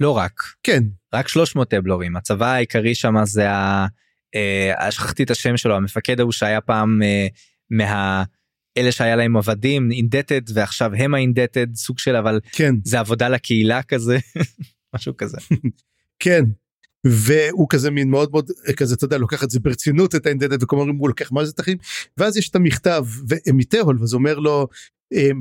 לא 0.00 0.16
רק. 0.16 0.42
כן. 0.62 0.82
רק 1.14 1.28
300 1.28 1.70
טבלורים 1.70 2.16
הצבא 2.16 2.46
העיקרי 2.46 2.94
שם 2.94 3.14
זה 3.24 3.50
ה... 3.50 3.86
אה, 4.34 4.90
שכחתי 4.90 5.22
את 5.22 5.30
השם 5.30 5.56
שלו 5.56 5.76
המפקד 5.76 6.20
ההוא 6.20 6.32
שהיה 6.32 6.60
פעם 6.60 7.02
אה, 7.02 7.26
מה... 7.70 8.24
אלה 8.78 8.92
שהיה 8.92 9.16
להם 9.16 9.36
עבדים 9.36 9.90
אינדטד 9.92 10.40
ועכשיו 10.54 10.94
הם 10.94 11.14
האינדטד 11.14 11.74
סוג 11.74 11.98
של 11.98 12.16
אבל 12.16 12.40
כן 12.52 12.74
זה 12.84 13.00
עבודה 13.00 13.28
לקהילה 13.28 13.82
כזה 13.82 14.18
משהו 14.94 15.16
כזה. 15.16 15.36
כן 16.22 16.44
והוא 17.06 17.66
כזה 17.70 17.90
מין 17.90 18.10
מאוד 18.10 18.30
מאוד 18.30 18.50
כזה 18.76 18.94
אתה 18.94 19.04
יודע 19.04 19.18
לוקח 19.18 19.44
את 19.44 19.50
זה 19.50 19.60
ברצינות 19.60 20.14
את 20.14 20.26
האינדטד 20.26 20.62
וכמו 20.62 20.80
אומרים 20.80 20.98
הוא 20.98 21.08
לוקח 21.08 21.32
מה 21.32 21.44
זה 21.44 21.52
תחים 21.52 21.76
ואז 22.16 22.36
יש 22.36 22.48
את 22.48 22.56
המכתב 22.56 23.04
ומתהול 23.48 23.96
ואז 24.00 24.14
אומר 24.14 24.38
לו 24.38 24.68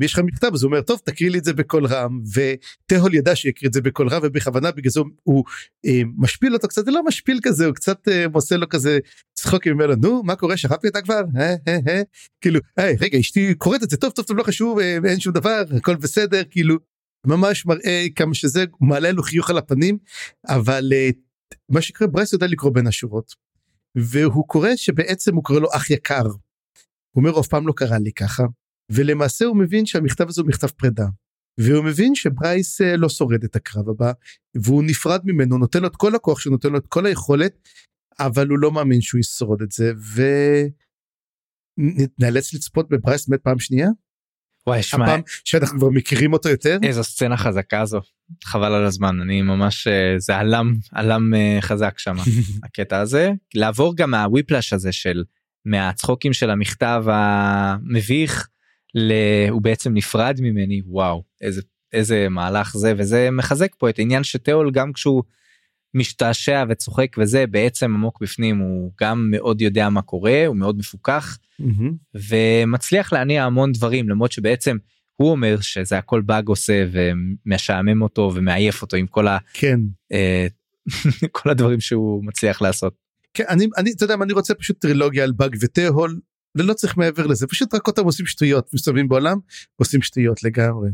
יש 0.01 0.13
לך 0.13 0.19
מכתב 0.19 0.49
אז 0.53 0.63
הוא 0.63 0.69
אומר 0.69 0.81
טוב 0.81 0.99
תקריא 1.05 1.29
לי 1.29 1.37
את 1.37 1.43
זה 1.43 1.53
בקול 1.53 1.85
רם. 1.85 2.19
ותהול 2.33 3.13
ידע 3.13 3.35
שיקריא 3.35 3.69
את 3.69 3.73
זה 3.73 3.81
בקול 3.81 4.07
רם 4.09 4.19
ובכוונה 4.23 4.71
בגלל 4.71 4.91
זה 4.91 4.99
הוא 5.23 5.43
אמ, 5.85 6.11
משפיל 6.17 6.53
אותו 6.53 6.67
קצת. 6.67 6.85
זה 6.85 6.91
לא 6.91 7.05
משפיל 7.05 7.39
כזה 7.43 7.65
הוא 7.65 7.75
קצת 7.75 8.07
עושה 8.33 8.57
לו 8.57 8.69
כזה 8.69 8.99
צחוק 9.33 9.67
אומר 9.67 9.87
לו 9.87 9.95
נו 9.95 10.23
מה 10.23 10.35
קורה? 10.35 10.57
שכבתי 10.57 10.87
אותה 10.87 11.01
כבר? 11.01 11.21
אה, 11.37 11.55
אה, 11.67 11.77
אה. 11.87 12.01
כאילו 12.41 12.59
רגע 12.79 13.19
אשתי 13.19 13.55
קוראת 13.55 13.83
את 13.83 13.89
זה 13.89 13.97
טוב 13.97 14.11
טוב 14.11 14.25
טוב 14.25 14.37
לא 14.37 14.43
חשוב 14.43 14.79
אין 14.79 15.19
שום 15.19 15.33
דבר 15.33 15.63
הכל 15.77 15.95
בסדר. 15.95 16.41
כאילו 16.49 16.75
ממש 17.27 17.65
מראה 17.65 18.05
כמה 18.15 18.33
שזה 18.33 18.65
מעלה 18.81 19.11
לו 19.11 19.23
חיוך 19.23 19.49
על 19.49 19.57
הפנים 19.57 19.97
אבל 20.47 20.93
מה 21.69 21.81
שקורה 21.81 22.07
ברייס 22.11 22.33
יודע 22.33 22.47
לקרוא 22.47 22.71
בין 22.73 22.87
השורות. 22.87 23.49
והוא 23.95 24.47
קורא 24.47 24.69
שבעצם 24.75 25.35
הוא 25.35 25.43
קורא 25.43 25.59
לו 25.59 25.67
אח 25.75 25.89
יקר. 25.89 26.25
הוא 26.25 26.35
אומר 27.15 27.39
אף 27.39 27.47
פעם 27.47 27.67
לא 27.67 27.73
קרה 27.75 27.99
לי 27.99 28.11
ככה 28.11 28.43
ולמעשה 28.89 29.45
הוא 29.45 29.57
מבין 29.57 29.85
שהמכתב 29.85 30.27
הזה 30.27 30.41
הוא 30.41 30.49
מכתב 30.49 30.67
פרידה. 30.67 31.05
והוא 31.59 31.85
מבין 31.85 32.15
שברייס 32.15 32.81
אה, 32.81 32.97
לא 32.97 33.09
שורד 33.09 33.43
את 33.43 33.55
הקרב 33.55 33.89
הבא 33.89 34.11
והוא 34.55 34.83
נפרד 34.83 35.21
ממנו 35.25 35.57
נותן 35.57 35.81
לו 35.81 35.87
את 35.87 35.95
כל 35.95 36.15
הכוח 36.15 36.39
שנותן 36.39 36.69
לו 36.69 36.77
את 36.77 36.87
כל 36.87 37.05
היכולת 37.05 37.69
אבל 38.19 38.47
הוא 38.47 38.59
לא 38.59 38.71
מאמין 38.71 39.01
שהוא 39.01 39.19
ישרוד 39.19 39.61
את 39.61 39.71
זה 39.71 39.91
ונאלץ 41.77 42.53
לצפות 42.53 42.89
בברייס 42.89 43.29
מת 43.29 43.41
פעם 43.41 43.59
שנייה. 43.59 43.87
וואי 44.67 44.83
שמע 44.83 45.05
הפעם 45.05 45.21
שאנחנו 45.45 45.79
כבר 45.79 45.89
מכירים 45.89 46.33
אותו 46.33 46.49
יותר 46.49 46.77
איזו 46.83 47.03
סצנה 47.03 47.37
חזקה 47.37 47.85
זו 47.85 48.01
חבל 48.43 48.73
על 48.73 48.85
הזמן 48.85 49.21
אני 49.21 49.41
ממש 49.41 49.87
אה, 49.87 50.15
זה 50.17 50.37
עלם 50.37 50.73
עלם 50.91 51.33
אה, 51.33 51.57
חזק 51.61 51.99
שם 51.99 52.15
הקטע 52.63 52.99
הזה 52.99 53.31
לעבור 53.55 53.95
גם 53.95 54.11
מהוויפלאש 54.11 54.73
הזה 54.73 54.91
של 54.91 55.23
מהצחוקים 55.65 56.33
של 56.33 56.49
המכתב 56.49 57.03
המביך 57.07 58.49
ל... 58.95 59.13
הוא 59.49 59.61
בעצם 59.61 59.93
נפרד 59.93 60.37
ממני 60.41 60.81
וואו 60.85 61.23
איזה 61.41 61.61
איזה 61.93 62.29
מהלך 62.29 62.77
זה 62.77 62.93
וזה 62.97 63.31
מחזק 63.31 63.75
פה 63.77 63.89
את 63.89 63.99
העניין 63.99 64.23
שתיאול 64.23 64.71
גם 64.71 64.93
כשהוא 64.93 65.23
משתעשע 65.93 66.63
וצוחק 66.69 67.15
וזה 67.17 67.47
בעצם 67.47 67.93
עמוק 67.93 68.21
בפנים 68.21 68.57
הוא 68.57 68.91
גם 69.01 69.27
מאוד 69.31 69.61
יודע 69.61 69.89
מה 69.89 70.01
קורה 70.01 70.45
הוא 70.45 70.55
מאוד 70.55 70.77
מפוקח 70.77 71.37
mm-hmm. 71.61 72.19
ומצליח 72.29 73.13
להניע 73.13 73.43
המון 73.43 73.71
דברים 73.71 74.09
למרות 74.09 74.31
שבעצם 74.31 74.77
הוא 75.15 75.31
אומר 75.31 75.61
שזה 75.61 75.97
הכל 75.97 76.21
באג 76.21 76.47
עושה 76.47 76.85
ומשעמם 76.91 78.01
אותו 78.01 78.31
ומעייף 78.35 78.81
אותו 78.81 78.97
עם 78.97 79.07
כל 79.07 79.27
ה... 79.27 79.37
כן. 79.53 79.79
אה, 80.11 80.47
כל 81.31 81.49
הדברים 81.49 81.79
שהוא 81.79 82.25
מצליח 82.25 82.61
לעשות. 82.61 82.93
כן 83.33 83.43
אני 83.49 83.67
אני 83.77 83.91
אתה 83.91 84.03
יודע 84.03 84.15
אני 84.21 84.33
רוצה 84.33 84.53
פשוט 84.53 84.77
טרילוגיה 84.79 85.23
על 85.23 85.31
באג 85.31 85.55
ותהול 85.61 86.19
ולא 86.55 86.73
צריך 86.73 86.97
מעבר 86.97 87.27
לזה 87.27 87.47
פשוט 87.47 87.73
רק 87.73 87.87
אותם 87.87 88.03
עושים 88.03 88.25
שטויות 88.25 88.73
מסתובבים 88.73 89.07
בעולם 89.07 89.37
עושים 89.75 90.01
שטויות 90.01 90.43
לגמרי. 90.43 90.89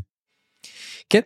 כן. 1.09 1.19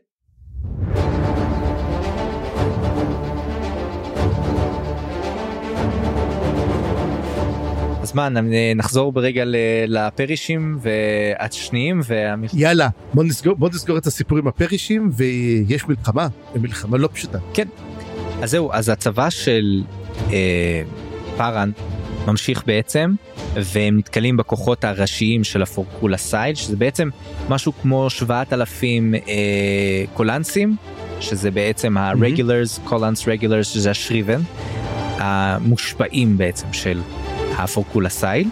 אז 8.01 8.15
מה 8.15 8.29
נחזור 8.75 9.11
ברגע 9.11 9.43
לפרישים 9.87 10.79
והשניים 10.81 11.99
והמלחמה. 12.05 12.59
יאללה 12.59 12.89
בוא 13.13 13.23
נסגור 13.23 13.55
בוא 13.55 13.69
נסגור 13.69 13.97
את 13.97 14.05
הסיפור 14.05 14.37
עם 14.37 14.47
הפרישים 14.47 15.09
ויש 15.13 15.87
מלחמה 15.87 16.27
מלחמה 16.55 16.97
לא 16.97 17.09
פשוטה. 17.13 17.37
כן. 17.53 17.67
אז 18.41 18.51
זהו 18.51 18.71
אז 18.73 18.89
הצבא 18.89 19.29
של 19.29 19.83
אה, 20.31 20.83
פארן 21.37 21.71
ממשיך 22.27 22.63
בעצם 22.65 23.13
והם 23.53 23.97
נתקלים 23.97 24.37
בכוחות 24.37 24.83
הראשיים 24.83 25.43
של 25.43 25.61
הפורקרול 25.61 26.17
אסייל 26.17 26.55
שזה 26.55 26.75
בעצם 26.75 27.09
משהו 27.49 27.73
כמו 27.81 28.09
7,000 28.09 29.15
אה, 29.15 29.21
קולנסים 30.13 30.75
שזה 31.19 31.51
בעצם 31.51 31.97
ה-regulars, 31.97 32.81
קולנס 32.83 33.27
regulars 33.27 33.63
שזה 33.63 33.91
ה 33.91 33.97
Shriven 33.97 34.41
המושפעים 35.17 36.37
בעצם 36.37 36.73
של 36.73 37.01
הפורקרול 37.57 38.09
אסייל 38.09 38.47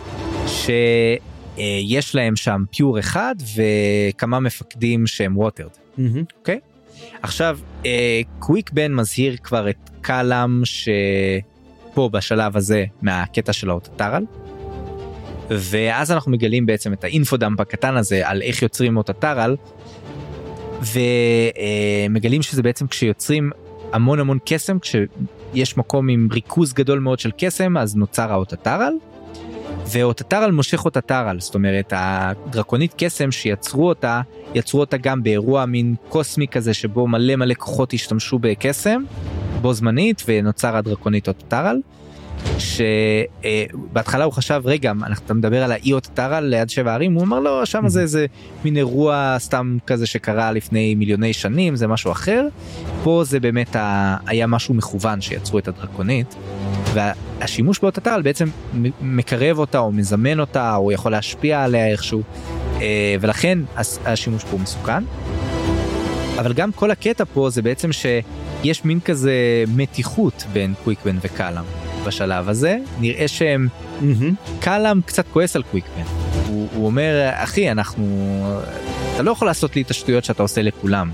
שיש 0.48 2.16
להם 2.16 2.36
שם 2.36 2.64
pure 2.72 3.00
אחד 3.00 3.36
וכמה 3.56 4.40
מפקדים 4.40 5.08
שהם 5.08 5.38
watered. 5.38 5.70
אוקיי? 6.40 6.60
עכשיו 7.22 7.60
קוויק 8.40 8.72
בן 8.72 8.94
מזהיר 8.94 9.38
כבר 9.44 9.70
את 9.70 9.90
קאלאם 10.02 10.62
שפה 11.98 12.10
בשלב 12.14 12.58
הזה 12.58 12.86
מהקטע 13.02 13.54
של 13.54 13.70
האוטוטרל. 13.70 14.24
ואז 15.50 16.12
אנחנו 16.12 16.32
מגלים 16.32 16.66
בעצם 16.66 16.94
את 16.94 17.04
ה 17.04 17.09
info-dump 17.09 17.60
הקטן 17.60 17.98
הזה 17.98 18.28
על 18.30 18.42
איך 18.42 18.62
יוצרים 18.62 18.98
אוטוטרל. 18.98 19.56
ומגלים 22.10 22.42
שזה 22.42 22.64
בעצם 22.64 22.88
כשיוצרים 22.88 23.52
המון 23.94 24.20
המון 24.20 24.38
קסם 24.46 24.78
כשיש 24.80 25.78
מקום 25.78 26.10
עם 26.10 26.28
ריכוז 26.32 26.74
גדול 26.74 27.00
מאוד 27.00 27.20
של 27.20 27.32
קסם 27.38 27.78
אז 27.78 27.96
נוצר 27.96 28.32
האוטוטרל. 28.32 28.94
ואוטוטרל 29.92 30.52
מושך 30.52 30.86
אוטוטרל 30.86 31.40
זאת 31.40 31.56
אומרת 31.56 31.94
הדרקונית 31.96 32.94
קסם 32.98 33.32
שיצרו 33.32 33.90
אותה 33.90 34.22
יצרו 34.56 34.80
אותה 34.80 34.98
גם 34.98 35.24
באירוע 35.24 35.66
מין 35.66 35.96
קוסמי 36.10 36.48
כזה 36.48 36.74
שבו 36.74 37.08
מלא 37.08 37.36
מלא 37.36 37.54
כוחות 37.54 37.94
השתמשו 37.94 38.40
בקסם 38.40 39.04
בו 39.62 39.74
זמנית 39.74 40.24
ונוצר 40.28 40.76
הדרקונית 40.76 41.28
אוטוטרל. 41.28 41.80
שבהתחלה 42.58 44.24
הוא 44.24 44.34
חשב 44.34 44.62
רגע 44.66 44.92
אתה 45.26 45.34
מדבר 45.34 45.64
על 45.64 45.72
האי 45.72 45.94
אוטוטרל 45.94 46.44
ליד 46.44 46.70
שבע 46.70 46.94
ערים 46.94 47.14
הוא 47.14 47.24
אמר 47.24 47.40
לא 47.40 47.66
שם 47.66 47.88
זה 47.88 48.02
איזה 48.02 48.26
מין 48.66 48.78
אירוע 48.78 49.36
סתם 49.40 49.78
כזה 49.88 50.06
שקרה 50.06 50.52
לפני 50.52 50.96
מיליוני 50.96 51.34
שנים 51.34 51.76
זה 51.76 51.88
משהו 51.88 52.12
אחר. 52.12 52.48
פה 53.04 53.24
זה 53.26 53.40
באמת 53.40 53.76
היה 54.26 54.48
משהו 54.48 54.74
מכוון 54.74 55.22
שיצרו 55.22 55.60
את 55.60 55.68
הדרקונית. 55.68 56.36
והשימוש 56.98 57.80
באוטוטרל 57.80 58.22
בעצם 58.22 58.48
מקרב 59.02 59.60
אותה 59.60 59.80
או 59.80 59.92
מזמן 59.92 60.40
אותה 60.40 60.76
או 60.76 60.92
יכול 60.92 61.12
להשפיע 61.12 61.64
עליה 61.64 61.88
איכשהו 61.88 62.22
ולכן 63.22 63.60
השימוש 64.06 64.44
פה 64.44 64.58
מסוכן. 64.58 65.04
אבל 66.40 66.54
גם 66.54 66.72
כל 66.72 66.92
הקטע 66.92 67.24
פה 67.34 67.50
זה 67.50 67.62
בעצם 67.62 67.90
שיש 67.92 68.86
מין 68.86 69.00
כזה 69.00 69.34
מתיחות 69.68 70.44
בין 70.54 70.74
קוויקבן 70.84 71.18
וקאלאם 71.22 71.64
בשלב 72.06 72.50
הזה 72.50 72.78
נראה 73.00 73.28
שהם 73.28 73.68
mm-hmm. 74.02 74.60
קאלאם 74.60 75.02
קצת 75.02 75.26
כועס 75.34 75.56
על 75.56 75.64
קוויקבן 75.64 76.04
הוא, 76.48 76.68
הוא 76.74 76.86
אומר 76.86 77.30
אחי 77.34 77.72
אנחנו 77.72 78.06
אתה 79.14 79.24
לא 79.24 79.32
יכול 79.32 79.48
לעשות 79.48 79.76
לי 79.76 79.82
את 79.82 79.92
השטויות 79.92 80.24
שאתה 80.24 80.44
עושה 80.44 80.62
לכולם. 80.62 81.12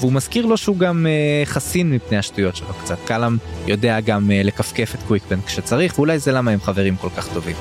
והוא 0.00 0.12
מזכיר 0.12 0.46
לו 0.46 0.56
שהוא 0.56 0.78
גם 0.78 1.06
חסין 1.44 1.90
מפני 1.90 2.18
השטויות 2.18 2.56
שלו 2.56 2.74
קצת 2.74 2.98
קאלאם 3.06 3.36
יודע 3.66 4.00
גם 4.00 4.30
לכפכף 4.34 4.94
את 4.94 5.02
קוויקבן 5.06 5.40
כשצריך 5.40 5.98
ואולי 5.98 6.18
זה 6.18 6.32
למה 6.32 6.50
הם 6.50 6.60
חברים 6.60 6.96
כל 6.96 7.10
כך 7.16 7.34
טובים. 7.34 7.56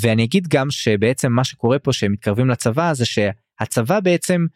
ואני 0.00 0.24
אגיד 0.24 0.48
גם 0.48 0.70
שבעצם 0.70 1.32
מה 1.32 1.44
שקורה 1.44 1.78
פה 1.78 1.92
שהם 1.92 2.12
מתקרבים 2.12 2.50
לצבא 2.50 2.94
זה 2.94 3.04
שהצבא 3.04 4.00
בעצם 4.00 4.46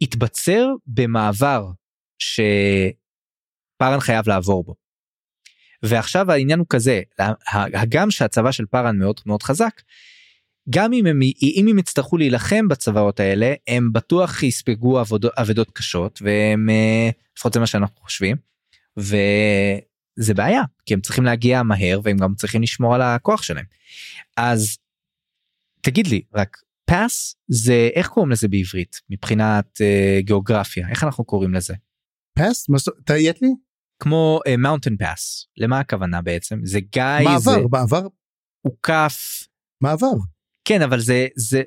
התבצר 0.00 0.66
במעבר 0.86 1.66
שפארן 2.18 4.00
חייב 4.00 4.28
לעבור 4.28 4.64
בו. 4.64 4.74
ועכשיו 5.82 6.32
העניין 6.32 6.58
הוא 6.58 6.66
כזה 6.70 7.00
הגם 7.74 8.10
שהצבא 8.10 8.52
של 8.52 8.64
פארן 8.70 8.98
מאוד 8.98 9.20
מאוד 9.26 9.42
חזק 9.42 9.82
גם 10.70 10.92
אם 10.92 11.06
הם 11.06 11.20
אם 11.42 11.66
הם 11.70 11.78
יצטרכו 11.78 12.16
להילחם 12.16 12.68
בצבאות 12.68 13.20
האלה 13.20 13.54
הם 13.68 13.92
בטוח 13.92 14.42
יספגו 14.42 14.98
עבודות 14.98 15.32
אבדות 15.36 15.70
קשות 15.70 16.22
והם 16.22 16.68
לפחות 17.36 17.52
זה 17.52 17.60
מה 17.60 17.66
שאנחנו 17.66 17.96
חושבים. 18.00 18.36
וזה 18.96 20.34
בעיה 20.34 20.62
כי 20.86 20.94
הם 20.94 21.00
צריכים 21.00 21.24
להגיע 21.24 21.62
מהר 21.62 22.00
והם 22.02 22.16
גם 22.16 22.34
צריכים 22.34 22.62
לשמור 22.62 22.94
על 22.94 23.02
הכוח 23.02 23.42
שלהם. 23.42 23.64
אז 24.36 24.78
תגיד 25.80 26.06
לי 26.06 26.22
רק 26.34 26.56
pass 26.90 27.36
זה 27.48 27.88
איך 27.94 28.08
קוראים 28.08 28.32
לזה 28.32 28.48
בעברית 28.48 29.00
מבחינת 29.10 29.80
uh, 29.80 30.22
גיאוגרפיה 30.22 30.88
איך 30.88 31.04
אנחנו 31.04 31.24
קוראים 31.24 31.54
לזה. 31.54 31.74
pass? 32.38 32.66
תהיית 33.04 33.42
לי? 33.42 33.48
כמו 34.02 34.40
mountain 34.58 34.92
uh, 34.92 34.96
pass 34.98 35.46
למה 35.56 35.80
הכוונה 35.80 36.22
בעצם 36.22 36.58
זה 36.62 36.80
גיא 36.80 37.02
מעבר 37.24 37.38
זה 37.38 37.56
מעבר 37.70 38.06
הוקף 38.60 39.48
מעבר 39.80 40.12
כן 40.68 40.82
אבל 40.82 41.00
זה 41.00 41.26
זה 41.36 41.62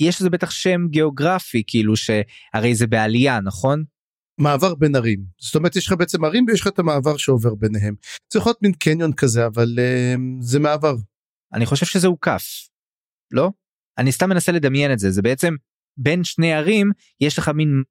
יש 0.00 0.20
לזה 0.20 0.30
בטח 0.30 0.50
שם 0.50 0.80
גיאוגרפי 0.90 1.62
כאילו 1.66 1.94
שהרי 1.96 2.74
זה 2.74 2.86
בעלייה 2.86 3.40
נכון? 3.40 3.84
מעבר 4.40 4.74
בין 4.74 4.96
ערים 4.96 5.24
זאת 5.40 5.54
אומרת 5.54 5.76
יש 5.76 5.86
לך 5.86 5.92
בעצם 5.92 6.24
ערים 6.24 6.44
ויש 6.48 6.60
לך 6.60 6.66
את 6.66 6.78
המעבר 6.78 7.16
שעובר 7.16 7.54
ביניהם 7.54 7.94
יכול 8.36 8.50
להיות 8.50 8.62
מין 8.62 8.72
קניון 8.72 9.12
כזה 9.12 9.46
אבל 9.46 9.66
uh, 9.76 10.20
זה 10.40 10.58
מעבר. 10.58 10.94
אני 11.52 11.66
חושב 11.66 11.86
שזה 11.86 12.06
הוקף. 12.06 12.68
לא? 13.30 13.50
אני 13.98 14.12
סתם 14.12 14.28
מנסה 14.28 14.52
לדמיין 14.52 14.92
את 14.92 14.98
זה 14.98 15.10
זה 15.10 15.22
בעצם 15.22 15.54
בין 15.96 16.24
שני 16.24 16.52
ערים 16.52 16.90
יש 17.20 17.38
לך 17.38 17.48
מין 17.48 17.82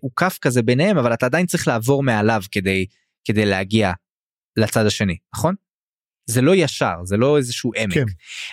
הוקף 0.00 0.32
אה, 0.32 0.38
כזה 0.40 0.62
ביניהם 0.62 0.98
אבל 0.98 1.14
אתה 1.14 1.26
עדיין 1.26 1.46
צריך 1.46 1.68
לעבור 1.68 2.02
מעליו 2.02 2.42
כדי 2.50 2.86
כדי 3.24 3.46
להגיע 3.46 3.92
לצד 4.56 4.86
השני 4.86 5.16
נכון? 5.34 5.54
זה 6.26 6.42
לא 6.42 6.54
ישר 6.54 6.94
זה 7.04 7.16
לא 7.16 7.36
איזשהו 7.36 7.72
עמק 7.76 7.94
כן. 7.94 8.04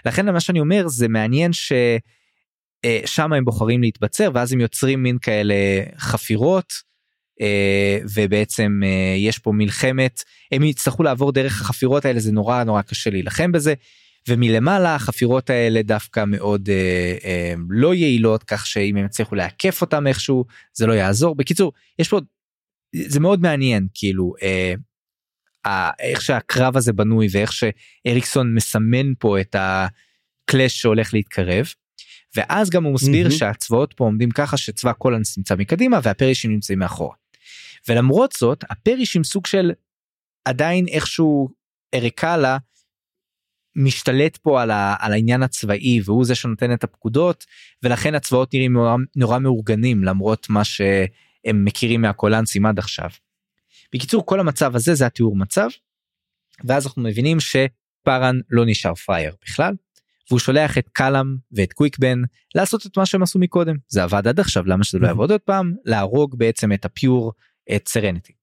לכן 0.05 0.33
מה 0.33 0.39
שאני 0.39 0.59
אומר 0.59 0.87
זה 0.87 1.07
מעניין 1.07 1.51
ששם 1.53 3.33
הם 3.33 3.45
בוחרים 3.45 3.81
להתבצר 3.81 4.31
ואז 4.33 4.53
הם 4.53 4.59
יוצרים 4.59 5.03
מין 5.03 5.17
כאלה 5.21 5.55
חפירות 5.97 6.73
אה, 7.41 7.99
ובעצם 8.13 8.81
אה, 8.83 9.15
יש 9.17 9.39
פה 9.39 9.51
מלחמת 9.51 10.23
הם 10.51 10.63
יצטרכו 10.63 11.03
לעבור 11.03 11.31
דרך 11.31 11.61
החפירות 11.61 12.05
האלה 12.05 12.19
זה 12.19 12.31
נורא 12.31 12.63
נורא 12.63 12.81
קשה 12.81 13.09
להילחם 13.09 13.51
בזה 13.51 13.73
ומלמעלה 14.27 14.95
החפירות 14.95 15.49
האלה 15.49 15.81
דווקא 15.81 16.23
מאוד 16.27 16.69
אה, 16.69 17.17
אה, 17.25 17.53
לא 17.69 17.93
יעילות 17.93 18.43
כך 18.43 18.67
שאם 18.67 18.97
הם 18.97 19.05
יצליחו 19.05 19.35
לעקף 19.35 19.81
אותם 19.81 20.07
איכשהו 20.07 20.45
זה 20.73 20.87
לא 20.87 20.93
יעזור 20.93 21.35
בקיצור 21.35 21.73
יש 21.99 22.09
פה 22.09 22.19
זה 22.95 23.19
מאוד 23.19 23.41
מעניין 23.41 23.87
כאילו 23.93 24.33
אה, 24.43 24.73
איך 25.99 26.21
שהקרב 26.21 26.77
הזה 26.77 26.93
בנוי 26.93 27.27
ואיך 27.31 27.51
שאריקסון 27.53 28.55
מסמן 28.55 29.13
פה 29.19 29.41
את 29.41 29.55
הקלאש 29.59 30.81
שהולך 30.81 31.13
להתקרב. 31.13 31.73
ואז 32.35 32.69
גם 32.69 32.83
הוא 32.83 32.93
מסביר 32.93 33.27
mm-hmm. 33.27 33.31
שהצבאות 33.31 33.93
פה 33.93 34.03
עומדים 34.03 34.31
ככה 34.31 34.57
שצבא 34.57 34.93
קולנס 34.93 35.37
נמצא 35.37 35.55
מקדימה 35.55 35.99
והפרישים 36.03 36.51
נמצאים 36.51 36.79
מאחורה. 36.79 37.15
ולמרות 37.89 38.31
זאת 38.31 38.63
הפרישים 38.69 39.23
סוג 39.23 39.45
של 39.45 39.71
עדיין 40.45 40.87
איכשהו 40.87 41.49
אריקלה 41.95 42.57
משתלט 43.75 44.37
פה 44.37 44.61
על, 44.61 44.71
ה, 44.71 44.95
על 44.99 45.13
העניין 45.13 45.43
הצבאי 45.43 46.01
והוא 46.05 46.25
זה 46.25 46.35
שנותן 46.35 46.73
את 46.73 46.83
הפקודות 46.83 47.45
ולכן 47.83 48.15
הצבאות 48.15 48.53
נראים 48.53 48.73
נורא, 48.73 48.95
נורא 49.15 49.39
מאורגנים 49.39 50.03
למרות 50.03 50.49
מה 50.49 50.63
שהם 50.63 51.65
מכירים 51.65 52.01
מהקולנסים 52.01 52.65
עד 52.65 52.79
עכשיו. 52.79 53.09
בקיצור 53.93 54.25
כל 54.25 54.39
המצב 54.39 54.75
הזה 54.75 54.93
זה 54.93 55.05
התיאור 55.05 55.35
מצב 55.35 55.67
ואז 56.63 56.85
אנחנו 56.85 57.01
מבינים 57.01 57.37
שפארן 57.39 58.39
לא 58.49 58.63
נשאר 58.65 58.95
פרייר 58.95 59.35
בכלל 59.45 59.73
והוא 60.29 60.39
שולח 60.39 60.77
את 60.77 60.89
קאלאם 60.93 61.35
ואת 61.51 61.73
קוויקבן 61.73 62.21
לעשות 62.55 62.85
את 62.85 62.97
מה 62.97 63.05
שהם 63.05 63.23
עשו 63.23 63.39
מקודם. 63.39 63.75
זה 63.87 64.03
עבד 64.03 64.27
עד 64.27 64.39
עכשיו 64.39 64.65
למה 64.65 64.83
שזה 64.83 64.99
לא 64.99 65.07
יעבוד 65.07 65.31
עוד 65.31 65.41
פעם? 65.41 65.73
להרוג 65.85 66.37
בעצם 66.37 66.73
את 66.73 66.85
הפיור 66.85 67.33
את 67.75 67.87
סרנטי. 67.87 68.33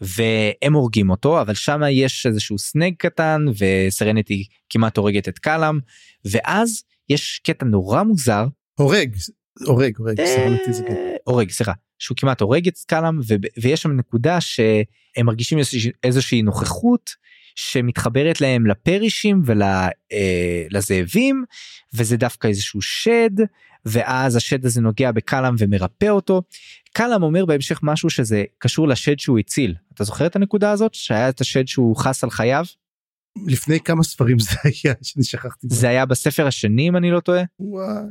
והם 0.00 0.74
הורגים 0.74 1.10
אותו 1.10 1.40
אבל 1.40 1.54
שם 1.54 1.80
יש 1.90 2.26
איזשהו 2.26 2.58
סנג 2.58 2.94
קטן 2.98 3.44
וסרנטי 3.58 4.44
כמעט 4.70 4.96
הורגת 4.96 5.28
את 5.28 5.38
קאלאם 5.38 5.78
ואז 6.24 6.82
יש 7.08 7.40
קטע 7.44 7.66
נורא 7.66 8.02
מוזר. 8.02 8.46
הורג 8.78 9.16
הורג 9.66 9.96
הורג 9.98 10.20
אה, 10.20 11.16
הורג 11.24 11.50
סליחה 11.50 11.72
שהוא 12.02 12.16
כמעט 12.16 12.40
הורג 12.40 12.68
את 12.68 12.78
קאלאם 12.86 13.20
ויש 13.62 13.82
שם 13.82 13.92
נקודה 13.92 14.40
שהם 14.40 15.26
מרגישים 15.26 15.58
איזושהי 16.04 16.42
נוכחות 16.42 17.10
שמתחברת 17.54 18.40
להם 18.40 18.66
לפרישים 18.66 19.42
ולזאבים 20.70 21.44
אה, 21.48 21.56
וזה 21.94 22.16
דווקא 22.16 22.48
איזשהו 22.48 22.82
שד 22.82 23.30
ואז 23.84 24.36
השד 24.36 24.66
הזה 24.66 24.80
נוגע 24.80 25.12
בקלאם 25.12 25.54
ומרפא 25.58 26.08
אותו. 26.08 26.42
קלאם 26.92 27.22
אומר 27.22 27.44
בהמשך 27.46 27.80
משהו 27.82 28.10
שזה 28.10 28.44
קשור 28.58 28.88
לשד 28.88 29.18
שהוא 29.18 29.38
הציל 29.38 29.74
אתה 29.94 30.04
זוכר 30.04 30.26
את 30.26 30.36
הנקודה 30.36 30.70
הזאת 30.70 30.94
שהיה 30.94 31.28
את 31.28 31.40
השד 31.40 31.66
שהוא 31.66 31.96
חס 31.96 32.24
על 32.24 32.30
חייו? 32.30 32.64
לפני 33.46 33.80
כמה 33.80 34.02
ספרים 34.02 34.38
זה 34.38 34.56
היה 34.64 34.94
שאני 35.02 35.24
שכחתי 35.24 35.66
זה 35.70 35.88
היה 35.88 36.06
בספר 36.06 36.46
השני 36.46 36.88
אם 36.88 36.96
אני 36.96 37.10
לא 37.10 37.20
טועה. 37.20 37.42
וואי. 37.60 38.04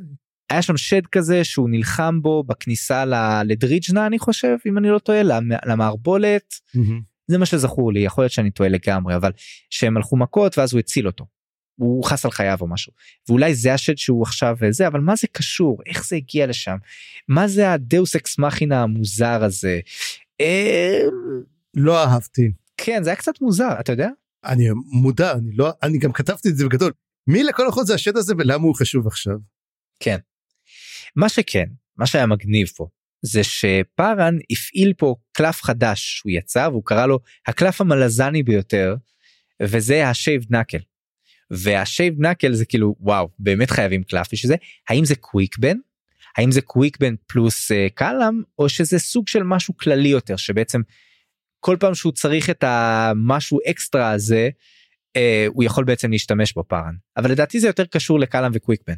היה 0.52 0.62
שם 0.62 0.78
שד 0.78 1.02
כזה 1.12 1.44
שהוא 1.44 1.70
נלחם 1.70 2.22
בו 2.22 2.44
בכניסה 2.44 3.06
לדריג'נה 3.46 4.08
אני 4.08 4.20
חושב 4.20 4.58
אם 4.66 4.78
אני 4.78 4.90
לא 4.90 5.00
טועה 5.00 5.22
למערבולת. 5.66 6.54
Mm-hmm. 6.54 7.12
זה 7.28 7.38
מה 7.38 7.46
שזכור 7.46 7.94
לי 7.94 8.00
יכול 8.00 8.24
להיות 8.24 8.32
שאני 8.32 8.52
טועה 8.52 8.70
לגמרי 8.70 9.16
אבל 9.16 9.32
שהם 9.70 9.98
הלכו 9.98 10.18
מכות 10.18 10.58
ואז 10.58 10.74
הוא 10.74 10.80
הציל 10.80 11.08
אותו. 11.08 11.26
הוא 11.76 12.04
חס 12.04 12.26
על 12.26 12.32
חייו 12.32 12.58
או 12.62 12.68
משהו 12.68 12.94
ואולי 13.30 13.56
זה 13.56 13.74
השד 13.74 13.98
שהוא 13.98 14.24
עכשיו 14.24 14.58
זה 14.70 14.88
אבל 14.88 15.00
מה 15.00 15.16
זה 15.16 15.28
קשור 15.32 15.78
איך 15.86 16.08
זה 16.08 16.16
הגיע 16.16 16.48
לשם 16.48 16.78
מה 17.28 17.48
זה 17.48 17.72
הדאוס 17.72 18.16
אקס 18.16 18.40
מכינה 18.40 18.82
המוזר 18.82 19.44
הזה. 19.44 19.80
לא 21.76 22.04
אהבתי. 22.04 22.52
כן 22.78 23.04
זה 23.04 23.10
היה 23.10 23.18
קצת 23.18 23.42
מוזר 23.42 23.80
אתה 23.80 23.92
יודע 23.92 24.10
אני 24.46 24.68
מודע 24.92 25.34
אני 25.34 25.52
לא 25.54 25.72
אני 25.84 25.98
גם 25.98 26.12
כתבתי 26.12 26.50
את 26.50 26.58
זה 26.58 26.66
בגדול 26.66 26.92
מי 27.28 27.44
לכל 27.44 27.64
הרוחות 27.64 27.88
זה 27.88 27.94
השד 27.94 28.18
הזה 28.18 28.34
ולמה 28.38 28.64
הוא 28.64 28.76
חשוב 28.76 29.08
עכשיו. 29.08 29.38
כן. 30.00 30.18
מה 31.16 31.30
שכן 31.30 31.66
מה 31.98 32.06
שהיה 32.06 32.26
מגניב 32.26 32.68
פה 32.68 32.88
זה 33.22 33.44
שפארן 33.44 34.38
הפעיל 34.52 34.94
פה 34.98 35.16
קלף 35.32 35.64
חדש 35.64 36.18
שהוא 36.18 36.30
יצא 36.30 36.68
והוא 36.72 36.86
קרא 36.86 37.06
לו 37.06 37.20
הקלף 37.48 37.82
המלזני 37.82 38.44
ביותר 38.44 38.96
וזה 39.62 40.08
ה 40.08 40.13
shaved 40.13 40.46
knuckle. 40.50 40.78
וה 41.52 41.67
shaved 41.67 42.14
knuckle 42.20 42.54
זה 42.54 42.66
כאילו 42.66 42.96
וואו 43.00 43.30
באמת 43.40 43.72
חייבים 43.72 44.04
קלף 44.04 44.28
בשביל 44.34 44.48
זה 44.48 44.56
האם 44.90 45.06
זה 45.06 45.16
קוויקבן 45.16 45.78
האם 46.38 46.52
זה 46.52 46.62
קוויקבן 46.62 47.16
פלוס 47.28 47.72
uh, 47.72 47.76
קלאם 47.94 48.42
או 48.60 48.70
שזה 48.70 49.00
סוג 49.00 49.28
של 49.28 49.44
משהו 49.44 49.78
כללי 49.78 50.10
יותר 50.10 50.36
שבעצם 50.36 50.82
כל 51.60 51.78
פעם 51.80 51.96
שהוא 51.96 52.14
צריך 52.14 52.50
את 52.50 52.64
המשהו 52.64 53.60
אקסטרה 53.70 54.12
הזה 54.12 54.50
uh, 55.18 55.22
הוא 55.48 55.64
יכול 55.64 55.84
בעצם 55.84 56.12
להשתמש 56.12 56.54
בו 56.54 56.64
פארן 56.68 56.96
אבל 57.18 57.32
לדעתי 57.32 57.60
זה 57.60 57.68
יותר 57.68 57.86
קשור 57.86 58.20
לקלאם 58.20 58.52
וקוויקבן. 58.54 58.94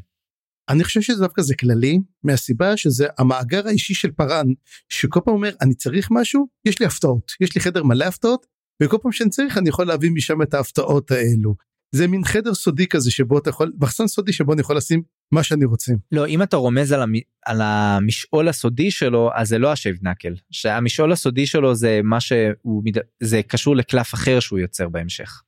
אני 0.70 0.84
חושב 0.84 1.02
שזה 1.02 1.20
דווקא 1.20 1.42
זה 1.42 1.56
כללי 1.56 2.00
מהסיבה 2.24 2.78
שזה 2.78 3.08
המאגר 3.18 3.68
האישי 3.68 3.94
של 3.94 4.12
פארן 4.12 4.48
שכל 4.90 5.20
פעם 5.26 5.34
אומר 5.34 5.52
אני 5.62 5.74
צריך 5.74 6.08
משהו 6.12 6.48
יש 6.66 6.80
לי 6.80 6.86
הפתעות 6.86 7.32
יש 7.42 7.56
לי 7.56 7.62
חדר 7.62 7.84
מלא 7.84 8.06
הפתעות 8.06 8.46
וכל 8.84 8.98
פעם 9.02 9.12
שאני 9.12 9.30
צריך 9.30 9.58
אני 9.58 9.70
יכול 9.70 9.88
להביא 9.88 10.12
משם 10.12 10.42
את 10.42 10.54
ההפתעות 10.54 11.12
האלו. 11.12 11.56
זה 11.96 12.08
מין 12.08 12.24
חדר 12.24 12.54
סודי 12.54 12.88
כזה 12.88 13.12
שבו 13.12 13.38
אתה 13.38 13.50
יכול 13.50 13.74
מחסן 13.82 14.08
סודי 14.08 14.34
שבו 14.34 14.54
אני 14.54 14.62
יכול 14.62 14.78
לשים 14.78 15.04
מה 15.32 15.44
שאני 15.44 15.66
רוצה. 15.66 15.94
לא 16.12 16.28
אם 16.28 16.42
אתה 16.42 16.58
רומז 16.58 16.92
על, 16.92 17.02
המ... 17.02 17.14
על 17.46 17.62
המשעול 17.62 18.48
הסודי 18.48 18.92
שלו 18.92 19.30
אז 19.36 19.48
זה 19.48 19.58
לא 19.58 19.72
השייב 19.72 19.98
נקל 20.02 20.34
שהמשעול 20.52 21.12
הסודי 21.12 21.46
שלו 21.46 21.76
זה 21.76 22.00
מה 22.04 22.20
שהוא 22.20 22.84
זה 23.24 23.42
קשור 23.48 23.76
לקלף 23.76 24.14
אחר 24.14 24.40
שהוא 24.40 24.60
יוצר 24.60 24.90
בהמשך. 24.90 25.42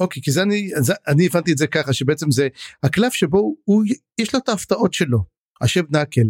אוקיי 0.00 0.22
כי 0.22 0.30
זה 0.30 0.42
אני 0.42 0.70
זה, 0.76 0.94
אני 1.08 1.26
הבנתי 1.26 1.52
את 1.52 1.58
זה 1.58 1.66
ככה 1.66 1.92
שבעצם 1.92 2.30
זה 2.30 2.48
הקלף 2.82 3.12
שבו 3.12 3.54
הוא 3.64 3.84
יש 4.20 4.34
לו 4.34 4.40
את 4.44 4.48
ההפתעות 4.48 4.94
שלו 4.94 5.18
השייב 5.60 5.96
נקל. 5.96 6.26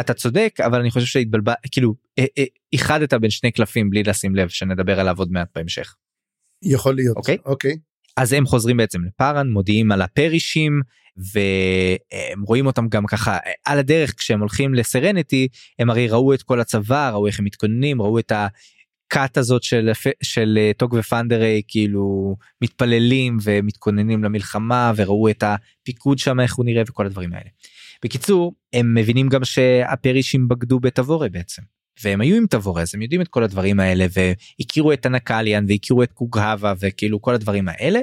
אתה 0.00 0.14
צודק 0.14 0.58
אבל 0.66 0.80
אני 0.80 0.90
חושב 0.90 1.06
שהתבלבל 1.06 1.52
כאילו 1.70 1.94
אה, 2.18 2.24
אה, 2.38 2.44
איחדת 2.72 3.14
בין 3.14 3.30
שני 3.30 3.52
קלפים 3.52 3.90
בלי 3.90 4.02
לשים 4.02 4.36
לב 4.36 4.48
שנדבר 4.48 5.00
עליו 5.00 5.18
עוד 5.18 5.32
מעט 5.32 5.48
בהמשך. 5.54 5.94
יכול 6.62 6.94
להיות 6.94 7.16
אוקיי 7.16 7.36
אוקיי. 7.44 7.76
אז 8.16 8.32
הם 8.32 8.46
חוזרים 8.46 8.76
בעצם 8.76 9.04
לפארן 9.04 9.48
מודיעים 9.48 9.92
על 9.92 10.02
הפרישים 10.02 10.80
והם 11.16 12.42
רואים 12.42 12.66
אותם 12.66 12.88
גם 12.88 13.06
ככה 13.06 13.38
על 13.64 13.78
הדרך 13.78 14.14
כשהם 14.18 14.40
הולכים 14.40 14.74
לסרנטי 14.74 15.48
הם 15.78 15.90
הרי 15.90 16.08
ראו 16.08 16.34
את 16.34 16.42
כל 16.42 16.60
הצבא 16.60 17.10
ראו 17.10 17.26
איך 17.26 17.38
הם 17.38 17.44
מתכוננים 17.44 18.02
ראו 18.02 18.18
את 18.18 18.32
הכת 19.10 19.36
הזאת 19.36 19.62
של 19.62 19.90
של 20.22 20.58
אה, 20.60 20.70
טוג 20.76 20.94
ופנדרי 20.98 21.62
כאילו 21.68 22.36
מתפללים 22.62 23.38
ומתכוננים 23.42 24.24
למלחמה 24.24 24.92
וראו 24.96 25.30
את 25.30 25.44
הפיקוד 25.46 26.18
שם 26.18 26.40
איך 26.40 26.54
הוא 26.54 26.64
נראה 26.64 26.82
וכל 26.88 27.06
הדברים 27.06 27.32
האלה. 27.32 27.50
בקיצור 28.04 28.54
הם 28.72 28.94
מבינים 28.94 29.28
גם 29.28 29.44
שהפרישים 29.44 30.48
בגדו 30.48 30.80
בתבורי 30.80 31.28
בעצם. 31.28 31.62
והם 32.02 32.20
היו 32.20 32.36
עם 32.36 32.46
תבורי 32.46 32.82
אז 32.82 32.94
הם 32.94 33.02
יודעים 33.02 33.20
את 33.20 33.28
כל 33.28 33.42
הדברים 33.42 33.80
האלה 33.80 34.06
והכירו 34.12 34.92
את 34.92 35.06
הנקליאן 35.06 35.64
והכירו 35.68 36.02
את 36.02 36.12
קוגהווה 36.12 36.74
וכאילו 36.80 37.22
כל 37.22 37.34
הדברים 37.34 37.68
האלה 37.68 38.00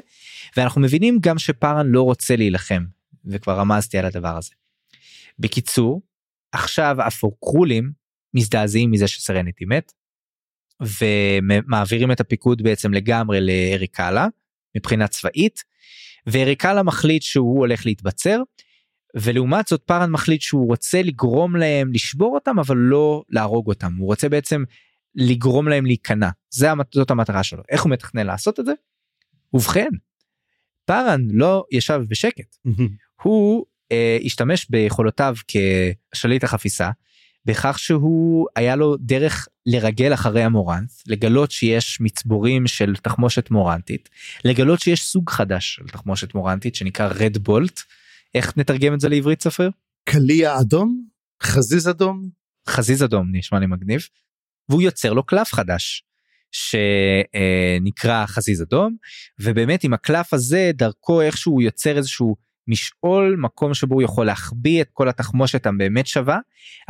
ואנחנו 0.57 0.81
מבינים 0.81 1.17
גם 1.21 1.37
שפארן 1.37 1.87
לא 1.87 2.01
רוצה 2.01 2.35
להילחם 2.35 2.85
וכבר 3.25 3.59
רמזתי 3.59 3.97
על 3.97 4.05
הדבר 4.05 4.37
הזה. 4.37 4.51
בקיצור 5.39 6.01
עכשיו 6.51 6.97
הפורקרולים 6.99 7.91
מזדעזעים 8.33 8.91
מזה 8.91 9.07
שסרניטי 9.07 9.65
מת 9.65 9.91
ומעבירים 10.81 12.11
את 12.11 12.19
הפיקוד 12.19 12.61
בעצם 12.61 12.93
לגמרי 12.93 13.41
לאריקאלה 13.41 14.27
מבחינה 14.75 15.07
צבאית. 15.07 15.63
ואריקאלה 16.27 16.83
מחליט 16.83 17.21
שהוא 17.21 17.59
הולך 17.59 17.85
להתבצר 17.85 18.41
ולעומת 19.15 19.67
זאת 19.67 19.81
פארן 19.85 20.11
מחליט 20.11 20.41
שהוא 20.41 20.67
רוצה 20.67 21.01
לגרום 21.01 21.55
להם 21.55 21.93
לשבור 21.93 22.35
אותם 22.35 22.59
אבל 22.59 22.77
לא 22.77 23.23
להרוג 23.29 23.67
אותם. 23.67 23.95
הוא 23.97 24.05
רוצה 24.05 24.29
בעצם 24.29 24.63
לגרום 25.15 25.67
להם 25.67 25.85
להיכנע. 25.85 26.29
זה 26.49 26.67
זאת 26.93 27.11
המטרה 27.11 27.43
שלו. 27.43 27.63
איך 27.69 27.83
הוא 27.83 27.91
מתכנן 27.91 28.25
לעשות 28.25 28.59
את 28.59 28.65
זה? 28.65 28.73
ובכן 29.53 29.89
פארן 30.85 31.21
לא 31.31 31.65
ישב 31.71 32.01
בשקט. 32.07 32.55
הוא 33.21 33.65
אה, 33.91 34.17
השתמש 34.25 34.69
ביכולותיו 34.69 35.35
כשליט 36.13 36.43
החפיסה 36.43 36.89
בכך 37.45 37.79
שהוא 37.79 38.47
היה 38.55 38.75
לו 38.75 38.95
דרך 38.99 39.47
לרגל 39.65 40.13
אחרי 40.13 40.43
המורנט 40.43 40.91
לגלות 41.07 41.51
שיש 41.51 42.01
מצבורים 42.01 42.67
של 42.67 42.95
תחמושת 42.95 43.51
מורנטית 43.51 44.09
לגלות 44.45 44.79
שיש 44.79 45.03
סוג 45.03 45.29
חדש 45.29 45.75
של 45.75 45.87
תחמושת 45.87 46.35
מורנטית 46.35 46.75
שנקרא 46.75 47.07
רד 47.07 47.37
בולט. 47.37 47.81
איך 48.35 48.57
נתרגם 48.57 48.93
את 48.93 48.99
זה 48.99 49.09
לעברית 49.09 49.41
ספר? 49.41 49.69
קליע 50.03 50.59
אדום? 50.59 51.05
חזיז 51.43 51.89
אדום? 51.89 52.29
חזיז 52.69 53.03
אדום 53.03 53.29
נשמע 53.31 53.59
לי 53.59 53.65
מגניב. 53.65 54.07
והוא 54.69 54.81
יוצר 54.81 55.13
לו 55.13 55.23
קלף 55.23 55.53
חדש 55.53 56.03
שנקרא 56.51 58.25
חזיז 58.25 58.61
אדום 58.61 58.95
ובאמת 59.39 59.83
עם 59.83 59.93
הקלף 59.93 60.33
הזה 60.33 60.71
דרכו 60.73 61.21
איכשהו 61.21 61.61
יוצר 61.61 61.97
איזשהו 61.97 62.35
משעול 62.67 63.35
מקום 63.39 63.73
שבו 63.73 63.95
הוא 63.95 64.01
יכול 64.01 64.25
להחביא 64.25 64.81
את 64.81 64.89
כל 64.93 65.09
התחמושת 65.09 65.65
הבאמת 65.65 66.07
שווה 66.07 66.39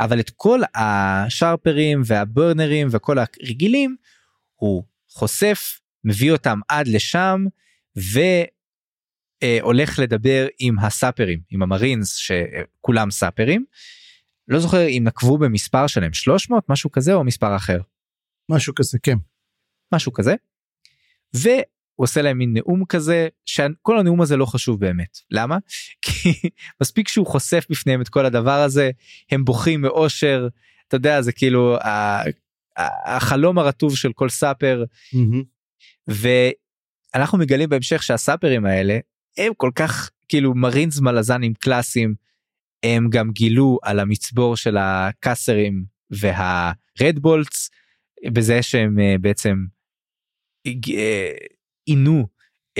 אבל 0.00 0.20
את 0.20 0.30
כל 0.30 0.60
השרפרים 0.74 2.02
והברנרים 2.04 2.88
וכל 2.90 3.16
הרגילים 3.18 3.96
הוא 4.54 4.84
חושף 5.10 5.80
מביא 6.04 6.32
אותם 6.32 6.60
עד 6.68 6.88
לשם 6.88 7.44
והולך 9.42 9.98
לדבר 9.98 10.46
עם 10.58 10.78
הסאפרים 10.78 11.40
עם 11.50 11.62
המרינס 11.62 12.16
שכולם 12.16 13.10
סאפרים. 13.10 13.64
לא 14.48 14.60
זוכר 14.60 14.88
אם 14.88 15.02
נקבו 15.06 15.38
במספר 15.38 15.86
שלהם 15.86 16.12
300 16.12 16.64
משהו 16.68 16.90
כזה 16.90 17.14
או 17.14 17.24
מספר 17.24 17.56
אחר. 17.56 17.80
משהו 18.48 18.74
כזה 18.74 18.98
כן. 19.02 19.16
משהו 19.94 20.12
כזה. 20.12 20.34
הוא 21.96 22.04
עושה 22.04 22.22
להם 22.22 22.38
מין 22.38 22.52
נאום 22.52 22.84
כזה 22.88 23.28
שכל 23.46 23.98
הנאום 23.98 24.22
הזה 24.22 24.36
לא 24.36 24.46
חשוב 24.46 24.80
באמת. 24.80 25.18
למה? 25.30 25.58
כי 26.04 26.32
מספיק 26.82 27.08
שהוא 27.08 27.26
חושף 27.26 27.66
בפניהם 27.70 28.00
את 28.00 28.08
כל 28.08 28.26
הדבר 28.26 28.60
הזה 28.60 28.90
הם 29.30 29.44
בוכים 29.44 29.80
מאושר 29.80 30.48
אתה 30.88 30.96
יודע 30.96 31.22
זה 31.22 31.32
כאילו 31.32 31.76
החלום 33.06 33.58
הרטוב 33.58 33.96
של 33.96 34.12
כל 34.12 34.28
סאפר. 34.28 34.84
ואנחנו 36.08 37.38
מגלים 37.38 37.68
בהמשך 37.68 38.02
שהסאפרים 38.02 38.66
האלה 38.66 38.98
הם 39.38 39.52
כל 39.56 39.70
כך 39.74 40.10
כאילו 40.28 40.54
מרינס 40.54 41.00
מלזנים 41.00 41.54
קלאסיים 41.54 42.14
הם 42.82 43.08
גם 43.10 43.30
גילו 43.30 43.78
על 43.82 44.00
המצבור 44.00 44.56
של 44.56 44.76
הקאסרים 44.76 45.84
והרדבולטס 46.10 47.70
בזה 48.32 48.62
שהם 48.62 48.98
אה, 48.98 49.14
בעצם 49.20 49.64
אה, 50.66 51.30
עינו 51.86 52.26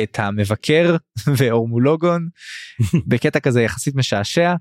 את 0.03 0.19
המבקר 0.19 0.97
ואורמולוגון 1.37 2.29
בקטע 3.09 3.41
כזה 3.41 3.63
יחסית 3.63 3.95
משעשע 3.95 4.55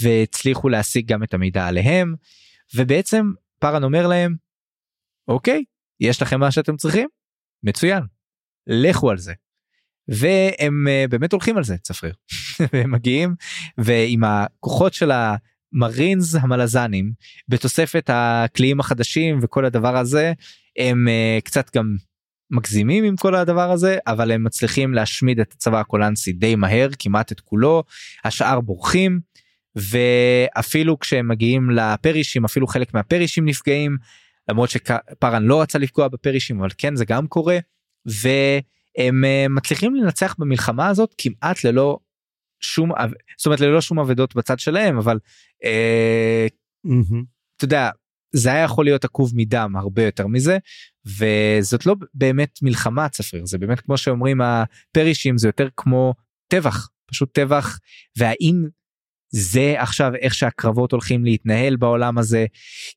והצליחו 0.00 0.68
להשיג 0.68 1.06
גם 1.06 1.22
את 1.22 1.34
המידע 1.34 1.66
עליהם. 1.66 2.14
ובעצם 2.74 3.30
פארן 3.58 3.84
אומר 3.84 4.06
להם 4.06 4.36
אוקיי 5.28 5.64
יש 6.00 6.22
לכם 6.22 6.40
מה 6.40 6.50
שאתם 6.50 6.76
צריכים? 6.76 7.08
מצוין 7.62 8.02
לכו 8.66 9.10
על 9.10 9.18
זה. 9.18 9.32
והם 10.08 10.86
uh, 10.86 11.08
באמת 11.10 11.32
הולכים 11.32 11.56
על 11.56 11.64
זה 11.64 11.76
צפריר. 11.76 12.14
הם 12.72 12.90
מגיעים 12.90 13.34
ועם 13.78 14.24
הכוחות 14.24 14.94
של 14.94 15.10
המרינס 15.10 16.34
המלזנים 16.34 17.12
בתוספת 17.48 18.10
הקליעים 18.12 18.80
החדשים 18.80 19.38
וכל 19.42 19.64
הדבר 19.64 19.96
הזה 19.96 20.32
הם 20.78 21.06
uh, 21.08 21.44
קצת 21.44 21.76
גם 21.76 21.96
מגזימים 22.50 23.04
עם 23.04 23.16
כל 23.16 23.34
הדבר 23.34 23.70
הזה 23.70 23.98
אבל 24.06 24.32
הם 24.32 24.44
מצליחים 24.44 24.94
להשמיד 24.94 25.40
את 25.40 25.52
הצבא 25.52 25.80
הקולנסי 25.80 26.32
די 26.32 26.54
מהר 26.54 26.88
כמעט 26.98 27.32
את 27.32 27.40
כולו 27.40 27.84
השאר 28.24 28.60
בורחים 28.60 29.20
ואפילו 29.76 30.98
כשהם 30.98 31.28
מגיעים 31.28 31.70
לפרישים 31.70 32.44
אפילו 32.44 32.66
חלק 32.66 32.94
מהפרישים 32.94 33.44
נפגעים 33.44 33.96
למרות 34.48 34.70
שפארן 34.70 35.42
לא 35.42 35.62
רצה 35.62 35.78
לפגוע 35.78 36.08
בפרישים 36.08 36.60
אבל 36.60 36.68
כן 36.78 36.96
זה 36.96 37.04
גם 37.04 37.26
קורה 37.26 37.58
והם 38.06 39.24
אה, 39.24 39.46
מצליחים 39.50 39.94
לנצח 39.94 40.34
במלחמה 40.38 40.88
הזאת 40.88 41.14
כמעט 41.18 41.64
ללא 41.64 41.98
שום 42.60 42.90
זאת 43.38 43.46
אומרת 43.46 43.60
ללא 43.60 43.80
שום 43.80 43.98
אבדות 43.98 44.34
בצד 44.34 44.58
שלהם 44.58 44.98
אבל 44.98 45.18
אה, 45.64 46.46
mm-hmm. 46.86 47.24
אתה 47.56 47.64
יודע 47.64 47.90
זה 48.32 48.52
היה 48.52 48.64
יכול 48.64 48.84
להיות 48.84 49.04
עקוב 49.04 49.32
מדם 49.34 49.76
הרבה 49.76 50.04
יותר 50.04 50.26
מזה 50.26 50.58
וזאת 51.06 51.86
לא 51.86 51.96
באמת 52.14 52.58
מלחמה 52.62 53.08
צפריר 53.08 53.46
זה 53.46 53.58
באמת 53.58 53.80
כמו 53.80 53.96
שאומרים 53.96 54.40
הפרישים 54.40 55.38
זה 55.38 55.48
יותר 55.48 55.68
כמו 55.76 56.14
טבח 56.48 56.88
פשוט 57.06 57.34
טבח 57.34 57.78
והאם 58.18 58.64
זה 59.30 59.74
עכשיו 59.78 60.14
איך 60.14 60.34
שהקרבות 60.34 60.92
הולכים 60.92 61.24
להתנהל 61.24 61.76
בעולם 61.76 62.18
הזה. 62.18 62.46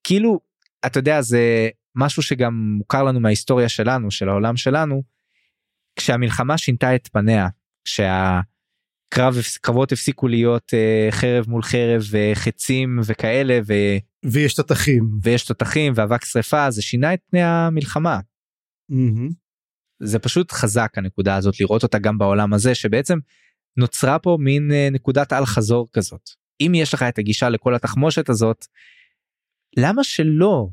כאילו 0.04 0.40
אתה 0.86 1.00
יודע 1.00 1.22
זה 1.22 1.70
משהו 1.96 2.24
שגם 2.24 2.76
מוכר 2.78 3.04
לנו 3.04 3.20
מההיסטוריה 3.20 3.70
שלנו 3.70 4.12
של 4.12 4.30
העולם 4.30 4.58
שלנו 4.58 5.04
כשהמלחמה 5.96 6.58
שינתה 6.58 6.96
את 6.96 7.08
פניה, 7.08 7.48
כשהקרבות 7.86 9.92
הפסיקו 9.92 10.28
להיות 10.28 10.74
uh, 10.74 11.12
חרב 11.12 11.46
מול 11.48 11.64
חרב 11.64 12.04
וחצים 12.12 13.00
וכאלה 13.06 13.60
ו... 13.68 13.74
ויש 14.32 14.54
תותחים 14.54 15.10
ויש 15.22 15.46
תותחים 15.46 15.94
ואבק 15.96 16.26
שרפה 16.26 16.72
זה 16.72 16.82
שינה 16.82 17.14
את 17.14 17.20
פני 17.30 17.44
המלחמה. 17.44 18.20
Mm-hmm. 18.92 19.34
זה 20.04 20.20
פשוט 20.20 20.52
חזק 20.52 20.92
הנקודה 20.98 21.36
הזאת 21.36 21.60
לראות 21.60 21.84
אותה 21.84 22.00
גם 22.00 22.18
בעולם 22.18 22.54
הזה 22.54 22.76
שבעצם 22.76 23.20
נוצרה 23.78 24.20
פה 24.20 24.38
מין 24.40 24.72
uh, 24.72 24.94
נקודת 24.94 25.34
אל 25.34 25.46
חזור 25.46 25.88
כזאת. 25.94 26.30
אם 26.62 26.72
יש 26.76 26.94
לך 26.94 27.04
את 27.04 27.18
הגישה 27.18 27.50
לכל 27.50 27.76
התחמושת 27.76 28.30
הזאת 28.30 28.66
למה 29.78 30.04
שלא 30.04 30.68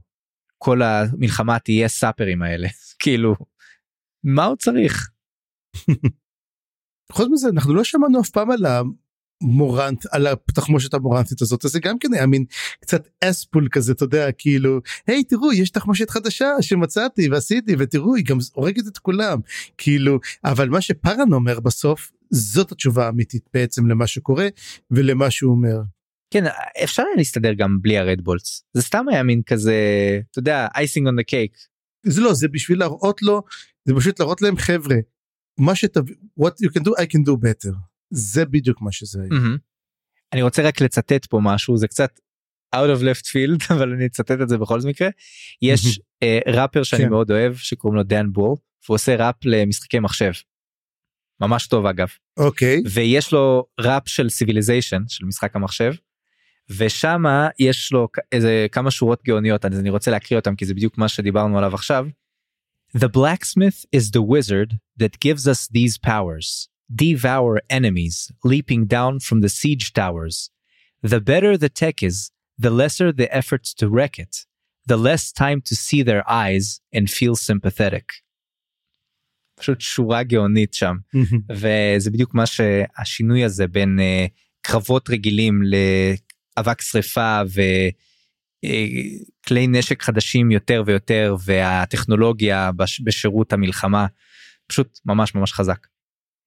כל 0.58 0.82
המלחמה 0.82 1.58
תהיה 1.58 1.88
סאפרים 1.88 2.42
האלה 2.42 2.68
כאילו 3.02 3.34
מה 4.24 4.44
הוא 4.44 4.56
צריך. 4.56 5.10
חוץ 7.12 7.28
מזה 7.32 7.48
אנחנו 7.48 7.74
לא 7.74 7.84
שמענו 7.84 8.20
אף 8.20 8.30
פעם 8.30 8.50
על 8.50 8.66
המורנט 9.42 10.06
על 10.10 10.26
התחמושת 10.26 10.94
המורנטית 10.94 11.42
הזאת 11.42 11.64
אז 11.64 11.70
זה 11.70 11.80
גם 11.80 11.98
כן 11.98 12.12
היה 12.12 12.26
מין 12.26 12.44
קצת 12.80 13.08
אספול 13.24 13.68
כזה 13.72 13.92
אתה 13.92 14.04
יודע 14.04 14.32
כאילו 14.32 14.80
היי 15.06 15.24
תראו 15.24 15.52
יש 15.52 15.70
תחמושת 15.70 16.10
חדשה 16.10 16.48
שמצאתי 16.60 17.28
ועשיתי 17.28 17.76
ותראו 17.78 18.14
היא 18.14 18.24
גם 18.24 18.38
הורגת 18.52 18.86
את 18.86 18.98
כולם 18.98 19.38
כאילו 19.78 20.18
אבל 20.44 20.68
מה 20.68 20.80
שפארן 20.80 21.32
אומר 21.32 21.60
בסוף 21.60 22.12
זאת 22.30 22.72
התשובה 22.72 23.06
האמיתית 23.06 23.48
בעצם 23.54 23.86
למה 23.86 24.06
שקורה 24.06 24.48
ולמה 24.90 25.30
שהוא 25.30 25.52
אומר. 25.52 25.80
כן 26.30 26.44
אפשר 26.84 27.02
היה 27.02 27.16
להסתדר 27.16 27.52
גם 27.52 27.78
בלי 27.82 27.98
הרדבולטס 27.98 28.64
זה 28.74 28.82
סתם 28.82 29.04
היה 29.10 29.22
מין 29.22 29.42
כזה 29.46 29.74
אתה 30.30 30.38
יודע 30.38 30.66
אייסינג 30.74 31.06
און 31.06 31.16
דה 31.16 31.22
קייק. 31.22 31.52
זה 32.06 32.20
לא 32.20 32.34
זה 32.34 32.48
בשביל 32.48 32.78
להראות 32.78 33.22
לו 33.22 33.42
זה 33.84 33.94
פשוט 33.94 34.20
להראות 34.20 34.42
להם 34.42 34.56
חבר'ה 34.56 34.96
מה 35.58 35.74
שתביא 35.74 36.14
what 36.40 36.52
you 36.64 36.70
can 36.70 36.82
do 36.82 36.90
I 36.90 37.04
can 37.04 37.22
do 37.26 37.36
better 37.36 37.89
זה 38.10 38.44
בדיוק 38.44 38.82
מה 38.82 38.92
שזה 38.92 39.20
היה. 39.22 39.30
Mm-hmm. 39.30 39.58
אני 40.32 40.42
רוצה 40.42 40.62
רק 40.62 40.80
לצטט 40.80 41.26
פה 41.26 41.40
משהו 41.42 41.76
זה 41.76 41.88
קצת 41.88 42.20
out 42.74 42.98
of 42.98 43.02
left 43.02 43.24
field 43.26 43.64
אבל 43.74 43.92
אני 43.92 44.06
אצטט 44.06 44.40
את 44.42 44.48
זה 44.48 44.58
בכל 44.58 44.80
מקרה 44.84 45.08
יש 45.62 45.98
uh, 45.98 46.50
ראפר 46.52 46.82
שאני 46.82 47.04
כן. 47.04 47.10
מאוד 47.10 47.30
אוהב 47.30 47.54
שקוראים 47.56 47.96
לו 47.96 48.02
דן 48.02 48.32
בור 48.32 48.58
והוא 48.84 48.94
עושה 48.94 49.16
ראפ 49.16 49.36
למשחקי 49.44 49.98
מחשב. 49.98 50.32
ממש 51.40 51.66
טוב 51.66 51.86
אגב. 51.86 52.08
אוקיי. 52.36 52.78
Okay. 52.78 52.88
ויש 52.92 53.32
לו 53.32 53.66
ראפ 53.80 54.08
של 54.08 54.28
סיביליזיישן 54.28 55.02
של 55.08 55.24
משחק 55.24 55.56
המחשב. 55.56 55.92
ושמה 56.76 57.48
יש 57.58 57.92
לו 57.92 58.08
איזה 58.32 58.66
כמה 58.72 58.90
שורות 58.90 59.22
גאוניות 59.24 59.64
אז 59.64 59.80
אני 59.80 59.90
רוצה 59.90 60.10
להקריא 60.10 60.38
אותם 60.38 60.56
כי 60.56 60.66
זה 60.66 60.74
בדיוק 60.74 60.98
מה 60.98 61.08
שדיברנו 61.08 61.58
עליו 61.58 61.74
עכשיו. 61.74 62.06
The 62.96 63.08
blacksmith 63.08 63.86
is 63.96 64.10
the 64.10 64.22
wizard 64.22 64.76
that 65.00 65.20
gives 65.24 65.46
us 65.46 65.68
these 65.68 65.98
powers. 66.06 66.69
Devour 66.94 67.60
enemies 67.70 68.32
leaping 68.44 68.86
down 68.86 69.20
from 69.20 69.40
the 69.40 69.48
siege 69.48 69.92
towers. 69.92 70.50
The 71.02 71.20
better 71.20 71.56
the 71.56 71.68
tech 71.68 72.02
is, 72.02 72.30
the 72.58 72.70
lesser 72.70 73.12
the 73.12 73.34
efforts 73.34 73.72
to 73.74 73.88
wreck 73.88 74.18
it, 74.18 74.44
the 74.86 74.96
less 74.96 75.32
time 75.32 75.60
to 75.68 75.74
see 75.76 76.02
their 76.02 76.28
eyes 76.28 76.80
and 76.92 77.08
feel 77.08 77.36
sympathetic. 77.36 78.12
פשוט 79.54 79.80
שורה 79.80 80.22
גאונית 80.22 80.74
שם 80.74 80.96
וזה 81.50 82.10
בדיוק 82.10 82.34
מה 82.34 82.46
שהשינוי 82.46 83.44
הזה 83.44 83.66
בין 83.66 83.98
uh, 83.98 84.28
קרבות 84.62 85.10
רגילים 85.10 85.60
לאבק 85.62 86.80
שריפה 86.80 87.40
ו... 87.54 87.60
כלי 89.46 89.66
נשק 89.66 90.02
חדשים 90.02 90.50
יותר 90.50 90.82
ויותר 90.86 91.36
והטכנולוגיה 91.44 92.70
בשירות 93.04 93.52
המלחמה 93.52 94.06
פשוט 94.66 94.98
ממש 95.04 95.34
ממש 95.34 95.52
חזק. 95.52 95.86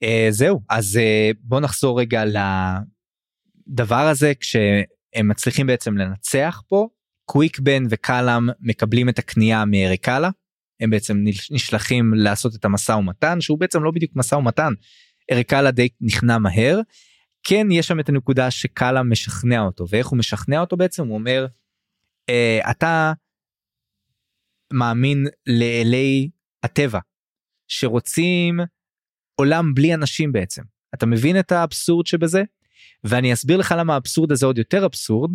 אה, 0.03 0.27
זהו 0.29 0.61
אז 0.69 0.97
אה, 0.97 1.31
בוא 1.39 1.59
נחזור 1.59 1.99
רגע 1.99 2.23
לדבר 2.25 4.07
הזה 4.07 4.33
כשהם 4.39 5.27
מצליחים 5.27 5.67
בעצם 5.67 5.97
לנצח 5.97 6.61
פה. 6.67 6.87
קוויק 7.25 7.59
בן 7.59 7.83
וקאלאם 7.89 8.49
מקבלים 8.59 9.09
את 9.09 9.19
הקנייה 9.19 9.65
מאריקאלה. 9.65 10.29
הם 10.79 10.89
בעצם 10.89 11.17
נשלחים 11.51 12.13
לעשות 12.13 12.55
את 12.55 12.65
המשא 12.65 12.91
ומתן 12.91 13.41
שהוא 13.41 13.59
בעצם 13.59 13.83
לא 13.83 13.91
בדיוק 13.91 14.11
משא 14.15 14.35
ומתן. 14.35 14.73
אריקאלה 15.31 15.71
די 15.71 15.87
נכנע 16.01 16.37
מהר. 16.37 16.79
כן 17.43 17.67
יש 17.71 17.87
שם 17.87 17.99
את 17.99 18.09
הנקודה 18.09 18.51
שקאלאם 18.51 19.11
משכנע 19.11 19.61
אותו 19.61 19.85
ואיך 19.89 20.07
הוא 20.07 20.17
משכנע 20.17 20.59
אותו 20.59 20.77
בעצם? 20.77 21.07
הוא 21.07 21.13
אומר 21.13 21.47
uh, 22.31 22.71
אתה 22.71 23.13
מאמין 24.73 25.27
לאלי 25.47 26.29
הטבע 26.63 26.99
שרוצים 27.67 28.59
עולם 29.43 29.73
בלי 29.73 29.93
אנשים 29.93 30.31
בעצם. 30.31 30.61
אתה 30.93 31.05
מבין 31.05 31.39
את 31.39 31.51
האבסורד 31.51 32.07
שבזה? 32.07 32.43
ואני 33.03 33.33
אסביר 33.33 33.57
לך 33.57 33.75
למה 33.77 33.93
האבסורד 33.93 34.31
הזה 34.31 34.45
עוד 34.45 34.57
יותר 34.57 34.85
אבסורד 34.85 35.31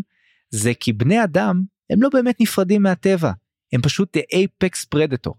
זה 0.50 0.72
כי 0.80 0.92
בני 0.92 1.24
אדם 1.24 1.62
הם 1.90 2.02
לא 2.02 2.08
באמת 2.12 2.40
נפרדים 2.40 2.82
מהטבע. 2.82 3.32
הם 3.72 3.82
פשוט 3.82 4.16
אייפקס 4.32 4.84
פרדטור 4.84 5.34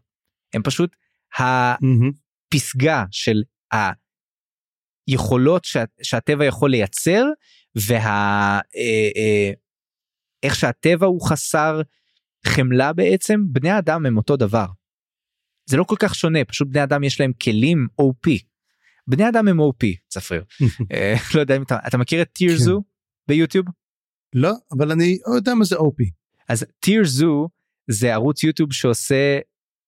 הם 0.54 0.64
פשוט 0.64 0.96
הפסגה 1.38 3.06
של 3.12 3.44
היכולות 5.08 5.66
שה, 5.66 5.84
שהטבע 6.02 6.46
יכול 6.46 6.72
לייצר 6.72 7.26
וה... 7.88 8.00
אה, 8.76 9.10
אה, 9.16 9.52
איך 10.44 10.56
שהטבע 10.56 11.06
הוא 11.06 11.30
חסר 11.30 11.82
חמלה 12.46 12.94
בעצם 12.94 13.42
בני 13.48 13.78
אדם 13.78 14.06
הם 14.06 14.18
אותו 14.18 14.38
דבר. 14.38 14.66
זה 15.70 15.78
לא 15.78 15.84
כל 15.84 15.96
כך 16.00 16.16
שונה 16.16 16.46
פשוט 16.46 16.68
בני 16.68 16.84
אדם 16.84 17.04
יש 17.04 17.20
להם 17.20 17.32
כלים 17.34 17.88
OP. 18.02 18.49
בני 19.10 19.30
אדם 19.30 19.48
הם 19.48 19.60
OP 19.60 19.86
צפריר. 20.08 20.44
אה, 20.94 21.16
לא 21.36 21.40
יודע 21.40 21.56
אם 21.56 21.62
אתה, 21.62 21.78
אתה 21.88 21.98
מכיר 21.98 22.22
את 22.22 22.30
טירזו 22.34 22.82
כן. 22.82 23.34
ביוטיוב? 23.34 23.66
לא 24.36 24.52
אבל 24.72 24.92
אני 24.92 25.18
יודע 25.36 25.54
מה 25.54 25.66
זה 25.66 25.76
OP. 25.76 26.10
אז 26.50 26.66
TierZoo 26.80 27.50
זה 27.88 28.14
ערוץ 28.14 28.44
יוטיוב 28.44 28.74
שעושה 28.74 29.40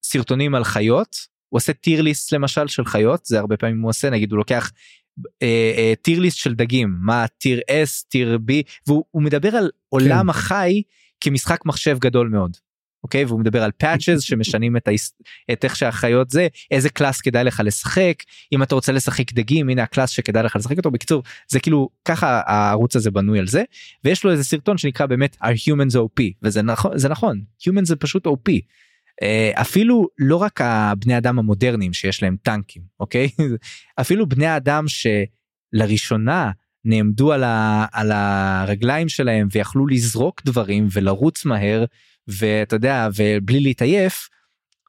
סרטונים 0.04 0.56
על 0.56 0.64
חיות 0.64 1.16
הוא 1.50 1.58
עושה 1.58 1.74
tier 1.74 2.02
list 2.02 2.34
למשל 2.34 2.68
של 2.68 2.86
חיות 2.86 3.26
זה 3.26 3.40
הרבה 3.40 3.58
פעמים 3.58 3.82
הוא 3.82 3.90
עושה 3.90 4.10
נגיד 4.10 4.32
הוא 4.32 4.38
לוקח 4.38 4.72
tier 6.02 6.20
list 6.20 6.38
של 6.38 6.56
דגים 6.56 6.96
מה 7.00 7.26
tier 7.28 7.60
S 7.60 8.08
tier 8.08 8.40
B 8.50 8.52
והוא 8.88 9.22
מדבר 9.22 9.56
על 9.56 9.70
עולם 9.90 10.24
כן. 10.24 10.30
החי 10.30 10.82
כמשחק 11.22 11.66
מחשב 11.66 11.98
גדול 12.00 12.30
מאוד. 12.30 12.58
אוקיי? 13.04 13.26
והוא 13.26 13.40
מדבר 13.40 13.64
על 13.64 13.72
patches 13.72 14.22
שמשנים 14.28 14.78
את, 14.78 14.88
ההס... 14.88 15.14
את 15.52 15.64
איך 15.64 15.76
שהחיות 15.76 16.30
זה 16.30 16.48
איזה 16.72 16.90
class 16.90 17.22
כדאי 17.22 17.44
לך 17.44 17.62
לשחק 17.66 18.24
אם 18.54 18.64
אתה 18.64 18.76
רוצה 18.76 18.92
לשחק 18.92 19.34
דגים 19.34 19.70
הנה 19.70 19.84
ה 19.84 19.88
class 19.88 20.10
שכדאי 20.10 20.44
לך 20.44 20.56
לשחק 20.56 20.78
אותו. 20.78 20.92
בקיצור 20.92 21.24
זה 21.52 21.60
כאילו 21.60 21.90
ככה 22.06 22.42
הערוץ 22.46 22.96
הזה 22.96 23.12
בנוי 23.12 23.40
על 23.40 23.48
זה 23.48 23.64
ויש 24.04 24.24
לו 24.24 24.32
איזה 24.32 24.44
סרטון 24.44 24.78
שנקרא 24.78 25.06
באמת 25.06 25.38
are 25.44 25.70
humans 25.70 25.96
OP 25.96 26.24
וזה 26.44 26.62
נכון 26.62 26.98
זה 26.98 27.10
נכון 27.10 27.42
humans 27.68 27.86
זה 27.86 27.96
פשוט 27.96 28.28
OP 28.28 28.52
אה, 29.24 29.52
אפילו 29.62 30.08
לא 30.18 30.36
רק 30.36 30.62
הבני 30.62 31.18
אדם 31.18 31.40
המודרניים 31.40 31.94
שיש 31.94 32.24
להם 32.24 32.36
טנקים 32.42 32.82
אוקיי? 33.00 33.30
אפילו 34.02 34.30
בני 34.30 34.58
אדם 34.58 34.86
שלראשונה 34.88 36.52
נעמדו 36.86 37.32
על, 37.32 37.44
ה, 37.44 37.86
על 37.92 38.12
הרגליים 38.12 39.10
שלהם 39.10 39.48
ויכלו 39.52 39.88
לזרוק 39.88 40.42
דברים 40.46 40.88
ולרוץ 40.92 41.46
מהר 41.46 41.86
ואתה 42.28 42.76
יודע 42.76 43.08
ובלי 43.16 43.60
להתעייף 43.60 44.30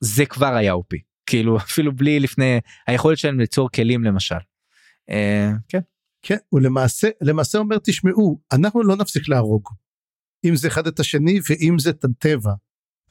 זה 0.02 0.26
כבר 0.26 0.54
היה 0.54 0.72
אופי 0.72 1.02
כאילו 1.26 1.56
אפילו 1.68 1.96
בלי 1.96 2.20
לפני 2.20 2.60
היכולת 2.86 3.18
שלהם 3.18 3.40
ליצור 3.40 3.70
כלים 3.70 4.04
למשל. 4.04 4.34
אה, 5.10 5.50
כן. 5.68 5.80
כן 6.22 6.36
ולמעשה 6.52 7.08
למעשה 7.20 7.58
אומר 7.58 7.78
תשמעו 7.84 8.40
אנחנו 8.52 8.82
לא 8.82 8.96
נפסיק 8.96 9.28
להרוג. 9.28 9.68
אם 10.44 10.56
זה 10.56 10.68
אחד 10.68 10.86
את 10.86 11.00
השני 11.00 11.40
ואם 11.48 11.78
זה 11.78 11.90
את 11.90 12.04
הטבע 12.04 12.52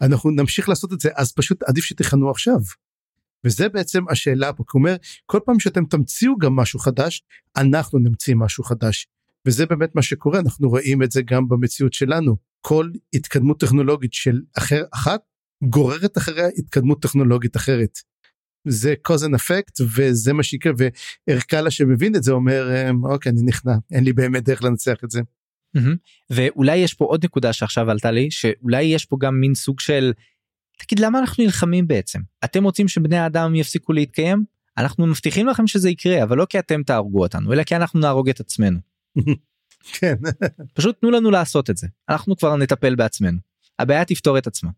אנחנו 0.01 0.32
נמשיך 0.32 0.69
לעשות 0.69 0.93
את 0.93 0.99
זה 0.99 1.09
אז 1.15 1.32
פשוט 1.32 1.63
עדיף 1.63 1.84
שתכנו 1.84 2.30
עכשיו. 2.30 2.59
וזה 3.45 3.69
בעצם 3.69 4.03
השאלה 4.09 4.53
פה, 4.53 4.63
כי 4.63 4.69
הוא 4.74 4.80
אומר 4.80 4.95
כל 5.26 5.39
פעם 5.45 5.59
שאתם 5.59 5.86
תמציאו 5.86 6.38
גם 6.38 6.55
משהו 6.55 6.80
חדש 6.80 7.24
אנחנו 7.57 7.99
נמציא 7.99 8.36
משהו 8.36 8.63
חדש. 8.63 9.07
וזה 9.45 9.65
באמת 9.65 9.95
מה 9.95 10.01
שקורה 10.01 10.39
אנחנו 10.39 10.69
רואים 10.69 11.03
את 11.03 11.11
זה 11.11 11.22
גם 11.22 11.47
במציאות 11.47 11.93
שלנו 11.93 12.36
כל 12.62 12.91
התקדמות 13.14 13.59
טכנולוגית 13.59 14.14
של 14.14 14.41
אחר 14.57 14.84
אחת 14.93 15.22
גוררת 15.64 16.18
אחריה 16.18 16.47
התקדמות 16.57 17.01
טכנולוגית 17.01 17.55
אחרת. 17.55 17.97
זה 18.68 18.93
cause 19.07 19.22
and 19.22 19.36
effect 19.36 19.84
וזה 19.95 20.34
מה 20.34 20.43
שיקרה 20.43 20.74
וערכלה 21.28 21.72
שמבין 21.72 22.16
את 22.16 22.24
זה 22.24 22.32
אומר 22.32 22.89
אמ, 22.89 23.05
אוקיי 23.05 23.32
אני 23.32 23.41
נכנע 23.41 23.74
אין 23.91 24.03
לי 24.03 24.14
באמת 24.14 24.43
דרך 24.43 24.64
לנצח 24.64 24.97
את 25.03 25.12
זה. 25.12 25.22
Mm-hmm. 25.78 25.95
ואולי 26.30 26.78
יש 26.78 26.93
פה 26.93 27.05
עוד 27.05 27.26
נקודה 27.26 27.53
שעכשיו 27.53 27.91
עלתה 27.91 28.12
לי 28.12 28.32
שאולי 28.32 28.84
יש 28.84 29.05
פה 29.05 29.18
גם 29.20 29.39
מין 29.39 29.55
סוג 29.55 29.80
של 29.80 30.14
תגיד 30.78 30.99
למה 30.99 31.20
אנחנו 31.20 31.43
נלחמים 31.43 31.88
בעצם 31.88 32.20
אתם 32.45 32.64
רוצים 32.64 32.88
שבני 32.88 33.18
האדם 33.18 33.55
יפסיקו 33.55 33.93
להתקיים 33.93 34.43
אנחנו 34.78 35.07
מבטיחים 35.07 35.47
לכם 35.47 35.68
שזה 35.68 35.89
יקרה 35.89 36.24
אבל 36.24 36.38
לא 36.38 36.45
כי 36.45 36.59
אתם 36.59 36.84
תהרגו 36.84 37.24
אותנו 37.24 37.53
אלא 37.53 37.64
כי 37.64 37.76
אנחנו 37.76 37.99
נהרוג 37.99 38.30
את 38.30 38.39
עצמנו. 38.39 38.80
כן. 39.84 40.15
פשוט 40.73 40.99
תנו 41.01 41.11
לנו 41.11 41.32
לעשות 41.32 41.69
את 41.69 41.77
זה 41.77 41.88
אנחנו 42.09 42.38
כבר 42.38 42.55
נטפל 42.55 42.95
בעצמנו 42.95 43.39
הבעיה 43.79 44.05
תפתור 44.05 44.38
את 44.38 44.47
עצמה. 44.47 44.69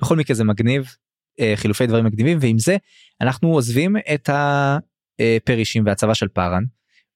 בכל 0.00 0.16
מקרה 0.16 0.36
זה 0.36 0.44
מגניב 0.44 0.96
אה, 1.40 1.52
חילופי 1.56 1.86
דברים 1.86 2.04
מקדימים 2.04 2.38
ועם 2.40 2.58
זה 2.58 2.76
אנחנו 3.20 3.48
עוזבים 3.48 3.96
את 4.14 4.30
הפרישים 4.32 5.86
והצבא 5.86 6.14
של 6.14 6.28
פארן 6.28 6.64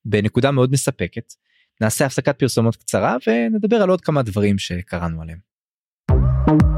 בנקודה 0.04 0.50
מאוד 0.50 0.72
מספקת. 0.72 1.32
נעשה 1.80 2.06
הפסקת 2.06 2.38
פרסומות 2.38 2.76
קצרה 2.76 3.16
ונדבר 3.26 3.76
על 3.76 3.90
עוד 3.90 4.00
כמה 4.00 4.22
דברים 4.22 4.58
שקראנו 4.58 5.22
עליהם. 5.22 5.49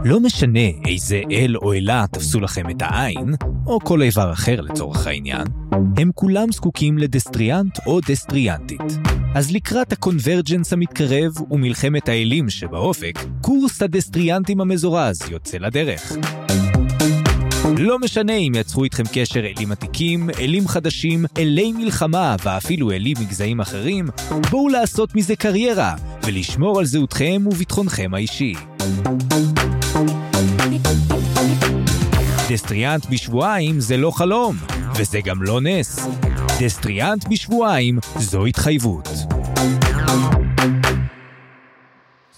לא 0.05 0.21
משנה 0.21 0.69
איזה 0.89 1.21
אל 1.31 1.57
או 1.57 1.73
אלה 1.73 2.05
תפסו 2.13 2.41
לכם 2.41 2.71
את 2.71 2.77
העין, 2.81 3.35
או 3.67 3.81
כל 3.81 4.03
איבר 4.03 4.33
אחר 4.33 4.61
לצורך 4.61 5.07
העניין, 5.07 5.47
הם 5.97 6.11
כולם 6.15 6.53
זקוקים 6.53 6.99
לדסטריאנט 6.99 7.79
או 7.87 8.01
דסטריאנטית. 8.01 8.81
אז 9.35 9.53
לקראת 9.53 9.93
הקונברג'נס 9.93 10.73
המתקרב 10.73 11.33
ומלחמת 11.51 12.09
האלים 12.09 12.51
שבאופק, 12.51 13.19
קורס 13.41 13.83
הדסטריאנטים 13.83 14.61
המזורז 14.61 15.23
יוצא 15.31 15.59
לדרך. 15.59 16.13
לא 17.79 17.99
משנה 17.99 18.37
אם 18.37 18.53
יצרו 18.57 18.85
איתכם 18.85 19.05
קשר 19.13 19.41
אלים 19.41 19.73
עתיקים, 19.73 20.31
אלים 20.39 20.69
חדשים, 20.69 21.25
אלי 21.39 21.73
מלחמה 21.73 22.37
ואפילו 22.45 22.91
אלים 22.91 23.17
מגזעים 23.21 23.61
אחרים, 23.61 24.07
בואו 24.51 24.69
לעשות 24.69 25.15
מזה 25.15 25.37
קריירה 25.37 25.95
ולשמור 26.27 26.79
על 26.79 26.85
זהותכם 26.85 27.43
וביטחונכם 27.47 28.15
האישי. 28.15 28.55
דסטריאנט 32.53 33.07
בשבועיים 33.11 33.81
זה 33.81 33.97
לא 33.97 34.11
חלום, 34.11 34.57
וזה 34.99 35.21
גם 35.25 35.43
לא 35.43 35.61
נס. 35.61 35.99
דסטריאנט 36.61 37.25
בשבועיים 37.31 37.99
זו 38.19 38.47
התחייבות. 38.47 39.09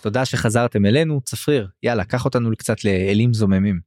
תודה 0.00 0.24
שחזרתם 0.24 0.86
אלינו, 0.86 1.20
צפריר, 1.20 1.68
יאללה, 1.82 2.04
קח 2.04 2.24
אותנו 2.24 2.50
קצת 2.56 2.84
לאלים 2.84 3.34
זוממים. 3.34 3.80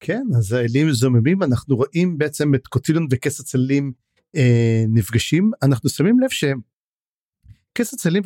כן, 0.00 0.22
אז 0.38 0.52
האלים 0.52 0.92
זוממים, 0.92 1.42
אנחנו 1.42 1.76
רואים 1.76 2.18
בעצם 2.18 2.54
את 2.54 2.66
קוטילון 2.66 3.06
וכס 3.10 3.40
הצללים 3.40 3.92
אה, 4.36 4.84
נפגשים, 4.88 5.50
אנחנו 5.62 5.88
שמים 5.88 6.20
לב 6.20 6.30
שכס 6.30 7.94
הצללים 7.94 8.22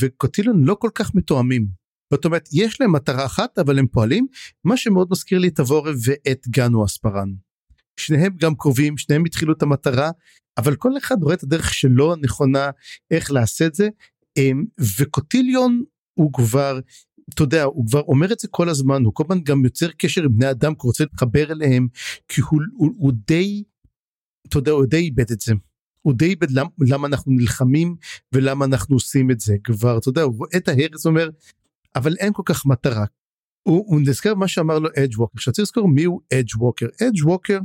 וקוטילון 0.00 0.64
לא 0.64 0.76
כל 0.80 0.90
כך 0.94 1.14
מתואמים. 1.14 1.87
זאת 2.10 2.24
אומרת, 2.24 2.48
יש 2.52 2.80
להם 2.80 2.92
מטרה 2.92 3.26
אחת, 3.26 3.58
אבל 3.58 3.78
הם 3.78 3.86
פועלים, 3.86 4.26
מה 4.64 4.76
שמאוד 4.76 5.08
מזכיר 5.10 5.38
לי 5.38 5.48
את 5.48 5.58
הוורב 5.58 5.96
ואת 6.04 6.46
גנו 6.48 6.84
אספרן. 6.84 7.28
שניהם 7.96 8.32
גם 8.36 8.54
קרובים, 8.54 8.98
שניהם 8.98 9.24
התחילו 9.24 9.52
את 9.52 9.62
המטרה, 9.62 10.10
אבל 10.58 10.76
כל 10.76 10.98
אחד 10.98 11.16
רואה 11.22 11.34
את 11.34 11.42
הדרך 11.42 11.74
שלו 11.74 12.12
הנכונה 12.12 12.70
איך 13.10 13.30
לעשות 13.30 13.66
את 13.66 13.74
זה, 13.74 13.88
אמ, 14.36 14.64
וקוטיליון 14.98 15.82
הוא 16.14 16.32
כבר, 16.32 16.78
אתה 17.34 17.42
יודע, 17.42 17.64
הוא 17.64 17.86
כבר 17.86 18.00
אומר 18.00 18.32
את 18.32 18.38
זה 18.38 18.48
כל 18.50 18.68
הזמן, 18.68 19.04
הוא 19.04 19.14
כל 19.14 19.24
הזמן 19.24 19.44
גם 19.44 19.64
יוצר 19.64 19.88
קשר 19.98 20.22
עם 20.22 20.36
בני 20.36 20.50
אדם, 20.50 20.74
כי 20.74 20.78
הוא 20.82 20.88
רוצה 20.88 21.04
להתחבר 21.04 21.52
אליהם, 21.52 21.88
כי 22.28 22.40
הוא, 22.40 22.60
הוא, 22.76 22.90
הוא 22.96 23.12
די, 23.26 23.64
אתה 24.48 24.58
יודע, 24.58 24.72
הוא 24.72 24.86
די 24.86 24.96
איבד 24.96 25.30
את 25.32 25.40
זה. 25.40 25.54
הוא 26.02 26.14
די 26.14 26.24
איבד 26.24 26.50
למה, 26.50 26.68
למה 26.80 27.06
אנחנו 27.06 27.32
נלחמים 27.32 27.96
ולמה 28.34 28.64
אנחנו 28.64 28.96
עושים 28.96 29.30
את 29.30 29.40
זה 29.40 29.56
כבר, 29.64 29.98
אתה 29.98 30.08
יודע, 30.08 30.22
הוא 30.22 30.36
רואה 30.36 30.50
את 30.56 30.68
ההרס, 30.68 31.06
אומר, 31.06 31.28
אבל 31.96 32.16
אין 32.18 32.32
כל 32.32 32.42
כך 32.46 32.66
מטרה. 32.66 33.04
הוא, 33.62 33.84
הוא 33.86 34.00
נזכר 34.00 34.34
מה 34.34 34.48
שאמר 34.48 34.78
לו 34.78 34.88
אדג' 34.98 35.18
ווקר, 35.18 35.32
עכשיו 35.34 35.52
צריך 35.52 35.62
לזכור 35.62 35.88
מי 35.88 36.04
הוא 36.04 36.20
אדג' 36.32 36.56
ווקר. 36.56 36.86
אדג' 37.02 37.26
ווקר 37.26 37.58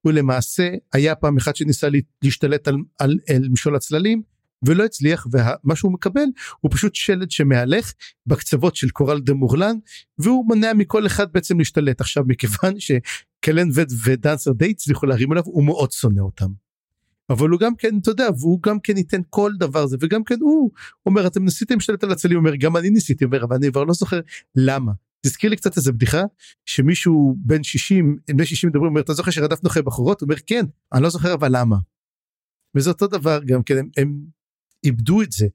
הוא 0.00 0.12
למעשה 0.12 0.70
היה 0.92 1.14
פעם 1.14 1.36
אחת 1.36 1.56
שניסה 1.56 1.88
להשתלט 2.22 2.68
על, 2.68 2.76
על, 2.98 3.18
על 3.34 3.48
משול 3.48 3.76
הצללים 3.76 4.22
ולא 4.66 4.84
הצליח 4.84 5.26
ומה 5.32 5.76
שהוא 5.76 5.92
מקבל 5.92 6.26
הוא 6.60 6.70
פשוט 6.70 6.94
שלד 6.94 7.30
שמהלך 7.30 7.92
בקצוות 8.26 8.76
של 8.76 8.90
קורל 8.90 9.20
דה 9.20 9.34
מורלן 9.34 9.76
והוא 10.18 10.46
מונע 10.46 10.72
מכל 10.72 11.06
אחד 11.06 11.32
בעצם 11.32 11.58
להשתלט 11.58 12.00
עכשיו 12.00 12.24
מכיוון 12.26 12.74
שקלן 12.78 13.68
וד 13.74 13.92
ודנסר 14.04 14.52
די 14.52 14.70
הצליחו 14.70 15.06
להרים 15.06 15.32
עליו 15.32 15.44
הוא 15.46 15.64
מאוד 15.64 15.92
שונא 15.92 16.20
אותם. 16.20 16.65
אבל 17.30 17.48
הוא 17.48 17.60
גם 17.60 17.76
כן 17.76 17.98
אתה 17.98 18.10
יודע 18.10 18.28
והוא 18.40 18.62
גם 18.62 18.80
כן 18.80 18.96
ייתן 18.96 19.20
כל 19.30 19.52
דבר 19.58 19.86
זה 19.86 19.96
וגם 20.00 20.24
כן 20.24 20.40
הוא 20.40 20.70
אומר 21.06 21.26
אתם 21.26 21.44
ניסיתם 21.44 21.74
להשתלט 21.74 22.04
על 22.04 22.12
הצללים 22.12 22.38
אומר 22.38 22.56
גם 22.56 22.76
אני 22.76 22.90
ניסיתי 22.90 23.24
אומר 23.24 23.44
אבל 23.44 23.56
אני 23.56 23.70
כבר 23.70 23.84
לא 23.84 23.92
זוכר 23.92 24.20
למה 24.54 24.92
תזכיר 25.26 25.50
לי 25.50 25.56
קצת 25.56 25.76
איזה 25.76 25.92
בדיחה 25.92 26.22
שמישהו 26.66 27.36
בן 27.38 27.62
60 27.62 28.16
בני 28.28 28.46
60 28.46 28.70
מדברים 28.70 28.90
אומר 28.90 29.00
אתה 29.00 29.12
זוכר 29.12 29.30
שרדפנו 29.30 29.70
אחרי 29.70 29.82
בחורות 29.82 30.22
אומר 30.22 30.36
כן 30.46 30.64
אני 30.92 31.02
לא 31.02 31.10
זוכר 31.10 31.34
אבל 31.34 31.48
למה. 31.52 31.76
וזה 32.76 32.90
אותו 32.90 33.06
דבר 33.06 33.40
גם 33.46 33.62
כן 33.62 33.78
הם, 33.78 33.90
הם 33.96 34.26
איבדו 34.84 35.22
את 35.22 35.32
זה 35.32 35.46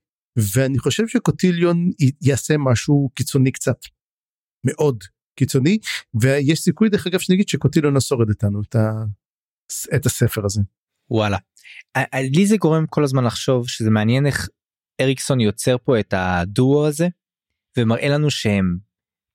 ואני 0.56 0.80
חושב 0.80 1.08
שקוטיליון 1.08 1.92
יעשה 2.22 2.58
משהו 2.58 3.10
קיצוני 3.16 3.52
קצת 3.52 3.78
מאוד 4.66 5.04
קיצוני 5.36 5.78
ויש 6.14 6.60
סיכוי 6.60 6.90
דרך 6.90 7.08
אגב 7.08 7.20
שנגיד 7.20 7.48
שקוטיליון 7.48 7.94
לא 7.94 8.00
שורד 8.00 8.30
איתנו 8.30 8.62
את, 8.62 8.76
ה, 8.76 8.92
את 9.96 10.06
הספר 10.06 10.46
הזה. 10.46 10.62
וואלה. 11.12 11.38
לי 12.16 12.46
זה 12.46 12.58
גורם 12.58 12.86
כל 12.88 13.04
הזמן 13.04 13.24
לחשוב 13.24 13.68
שזה 13.68 13.90
מעניין 13.90 14.26
איך 14.26 14.50
אריקסון 15.02 15.40
יוצר 15.40 15.76
פה 15.84 16.00
את 16.00 16.14
הדואו 16.18 16.88
הזה 16.88 17.08
ומראה 17.78 18.10
לנו 18.10 18.32
שהם 18.32 18.78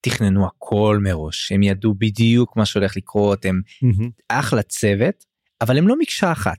תכננו 0.01 0.47
הכל 0.47 0.99
מראש 1.03 1.53
הם 1.53 1.63
ידעו 1.63 1.95
בדיוק 1.99 2.57
מה 2.57 2.67
שהולך 2.67 2.97
לקרות 2.97 3.45
הם 3.45 3.61
mm-hmm. 3.67 4.11
אחלה 4.29 4.63
צוות 4.63 5.25
אבל 5.61 5.79
הם 5.79 5.89
לא 5.89 5.99
מקשה 5.99 6.33
אחת. 6.33 6.59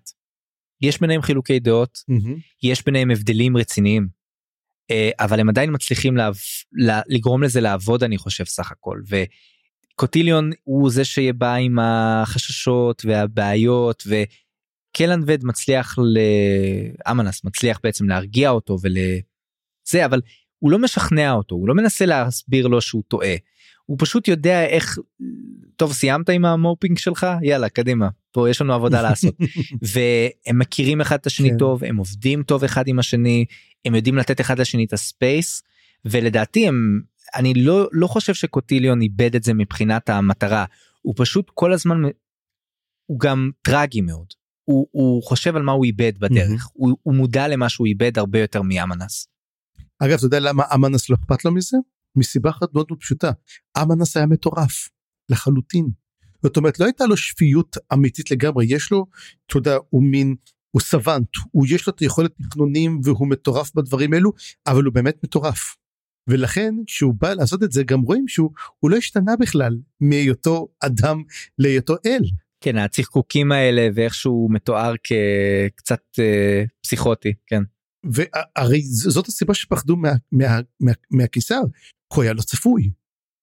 יש 0.81 1.01
ביניהם 1.01 1.21
חילוקי 1.21 1.59
דעות 1.59 1.97
mm-hmm. 2.11 2.39
יש 2.63 2.85
ביניהם 2.85 3.11
הבדלים 3.11 3.57
רציניים 3.57 4.07
אה, 4.91 5.09
אבל 5.19 5.39
הם 5.39 5.49
עדיין 5.49 5.69
מצליחים 5.73 6.17
לה, 6.17 6.29
לגרום 7.07 7.43
לזה 7.43 7.61
לעבוד 7.61 8.03
אני 8.03 8.17
חושב 8.17 8.45
סך 8.45 8.71
הכל 8.71 9.01
וקוטיליון 9.93 10.51
הוא 10.63 10.89
זה 10.89 11.05
שבא 11.05 11.53
עם 11.53 11.79
החששות 11.79 13.05
והבעיות 13.05 14.03
וקלן 14.07 14.46
וד 15.27 15.45
מצליח 15.45 15.95
לאמנס 17.07 17.43
מצליח 17.43 17.79
בעצם 17.83 18.09
להרגיע 18.09 18.49
אותו 18.49 18.77
ולזה 18.81 20.05
אבל 20.05 20.21
הוא 20.59 20.71
לא 20.71 20.79
משכנע 20.79 21.31
אותו 21.31 21.55
הוא 21.55 21.67
לא 21.67 21.75
מנסה 21.75 22.05
להסביר 22.05 22.67
לו 22.67 22.81
שהוא 22.81 23.03
טועה. 23.07 23.35
הוא 23.85 23.97
פשוט 23.99 24.27
יודע 24.27 24.65
איך 24.65 24.97
טוב 25.75 25.93
סיימת 25.93 26.29
עם 26.29 26.45
המורפינג 26.45 26.97
שלך 26.97 27.27
יאללה 27.41 27.69
קדימה 27.69 28.09
פה 28.31 28.49
יש 28.49 28.61
לנו 28.61 28.73
עבודה 28.73 29.01
לעשות 29.01 29.35
והם 29.93 30.59
מכירים 30.59 31.01
אחד 31.01 31.15
את 31.15 31.25
השני 31.25 31.49
כן. 31.49 31.57
טוב 31.57 31.83
הם 31.83 31.97
עובדים 31.97 32.43
טוב 32.43 32.63
אחד 32.63 32.87
עם 32.87 32.99
השני 32.99 33.45
הם 33.85 33.95
יודעים 33.95 34.17
לתת 34.17 34.41
אחד 34.41 34.59
לשני 34.59 34.85
את 34.85 34.93
הספייס 34.93 35.63
ולדעתי 36.05 36.67
הם 36.67 37.01
אני 37.35 37.53
לא 37.53 37.87
לא 37.91 38.07
חושב 38.07 38.33
שקוטיליון 38.33 39.01
איבד 39.01 39.35
את 39.35 39.43
זה 39.43 39.53
מבחינת 39.53 40.09
המטרה 40.09 40.65
הוא 41.01 41.13
פשוט 41.17 41.51
כל 41.53 41.73
הזמן 41.73 42.01
הוא 43.05 43.19
גם 43.19 43.51
טרגי 43.61 44.01
מאוד 44.01 44.27
הוא, 44.69 44.87
הוא 44.91 45.23
חושב 45.23 45.55
על 45.55 45.61
מה 45.61 45.71
הוא 45.71 45.85
איבד 45.85 46.17
בדרך 46.19 46.65
mm-hmm. 46.65 46.71
הוא, 46.73 46.97
הוא 47.03 47.15
מודע 47.15 47.47
למה 47.47 47.69
שהוא 47.69 47.87
איבד 47.87 48.17
הרבה 48.17 48.39
יותר 48.39 48.61
מאמנס. 48.61 49.27
אגב 49.99 50.13
אתה 50.13 50.25
יודע 50.25 50.39
למה 50.39 50.63
אמנס 50.73 51.09
לא 51.09 51.15
אכפת 51.15 51.45
לו 51.45 51.51
מזה? 51.51 51.77
מסיבה 52.15 52.49
אחת 52.49 52.73
מאוד 52.73 52.85
מאוד 52.89 52.99
פשוטה 52.99 53.31
אמנס 53.81 54.17
היה 54.17 54.25
מטורף 54.25 54.89
לחלוטין. 55.29 55.89
זאת 56.43 56.57
אומרת 56.57 56.79
לא 56.79 56.85
הייתה 56.85 57.05
לו 57.05 57.17
שפיות 57.17 57.77
אמיתית 57.93 58.31
לגמרי 58.31 58.65
יש 58.69 58.91
לו 58.91 59.05
אתה 59.45 59.57
יודע 59.57 59.77
הוא 59.89 60.03
מין 60.03 60.35
הוא 60.71 60.81
סוונט 60.81 61.29
הוא 61.51 61.65
יש 61.69 61.87
לו 61.87 61.93
את 61.93 61.99
היכולת 61.99 62.31
תכנונים 62.49 63.01
והוא 63.03 63.27
מטורף 63.27 63.75
בדברים 63.75 64.13
אלו 64.13 64.31
אבל 64.67 64.83
הוא 64.83 64.93
באמת 64.93 65.23
מטורף. 65.23 65.75
ולכן 66.27 66.75
כשהוא 66.87 67.13
בא 67.13 67.33
לעשות 67.33 67.63
את 67.63 67.71
זה 67.71 67.83
גם 67.83 68.01
רואים 68.01 68.27
שהוא 68.27 68.51
לא 68.83 68.97
השתנה 68.97 69.35
בכלל 69.39 69.77
מהיותו 70.01 70.67
אדם 70.79 71.23
להיותו 71.57 71.95
אל. 72.05 72.21
כן 72.67 72.77
הצחקוקים 72.77 73.51
האלה 73.51 73.89
ואיך 73.95 74.13
שהוא 74.13 74.51
מתואר 74.51 74.93
כקצת 75.03 76.01
אה, 76.19 76.63
פסיכוטי 76.83 77.33
כן. 77.47 77.61
והרי 78.05 78.81
זאת 78.83 79.27
הסיבה 79.27 79.53
שפחדו 79.53 79.95
מה, 79.95 80.11
מה, 80.31 80.59
מה, 80.79 80.91
מהקיסר, 81.11 81.61
הוא 82.13 82.23
היה 82.23 82.33
לא 82.33 82.41
צפוי. 82.41 82.91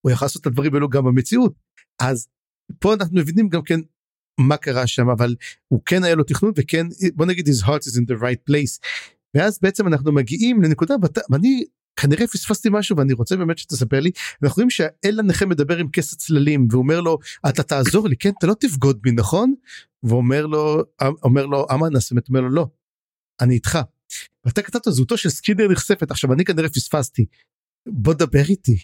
הוא 0.04 0.12
יכול 0.12 0.24
לעשות 0.26 0.42
את 0.42 0.46
הדברים 0.46 0.74
האלו 0.74 0.88
גם 0.88 1.04
במציאות. 1.04 1.54
אז 2.02 2.28
פה 2.78 2.94
אנחנו 2.94 3.16
מבינים 3.16 3.48
גם 3.48 3.62
כן 3.62 3.80
מה 4.40 4.56
קרה 4.56 4.86
שם 4.86 5.08
אבל 5.08 5.34
הוא 5.68 5.80
כן 5.86 6.04
היה 6.04 6.14
לו 6.14 6.24
תכנון 6.24 6.52
וכן 6.56 6.86
בוא 7.14 7.26
נגיד 7.26 7.48
his 7.48 7.64
heart 7.66 7.82
is 7.82 7.98
in 7.98 8.04
the 8.14 8.20
right 8.20 8.50
place. 8.50 8.86
ואז 9.34 9.58
בעצם 9.62 9.86
אנחנו 9.86 10.12
מגיעים 10.12 10.62
לנקודה 10.62 10.94
ואני 11.30 11.64
כנראה 11.97 12.26
פספסתי 12.26 12.68
משהו 12.72 12.97
ואני 12.97 13.12
רוצה 13.12 13.36
באמת 13.36 13.59
שתספר 13.59 14.01
לי. 14.01 14.11
אנחנו 14.42 14.55
רואים 14.57 14.70
שהאל 14.70 15.20
הנכה 15.20 15.47
מדבר 15.47 15.78
עם 15.78 15.88
כס 15.92 16.12
הצללים 16.12 16.68
ואומר 16.70 17.01
לו 17.01 17.18
אתה 17.49 17.62
תעזור 17.62 18.09
לי 18.09 18.16
כן? 18.16 18.30
אתה 18.38 18.47
לא 18.47 18.55
תבגוד 18.61 19.03
בי 19.03 19.11
נכון? 19.11 19.55
ואומר 20.03 20.47
לו 20.47 20.82
אומר 21.22 21.47
לו 21.47 21.66
אמנס 21.74 22.12
אומר 22.28 22.40
לו 22.40 22.49
לא 22.49 22.66
אני 23.40 23.55
איתך. 23.55 23.78
ואתה 24.45 24.62
כתבת 24.62 24.82
זהותו 24.88 25.16
של 25.16 25.28
סקינר 25.28 25.68
נחשפת. 25.68 26.11
עכשיו 26.11 26.32
אני 26.32 26.45
כנראה 26.45 26.68
פספסתי. 26.68 27.26
בוא 27.88 28.14
דבר 28.14 28.45
איתי. 28.49 28.82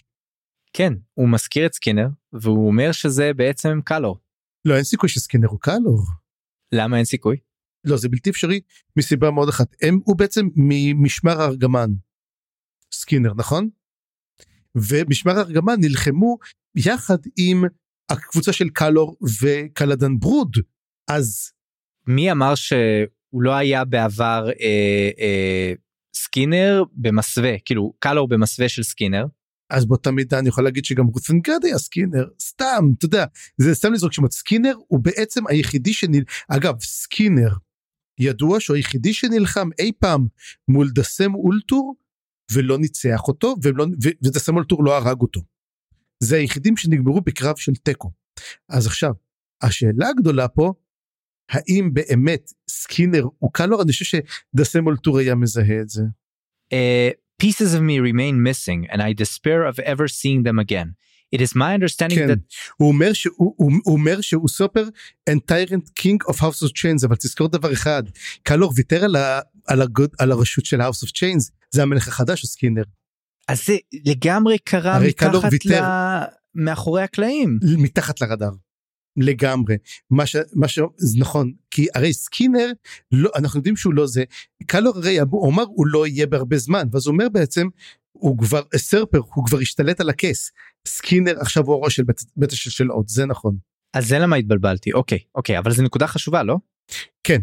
כן 0.73 0.93
הוא 1.13 1.29
מזכיר 1.29 1.65
את 1.65 1.73
סקינר 1.73 2.07
והוא 2.33 2.67
אומר 2.67 2.91
שזה 2.91 3.31
בעצם 3.35 3.79
קלור. 3.85 4.19
לא 4.65 4.75
אין 4.75 4.83
סיכוי 4.83 5.09
שסקינר 5.09 5.47
הוא 5.47 5.59
קלור. 5.59 6.01
למה 6.71 6.97
אין 6.97 7.05
סיכוי? 7.05 7.37
לא 7.83 7.97
זה 7.97 8.09
בלתי 8.09 8.29
אפשרי 8.29 8.59
מסיבה 8.97 9.31
מאוד 9.31 9.49
אחת. 9.49 9.75
הם 9.81 9.99
הוא 10.03 10.17
בעצם 10.17 10.47
ממשמר 10.55 11.41
הארגמן 11.41 11.89
סקינר 12.93 13.33
נכון? 13.33 13.69
ומשמר 14.75 15.37
הארגמן 15.37 15.75
נלחמו 15.79 16.37
יחד 16.75 17.17
עם 17.37 17.63
הקבוצה 18.09 18.53
של 18.53 18.69
קלור 18.69 19.17
וקלדן 19.41 20.19
ברוד 20.19 20.57
אז 21.09 21.51
מי 22.07 22.31
אמר 22.31 22.55
שהוא 22.55 23.41
לא 23.41 23.55
היה 23.55 23.85
בעבר 23.85 24.49
אה, 24.61 25.09
אה, 25.19 25.73
סקינר 26.15 26.83
במסווה 26.93 27.59
כאילו 27.65 27.93
קלור 27.99 28.27
במסווה 28.27 28.69
של 28.69 28.83
סקינר. 28.83 29.25
אז 29.69 29.85
באותה 29.85 30.11
מידה 30.11 30.39
אני 30.39 30.49
יכול 30.49 30.63
להגיד 30.63 30.85
שגם 30.85 31.05
רות'נגרד 31.05 31.65
היה 31.65 31.77
סקינר 31.77 32.25
סתם 32.41 32.85
אתה 32.97 33.05
יודע 33.05 33.25
זה 33.57 33.75
סתם 33.75 33.93
לזרוק 33.93 34.13
שמות 34.13 34.31
סקינר 34.31 34.73
הוא 34.87 34.99
בעצם 34.99 35.47
היחידי 35.47 35.93
שנל... 35.93 36.23
אגב 36.47 36.81
סקינר 36.81 37.49
ידוע 38.19 38.59
שהוא 38.59 38.75
היחידי 38.75 39.13
שנלחם 39.13 39.69
אי 39.79 39.91
פעם 39.99 40.27
מול 40.67 40.89
דסם 40.89 41.35
אולטור 41.35 41.95
ולא 42.53 42.77
ניצח 42.77 43.21
אותו 43.27 43.55
ולא, 43.63 43.85
ו, 44.03 44.09
ודסם 44.23 44.55
אולטור 44.55 44.83
לא 44.83 44.97
הרג 44.97 45.21
אותו. 45.21 45.41
זה 46.19 46.35
היחידים 46.35 46.77
שנגמרו 46.77 47.21
בקרב 47.21 47.55
של 47.55 47.75
תיקו. 47.75 48.11
אז 48.69 48.87
עכשיו 48.87 49.11
השאלה 49.61 50.09
הגדולה 50.09 50.47
פה 50.47 50.73
האם 51.49 51.93
באמת 51.93 52.51
סקינר 52.69 53.27
הוא 53.37 53.49
קלור 53.53 53.81
אני 53.81 53.91
חושב 53.91 54.05
שדסם 54.55 54.85
אולטור 54.85 55.19
היה 55.19 55.35
מזהה 55.35 55.81
את 55.81 55.89
זה. 55.89 56.03
Uh, 56.73 57.13
pieces 57.43 57.73
of 57.73 57.81
me 57.81 57.99
remain 57.99 58.35
missing 58.49 58.87
and 58.91 59.01
I 59.01 59.13
despair 59.13 59.65
of 59.65 59.79
ever 59.79 60.07
seeing 60.07 60.43
them 60.43 60.59
again. 60.59 60.95
It 61.35 61.41
is 61.41 61.55
my 61.55 61.73
understanding 61.73 62.15
כן. 62.15 62.29
that 62.29 62.39
הוא 62.77 62.87
אומר 62.87 63.13
שהוא 63.13 63.53
הוא, 63.57 63.71
הוא 63.83 63.93
אומר 63.93 64.21
שהוא 64.21 64.47
usurper 64.47 64.83
and 65.29 65.39
tyrant 65.51 66.03
king 66.03 66.31
of 66.31 66.35
house 66.35 66.63
of 66.63 66.69
chains 66.69 67.05
אבל 67.07 67.15
תזכור 67.15 67.47
דבר 67.47 67.73
אחד 67.73 68.03
קלור 68.43 68.73
ויתר 68.75 69.03
על, 69.03 69.15
ה, 69.15 69.39
על, 69.67 69.81
הגוד, 69.81 70.09
על 70.19 70.31
הרשות 70.31 70.65
של 70.65 70.81
house 70.81 71.05
of 71.05 71.09
chains 71.09 71.51
זה 71.71 71.83
המלך 71.83 72.07
החדש 72.07 72.41
הוא 72.41 72.47
סקינר 72.47 72.83
אז 73.47 73.65
זה 73.65 73.77
לגמרי 74.05 74.57
קרה 74.57 74.99
מתחת. 74.99 75.65
ל... 75.65 75.81
מאחורי 76.55 77.03
הקלעים. 77.03 77.59
מתחת 77.77 78.21
לרדאר. 78.21 78.51
לגמרי 79.17 79.77
מה 80.09 80.25
ש... 80.25 80.35
מה 80.53 80.67
ש... 80.67 80.79
זה 80.97 81.19
נכון 81.19 81.51
כי 81.71 81.87
הרי 81.95 82.13
סקינר 82.13 82.71
לא 83.11 83.29
אנחנו 83.35 83.59
יודעים 83.59 83.75
שהוא 83.75 83.93
לא 83.93 84.07
זה 84.07 84.23
קלור 84.65 84.97
הרי 84.97 85.19
הוא 85.19 85.51
אמר 85.51 85.63
הוא 85.63 85.87
לא 85.87 86.07
יהיה 86.07 86.27
בהרבה 86.27 86.57
זמן 86.57 86.87
ואז 86.91 87.07
הוא 87.07 87.13
אומר 87.13 87.29
בעצם 87.29 87.67
הוא 88.11 88.37
כבר 88.37 88.61
usurper 88.75 89.19
הוא 89.33 89.45
כבר 89.45 89.59
השתלט 89.59 89.99
על 89.99 90.09
הכס 90.09 90.51
סקינר 90.87 91.39
עכשיו 91.39 91.65
הוא 91.65 91.75
הראש 91.75 91.95
של 91.95 92.03
בית, 92.03 92.21
בית 92.37 92.51
השלשלות 92.51 93.09
זה 93.09 93.25
נכון 93.25 93.57
אז 93.93 94.07
זה 94.07 94.19
למה 94.19 94.35
התבלבלתי 94.35 94.93
אוקיי 94.93 95.19
אוקיי 95.35 95.57
אבל 95.57 95.71
זו 95.71 95.83
נקודה 95.83 96.07
חשובה 96.07 96.43
לא? 96.43 96.57
כן 97.23 97.41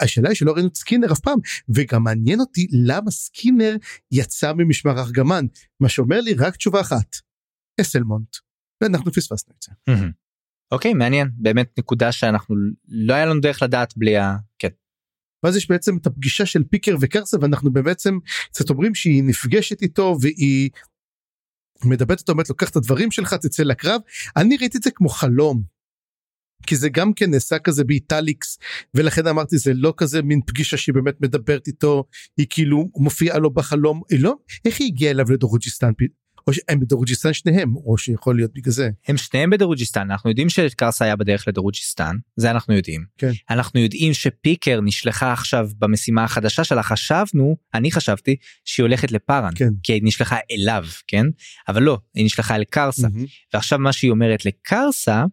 השאלה 0.00 0.28
היא 0.28 0.36
שלא 0.36 0.52
ראינו 0.52 0.68
את 0.68 0.76
סקינר 0.76 1.12
אף 1.12 1.20
פעם 1.20 1.38
וגם 1.68 2.04
מעניין 2.04 2.40
אותי 2.40 2.66
למה 2.72 3.10
סקינר 3.10 3.76
יצא 4.10 4.52
ממשמר 4.52 4.98
ארגמן 4.98 5.46
מה 5.80 5.88
שאומר 5.88 6.20
לי 6.20 6.34
רק 6.34 6.56
תשובה 6.56 6.80
אחת 6.80 7.16
אסלמונט 7.80 8.36
ואנחנו 8.80 9.12
פספסנו 9.12 9.54
את 9.58 9.62
זה. 9.62 9.72
אוקיי 10.72 10.94
מעניין 10.94 11.28
באמת 11.36 11.78
נקודה 11.78 12.12
שאנחנו 12.12 12.54
לא 12.88 13.14
היה 13.14 13.26
לנו 13.26 13.40
דרך 13.40 13.62
לדעת 13.62 13.96
בלי 13.96 14.16
ה... 14.16 14.36
כן. 14.58 14.68
ואז 15.42 15.56
יש 15.56 15.68
בעצם 15.68 15.96
את 15.96 16.06
הפגישה 16.06 16.46
של 16.46 16.64
פיקר 16.64 16.96
וקרסה 17.00 17.36
ואנחנו 17.40 17.72
בעצם 17.72 18.18
קצת 18.50 18.70
אומרים 18.70 18.94
שהיא 18.94 19.24
נפגשת 19.24 19.82
איתו 19.82 20.16
והיא 20.20 20.70
מדברת 21.84 22.18
איתו 22.18 22.32
אומרת 22.32 22.48
לוקח 22.48 22.70
את 22.70 22.76
הדברים 22.76 23.10
שלך 23.10 23.34
תצא 23.34 23.62
לקרב 23.62 24.00
אני 24.36 24.56
ראיתי 24.56 24.78
את 24.78 24.82
זה 24.82 24.90
כמו 24.90 25.08
חלום. 25.08 25.75
כי 26.66 26.76
זה 26.76 26.88
גם 26.88 27.12
כן 27.12 27.30
נעשה 27.30 27.58
כזה 27.58 27.84
ב 27.84 27.93
italics 27.93 28.58
ולכן 28.94 29.26
אמרתי 29.26 29.58
זה 29.58 29.72
לא 29.74 29.94
כזה 29.96 30.22
מין 30.22 30.40
פגישה 30.46 30.76
שהיא 30.76 30.94
באמת 30.94 31.20
מדברת 31.20 31.66
איתו 31.66 32.04
היא 32.36 32.46
כאילו 32.50 32.90
מופיעה 32.96 33.38
לו 33.38 33.50
בחלום 33.50 34.02
היא 34.10 34.20
לא 34.20 34.34
איך 34.64 34.80
היא 34.80 34.86
הגיעה 34.86 35.10
אליו 35.10 35.32
לדורוג'יסטן 35.32 35.92
פ- 35.92 36.26
או 36.46 36.52
שהם 36.52 36.80
בדורוג'יסטן 36.80 37.32
שניהם 37.32 37.76
או 37.76 37.98
שיכול 37.98 38.36
להיות 38.36 38.50
בגלל 38.54 38.72
זה 38.72 38.90
הם 39.08 39.16
שניהם 39.16 39.50
בדרוג'יסטן 39.50 40.10
אנחנו 40.10 40.30
יודעים 40.30 40.48
שקרסה 40.48 41.04
היה 41.04 41.16
בדרך 41.16 41.48
לדרוג'יסטן 41.48 42.16
זה 42.36 42.50
אנחנו 42.50 42.74
יודעים 42.74 43.04
כן. 43.18 43.30
אנחנו 43.50 43.80
יודעים 43.80 44.14
שפיקר 44.14 44.80
נשלחה 44.80 45.32
עכשיו 45.32 45.68
במשימה 45.78 46.24
החדשה 46.24 46.64
שלה 46.64 46.82
חשבנו 46.82 47.56
אני 47.74 47.92
חשבתי 47.92 48.36
שהיא 48.64 48.84
הולכת 48.84 49.12
לפארן 49.12 49.50
כן. 49.54 49.68
כי 49.82 49.92
היא 49.92 50.00
נשלחה 50.04 50.36
אליו 50.50 50.84
כן 51.06 51.26
אבל 51.68 51.82
לא 51.82 51.98
היא 52.14 52.24
נשלחה 52.24 52.56
אל 52.56 52.64
קרסה 52.64 53.08
מהמם. 53.08 53.24
ועכשיו 53.54 53.78
מה 53.78 53.92
שהיא 53.92 54.10
אומרת 54.10 54.44
לקרסה 54.44 55.24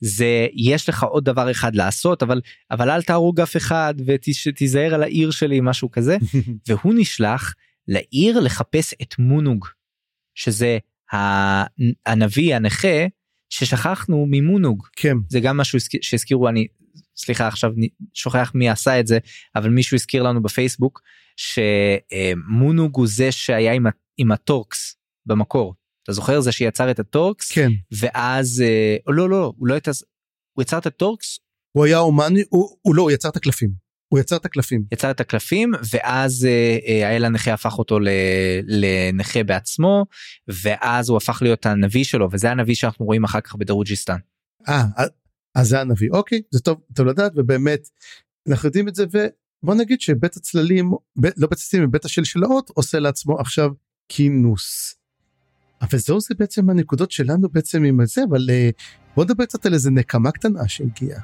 זה 0.00 0.46
יש 0.54 0.88
לך 0.88 1.02
עוד 1.02 1.24
דבר 1.24 1.50
אחד 1.50 1.74
לעשות 1.74 2.22
אבל 2.22 2.40
אבל 2.70 2.90
אל 2.90 3.02
תהרוג 3.02 3.40
אף 3.40 3.56
אחד 3.56 3.94
ותיזהר 4.06 4.94
על 4.94 5.02
העיר 5.02 5.30
שלי 5.30 5.58
משהו 5.62 5.90
כזה. 5.90 6.16
והוא 6.68 6.94
נשלח 6.96 7.54
לעיר 7.88 8.40
לחפש 8.40 8.94
את 9.02 9.18
מונוג 9.18 9.66
שזה 10.34 10.78
הנביא 12.06 12.56
הנכה 12.56 13.06
ששכחנו 13.50 14.26
ממונוג. 14.30 14.86
כן. 14.96 15.16
זה 15.28 15.40
גם 15.40 15.56
משהו 15.56 15.80
שהזכיר- 15.80 16.00
שהזכירו 16.02 16.48
אני 16.48 16.66
סליחה 17.16 17.46
עכשיו 17.48 17.72
שוכח 18.14 18.52
מי 18.54 18.68
עשה 18.68 19.00
את 19.00 19.06
זה 19.06 19.18
אבל 19.56 19.70
מישהו 19.70 19.94
הזכיר 19.94 20.22
לנו 20.22 20.42
בפייסבוק 20.42 21.00
שמונוג 21.36 22.96
הוא 22.96 23.06
זה 23.06 23.32
שהיה 23.32 23.72
עם, 23.72 23.86
עם 24.18 24.32
הטורקס 24.32 24.96
במקור 25.26 25.74
אתה 26.08 26.14
זוכר 26.14 26.40
זה 26.40 26.52
שיצר 26.52 26.90
את 26.90 26.98
הטורקס? 26.98 27.52
כן. 27.52 27.68
ואז 27.92 28.64
אה, 28.66 28.96
לא 29.06 29.30
לא 29.30 29.52
הוא 29.56 29.68
לא 29.68 29.74
הייתה 29.74 29.90
הוא 30.52 30.62
יצר 30.62 30.78
את 30.78 30.86
הטורקס? 30.86 31.38
הוא 31.72 31.84
היה 31.84 31.98
אומן 31.98 32.32
הוא, 32.48 32.76
הוא 32.82 32.94
לא 32.94 33.02
הוא 33.02 33.10
יצר 33.10 33.28
את 33.28 33.36
הקלפים. 33.36 33.70
הוא 34.08 34.20
יצר 34.20 34.36
את 34.36 34.44
הקלפים. 34.44 34.84
יצר 34.92 35.10
את 35.10 35.20
הקלפים 35.20 35.72
ואז 35.92 36.44
אה, 36.44 36.78
אה, 36.86 37.08
האל 37.08 37.24
הנכה 37.24 37.52
הפך 37.52 37.78
אותו 37.78 37.98
לנכה 38.66 39.44
בעצמו 39.44 40.06
ואז 40.62 41.08
הוא 41.08 41.16
הפך 41.16 41.38
להיות 41.42 41.66
הנביא 41.66 42.04
שלו 42.04 42.28
וזה 42.32 42.50
הנביא 42.50 42.74
שאנחנו 42.74 43.04
רואים 43.04 43.24
אחר 43.24 43.40
כך 43.40 43.56
בדרוג'יסטן. 43.56 44.18
אה, 44.68 44.84
אז 45.54 45.68
זה 45.68 45.80
הנביא. 45.80 46.08
אוקיי 46.12 46.42
זה 46.50 46.60
טוב 46.60 46.80
טוב 46.94 47.06
לדעת 47.06 47.32
ובאמת 47.36 47.88
אנחנו 48.48 48.66
יודעים 48.66 48.88
את 48.88 48.94
זה 48.94 49.04
ובוא 49.04 49.74
נגיד 49.74 50.00
שבית 50.00 50.36
הצללים 50.36 50.90
ב- 51.20 51.26
לא 51.36 51.48
בית 51.48 51.58
הצללים 51.58 51.90
בית 51.90 52.04
השלשלאות 52.04 52.70
עושה 52.74 52.98
לעצמו 52.98 53.40
עכשיו 53.40 53.70
כינוס. 54.08 54.97
אבל 55.82 55.98
זהו 55.98 56.20
זה 56.20 56.34
בעצם 56.38 56.70
הנקודות 56.70 57.10
שלנו 57.10 57.48
בעצם 57.52 57.84
עם 57.84 58.00
זה 58.04 58.22
אבל 58.30 58.46
אה, 58.50 58.70
בוא 59.16 59.24
נדבר 59.24 59.44
קצת 59.44 59.66
על 59.66 59.74
איזה 59.74 59.90
נקמה 59.90 60.30
קטנה 60.30 60.68
שהגיעה. 60.68 61.20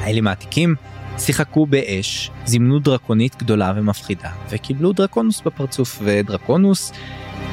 האלים 0.00 0.26
העתיקים 0.26 0.74
שיחקו 1.18 1.66
באש, 1.66 2.30
זימנו 2.44 2.78
דרקונית 2.78 3.36
גדולה 3.36 3.72
ומפחידה, 3.76 4.30
וקיבלו 4.50 4.92
דרקונוס 4.92 5.40
בפרצוף, 5.40 5.98
ודרקונוס 6.04 6.92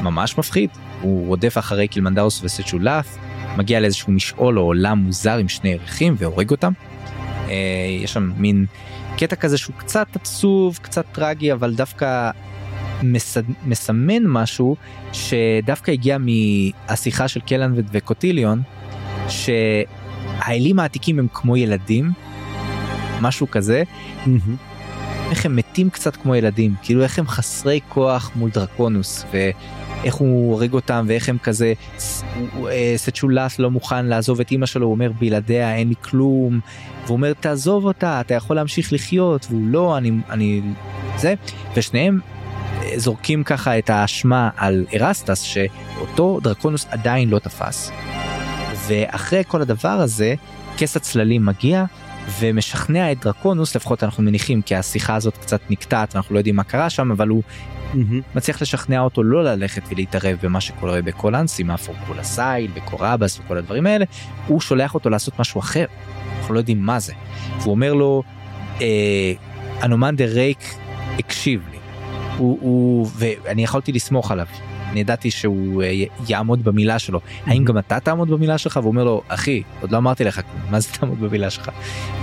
ממש 0.03 0.37
מפחיד. 0.37 0.69
הוא 1.01 1.27
רודף 1.27 1.57
אחרי 1.57 1.87
קילמנדרוס 1.87 2.43
וסצ'ולף, 2.43 3.17
מגיע 3.57 3.79
לאיזשהו 3.79 4.11
משעול 4.13 4.59
או 4.59 4.63
עולם 4.63 4.97
מוזר 4.97 5.37
עם 5.37 5.47
שני 5.47 5.69
ירחים 5.69 6.15
והורג 6.17 6.51
אותם. 6.51 6.71
אה, 7.49 7.55
יש 8.03 8.13
שם 8.13 8.31
מין 8.37 8.65
קטע 9.21 9.35
כזה 9.35 9.57
שהוא 9.57 9.75
קצת 9.77 10.07
עצוב, 10.15 10.79
קצת 10.81 11.05
טרגי, 11.11 11.53
אבל 11.53 11.73
דווקא 11.73 12.31
מס... 13.03 13.37
מסמן 13.65 14.23
משהו 14.25 14.75
שדווקא 15.13 15.91
הגיע 15.91 16.17
מהשיחה 16.19 17.27
של 17.27 17.39
קלן 17.39 17.73
ו- 17.73 17.81
וקוטיליון, 17.91 18.61
שהאלים 19.27 20.79
העתיקים 20.79 21.19
הם 21.19 21.27
כמו 21.33 21.57
ילדים, 21.57 22.11
משהו 23.21 23.51
כזה, 23.51 23.83
איך 25.31 25.45
הם 25.45 25.55
מתים 25.55 25.89
קצת 25.89 26.15
כמו 26.15 26.35
ילדים, 26.35 26.75
כאילו 26.81 27.03
איך 27.03 27.19
הם 27.19 27.27
חסרי 27.27 27.79
כוח 27.89 28.31
מול 28.35 28.49
דרקונוס, 28.49 29.25
ואיך 30.01 30.15
הוא 30.15 30.51
הורג 30.53 30.73
אותם, 30.73 31.05
ואיך 31.07 31.29
הם 31.29 31.37
כזה, 31.43 31.73
אה, 32.67 32.93
סצ'ולס 32.95 33.59
לא 33.59 33.71
מוכן 33.71 34.05
לעזוב 34.05 34.39
את 34.39 34.51
אמא 34.51 34.65
שלו, 34.65 34.85
הוא 34.85 34.93
אומר 34.93 35.11
בלעדיה 35.19 35.75
אין 35.75 35.89
לי 35.89 35.95
כלום, 36.01 36.59
והוא 37.05 37.17
אומר 37.17 37.33
תעזוב 37.33 37.85
אותה, 37.85 38.21
אתה 38.21 38.33
יכול 38.33 38.55
להמשיך 38.55 38.93
לחיות, 38.93 39.47
והוא 39.49 39.61
לא, 39.67 39.97
אני, 39.97 40.11
אני, 40.29 40.61
זה, 41.17 41.33
ושניהם 41.75 42.19
אה, 42.81 42.99
זורקים 42.99 43.43
ככה 43.43 43.77
את 43.77 43.89
האשמה 43.89 44.49
על 44.57 44.85
ארסטס, 44.93 45.41
שאותו 45.41 46.39
דרקונוס 46.43 46.85
עדיין 46.89 47.29
לא 47.29 47.39
תפס. 47.39 47.91
ואחרי 48.87 49.43
כל 49.47 49.61
הדבר 49.61 49.89
הזה, 49.89 50.35
כס 50.77 50.97
הצללים 50.97 51.45
מגיע, 51.45 51.85
ומשכנע 52.39 53.11
את 53.11 53.19
דרקונוס 53.19 53.75
לפחות 53.75 54.03
אנחנו 54.03 54.23
מניחים 54.23 54.61
כי 54.61 54.75
השיחה 54.75 55.15
הזאת 55.15 55.37
קצת 55.37 55.61
נקטעת 55.69 56.15
ואנחנו 56.15 56.33
לא 56.33 56.39
יודעים 56.39 56.55
מה 56.55 56.63
קרה 56.63 56.89
שם 56.89 57.11
אבל 57.11 57.27
הוא 57.27 57.43
מצליח 58.35 58.61
לשכנע 58.61 58.99
אותו 59.01 59.23
לא 59.23 59.43
ללכת 59.43 59.81
ולהתערב 59.89 60.37
במה 60.43 60.61
שקורה 60.61 61.01
בקולנסי 61.01 61.63
מאפורקולסייל 61.63 62.71
וקוראבס 62.73 63.39
וכל 63.39 63.57
הדברים 63.57 63.85
האלה. 63.85 64.05
הוא 64.47 64.61
שולח 64.61 64.93
אותו 64.93 65.09
לעשות 65.09 65.39
משהו 65.39 65.59
אחר. 65.59 65.85
אנחנו 66.39 66.53
לא 66.53 66.59
יודעים 66.59 66.85
מה 66.85 66.99
זה. 66.99 67.13
והוא 67.59 67.71
אומר 67.71 67.93
לו 67.93 68.23
אה, 68.81 69.33
אנומנדר 69.83 70.33
רייק 70.33 70.75
הקשיב 71.19 71.61
לי. 71.71 71.77
הוא, 72.37 72.57
הוא 72.61 73.09
ואני 73.15 73.63
יכולתי 73.63 73.91
לסמוך 73.91 74.31
עליו 74.31 74.47
אני 74.91 74.99
ידעתי 74.99 75.31
שהוא 75.31 75.83
אה, 75.83 76.03
יעמוד 76.27 76.63
במילה 76.63 76.99
שלו 76.99 77.19
האם 77.45 77.65
גם 77.65 77.77
אתה 77.77 77.99
תעמוד 77.99 78.29
במילה 78.29 78.57
שלך 78.57 78.79
והוא 78.81 78.91
אומר 78.91 79.03
לו 79.03 79.21
אחי 79.27 79.61
עוד 79.81 79.91
לא 79.91 79.97
אמרתי 79.97 80.23
לך 80.23 80.41
מה 80.69 80.79
זה 80.79 80.89
תעמוד 80.91 81.19
במילה 81.19 81.49
שלך. 81.49 81.69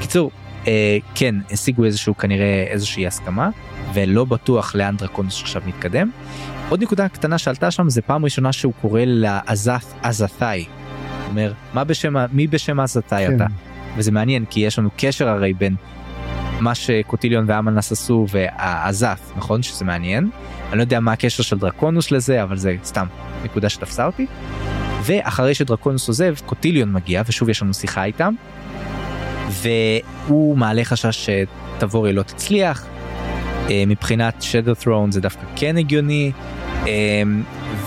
קיצור 0.01 0.31
אה, 0.67 0.99
כן 1.15 1.35
השיגו 1.51 1.85
איזשהו 1.85 2.17
כנראה 2.17 2.65
איזושהי 2.69 3.07
הסכמה 3.07 3.51
ולא 3.95 4.25
בטוח 4.25 4.75
לאן 4.75 4.97
דרקונוס 4.97 5.43
עכשיו 5.43 5.63
מתקדם. 5.67 6.11
עוד 6.69 6.83
נקודה 6.83 7.09
קטנה 7.09 7.39
שעלתה 7.39 7.71
שם 7.71 7.89
זה 7.91 8.03
פעם 8.03 8.25
ראשונה 8.25 8.53
שהוא 8.53 8.73
קורא 8.81 9.01
לעזת 9.05 9.85
עזתאי. 10.03 10.65
אומר 11.29 11.53
מה 11.75 11.85
בשם 11.85 12.15
מי 12.33 12.47
בשם 12.47 12.81
עזתאי 12.81 13.27
כן. 13.27 13.37
אתה 13.37 13.47
וזה 13.97 14.13
מעניין 14.13 14.45
כי 14.51 14.61
יש 14.61 14.79
לנו 14.79 14.89
קשר 14.97 15.29
הרי 15.29 15.55
בין 15.55 15.75
מה 16.61 16.75
שקוטיליון 16.75 17.45
ואמנס 17.49 17.93
עשו 17.93 18.27
והעזת 18.31 19.19
נכון 19.37 19.63
שזה 19.63 19.85
מעניין. 19.85 20.31
אני 20.69 20.77
לא 20.77 20.83
יודע 20.83 21.01
מה 21.01 21.13
הקשר 21.13 21.43
של 21.43 21.59
דרקונוס 21.59 22.11
לזה 22.11 22.43
אבל 22.43 22.57
זה 22.57 22.77
סתם 22.85 23.07
נקודה 23.45 23.69
שתפסה 23.69 24.07
אותי. 24.07 24.27
ואחרי 25.03 25.55
שדרקונוס 25.55 26.09
עוזב 26.09 26.35
קוטיליון 26.47 26.93
מגיע 26.93 27.23
ושוב 27.27 27.49
יש 27.49 27.63
לנו 27.63 27.75
שיחה 27.75 28.05
איתם. 28.05 28.35
והוא 29.49 30.59
מעלה 30.59 30.85
חשש 30.85 31.31
שתבורי 31.77 32.13
לא 32.13 32.23
תצליח. 32.23 32.87
אה, 33.71 33.85
מבחינת 33.87 34.43
shadow 34.43 34.85
throne 34.85 35.11
זה 35.11 35.21
דווקא 35.21 35.43
כן 35.57 35.77
הגיוני. 35.77 36.33
אה, 36.87 37.23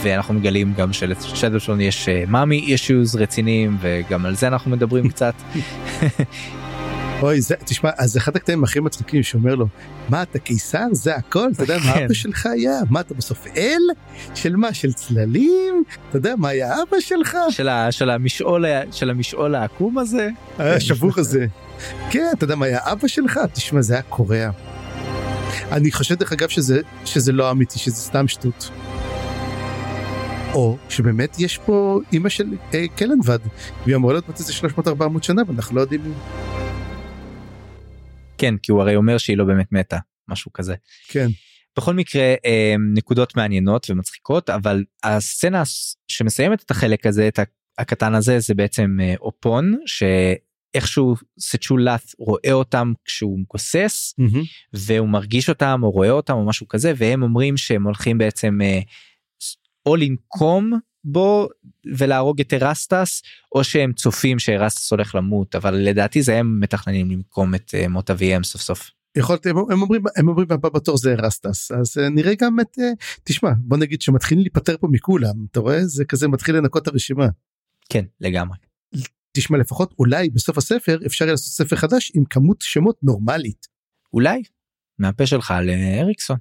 ואנחנו 0.01 0.33
מגלים 0.33 0.73
גם 0.77 0.93
שלשדו 0.93 1.57
throne 1.57 1.81
יש 1.81 2.09
מאמי 2.27 2.59
אישוז 2.59 3.15
רציניים 3.15 3.77
וגם 3.81 4.25
על 4.25 4.35
זה 4.35 4.47
אנחנו 4.47 4.71
מדברים 4.71 5.09
קצת. 5.09 5.33
אוי 7.21 7.41
זה 7.41 7.55
תשמע 7.65 7.89
אז 7.97 8.17
אחד 8.17 8.35
הקטעים 8.35 8.63
הכי 8.63 8.79
מצחיקים 8.79 9.23
שאומר 9.23 9.55
לו 9.55 9.67
מה 10.09 10.23
אתה 10.23 10.39
קיסר? 10.39 10.87
זה 10.91 11.15
הכל? 11.15 11.49
אתה 11.55 11.63
יודע 11.63 11.77
מה 11.77 11.93
כן. 11.93 12.05
אבא 12.05 12.13
שלך 12.13 12.45
היה? 12.45 12.79
מה 12.89 12.99
אתה 12.99 13.13
בסוף 13.13 13.47
אל? 13.57 13.81
של 14.35 14.55
מה 14.55 14.73
של 14.73 14.93
צללים? 14.93 15.83
אתה 16.09 16.17
יודע 16.17 16.35
מה 16.37 16.49
היה 16.49 16.73
אבא 16.73 16.99
שלך? 16.99 17.37
של, 17.91 18.09
המשעול 18.09 18.65
של 18.91 19.09
המשעול 19.09 19.55
העקום 19.55 19.97
הזה. 19.97 20.29
השבור 20.59 21.11
הזה. 21.17 21.45
כן 22.09 22.27
אתה 22.33 22.43
יודע 22.43 22.55
מה 22.55 22.65
היה 22.65 22.79
אבא 22.83 23.07
שלך? 23.07 23.39
תשמע 23.53 23.81
זה 23.81 23.93
היה 23.93 24.03
קורע. 24.03 24.49
אני 25.71 25.91
חושב 25.91 26.15
דרך 26.15 26.31
אגב 26.31 26.49
שזה 26.49 26.81
שזה 27.05 27.31
לא 27.31 27.51
אמיתי 27.51 27.79
שזה 27.79 27.95
סתם 27.95 28.27
שטות. 28.27 28.71
או 30.53 30.77
שבאמת 30.89 31.39
יש 31.39 31.57
פה 31.57 31.99
אימא 32.13 32.29
של 32.29 32.47
אה, 32.73 32.85
קלנבד. 32.95 33.39
והיא 33.85 33.95
אמורה 33.95 34.13
להיות 34.13 34.29
בת 34.29 34.39
איזה 34.39 34.53
300-400 34.77 34.91
שנה 35.21 35.41
ואנחנו 35.47 35.75
לא 35.75 35.81
יודעים 35.81 36.13
כן 38.41 38.57
כי 38.57 38.71
הוא 38.71 38.81
הרי 38.81 38.95
אומר 38.95 39.17
שהיא 39.17 39.37
לא 39.37 39.45
באמת 39.45 39.71
מתה 39.71 39.97
משהו 40.29 40.53
כזה. 40.53 40.75
כן 41.07 41.27
בכל 41.77 41.93
מקרה 41.93 42.33
אה, 42.45 42.75
נקודות 42.93 43.35
מעניינות 43.35 43.89
ומצחיקות 43.89 44.49
אבל 44.49 44.83
הסצנה 45.03 45.63
שמסיימת 46.07 46.63
את 46.63 46.71
החלק 46.71 47.05
הזה 47.05 47.27
את 47.27 47.39
הקטן 47.77 48.15
הזה 48.15 48.39
זה 48.39 48.53
בעצם 48.53 48.97
אה, 49.01 49.13
אופון 49.19 49.77
שאיכשהו 49.85 51.15
סצ'ולת 51.39 52.01
רואה 52.19 52.51
אותם 52.51 52.93
כשהוא 53.05 53.39
גוסס 53.49 54.13
מהמם. 54.17 54.43
והוא 54.73 55.09
מרגיש 55.09 55.49
אותם 55.49 55.79
או 55.83 55.91
רואה 55.91 56.11
אותם 56.11 56.33
או 56.33 56.45
משהו 56.45 56.67
כזה 56.67 56.93
והם 56.97 57.23
אומרים 57.23 57.57
שהם 57.57 57.83
הולכים 57.83 58.17
בעצם 58.17 58.59
אה, 58.61 58.79
או 59.85 59.95
לנקום 59.95 60.79
בו 61.03 61.49
ולהרוג 61.97 62.41
את 62.41 62.53
ארסטס 62.53 63.21
או 63.55 63.63
שהם 63.63 63.93
צופים 63.93 64.39
שארסטס 64.39 64.91
הולך 64.91 65.15
למות 65.15 65.55
אבל 65.55 65.75
לדעתי 65.75 66.21
זה 66.21 66.35
הם 66.37 66.59
מתכננים 66.59 67.11
לנקום 67.11 67.55
את 67.55 67.75
אה, 67.75 67.87
מות 67.87 68.09
אביהם 68.09 68.43
סוף 68.43 68.61
סוף. 68.61 68.89
יכול 69.17 69.33
להיות 69.33 69.45
הם 69.45 69.57
הם 69.57 69.81
אומרים 69.81 70.03
הם 70.15 70.27
אומרים 70.27 70.47
הבא 70.51 70.69
בתור 70.69 70.97
זה 70.97 71.15
רסטס 71.17 71.71
אז 71.71 71.97
אה, 71.97 72.09
נראה 72.09 72.33
גם 72.35 72.59
את 72.59 72.79
אה, 72.79 72.91
תשמע 73.23 73.49
בוא 73.57 73.77
נגיד 73.77 74.01
שמתחילים 74.01 74.43
להיפטר 74.43 74.77
פה 74.77 74.87
מכולם 74.91 75.45
אתה 75.51 75.59
רואה 75.59 75.85
זה 75.85 76.05
כזה 76.05 76.27
מתחיל 76.27 76.55
לנקות 76.55 76.87
הרשימה 76.87 77.27
כן 77.89 78.05
לגמרי. 78.21 78.57
תשמע 79.33 79.57
לפחות 79.57 79.93
אולי 79.99 80.29
בסוף 80.29 80.57
הספר 80.57 80.99
אפשר 81.05 81.25
לעשות 81.25 81.53
ספר 81.53 81.75
חדש 81.75 82.11
עם 82.15 82.25
כמות 82.25 82.61
שמות 82.61 82.97
נורמלית 83.03 83.67
אולי 84.13 84.41
מהפה 84.99 85.25
שלך 85.25 85.53
לאריקסון. 85.63 86.37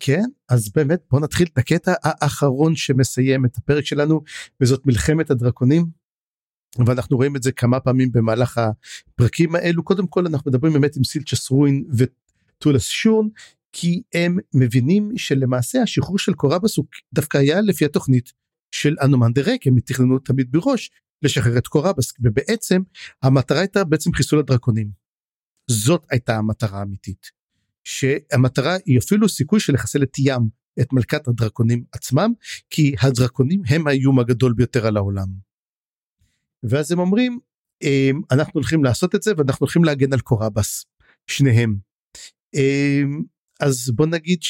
כן 0.00 0.24
אז 0.48 0.70
באמת 0.74 1.00
בוא 1.10 1.20
נתחיל 1.20 1.46
את 1.52 1.58
הקטע 1.58 1.92
האחרון 2.02 2.76
שמסיים 2.76 3.44
את 3.44 3.56
הפרק 3.56 3.84
שלנו 3.84 4.20
וזאת 4.60 4.86
מלחמת 4.86 5.30
הדרקונים. 5.30 5.86
ואנחנו 6.86 7.16
רואים 7.16 7.36
את 7.36 7.42
זה 7.42 7.52
כמה 7.52 7.80
פעמים 7.80 8.12
במהלך 8.12 8.58
הפרקים 8.58 9.54
האלו 9.54 9.82
קודם 9.82 10.06
כל 10.06 10.26
אנחנו 10.26 10.50
מדברים 10.50 10.72
באמת 10.72 10.96
עם 10.96 11.04
סילצ'ס 11.04 11.50
רואין 11.50 11.84
וטולס 11.96 12.86
שון 12.86 13.28
כי 13.72 14.02
הם 14.14 14.38
מבינים 14.54 15.12
שלמעשה 15.16 15.82
השחרור 15.82 16.18
של 16.18 16.34
קוראבס 16.34 16.76
הוא 16.76 16.84
דווקא 17.14 17.38
היה 17.38 17.60
לפי 17.60 17.84
התוכנית 17.84 18.32
של 18.74 18.96
אנומן 19.02 19.32
דה 19.32 19.42
ריק 19.42 19.66
הם 19.66 19.80
תכננו 19.80 20.18
תמיד 20.18 20.52
בראש 20.52 20.90
לשחרר 21.22 21.58
את 21.58 21.66
קוראבס 21.66 22.12
ובעצם 22.20 22.82
המטרה 23.22 23.58
הייתה 23.58 23.84
בעצם 23.84 24.12
חיסול 24.12 24.38
הדרקונים. 24.38 24.90
זאת 25.70 26.06
הייתה 26.10 26.36
המטרה 26.36 26.78
האמיתית. 26.78 27.35
שהמטרה 27.86 28.76
היא 28.86 28.98
אפילו 28.98 29.28
סיכוי 29.28 29.60
של 29.60 29.72
לחסל 29.74 30.02
את 30.02 30.18
ים 30.18 30.48
את 30.80 30.92
מלכת 30.92 31.28
הדרקונים 31.28 31.84
עצמם 31.92 32.32
כי 32.70 32.94
הדרקונים 33.00 33.62
הם 33.68 33.86
האיום 33.86 34.18
הגדול 34.18 34.52
ביותר 34.52 34.86
על 34.86 34.96
העולם. 34.96 35.26
ואז 36.62 36.92
הם 36.92 36.98
אומרים 36.98 37.38
"אמ, 37.82 38.20
אנחנו 38.30 38.52
הולכים 38.54 38.84
לעשות 38.84 39.14
את 39.14 39.22
זה 39.22 39.32
ואנחנו 39.36 39.64
הולכים 39.64 39.84
להגן 39.84 40.12
על 40.12 40.20
קוראבס 40.20 40.84
שניהם. 41.26 41.76
אמ, 42.54 43.22
אז 43.60 43.90
בוא 43.94 44.06
נגיד 44.06 44.42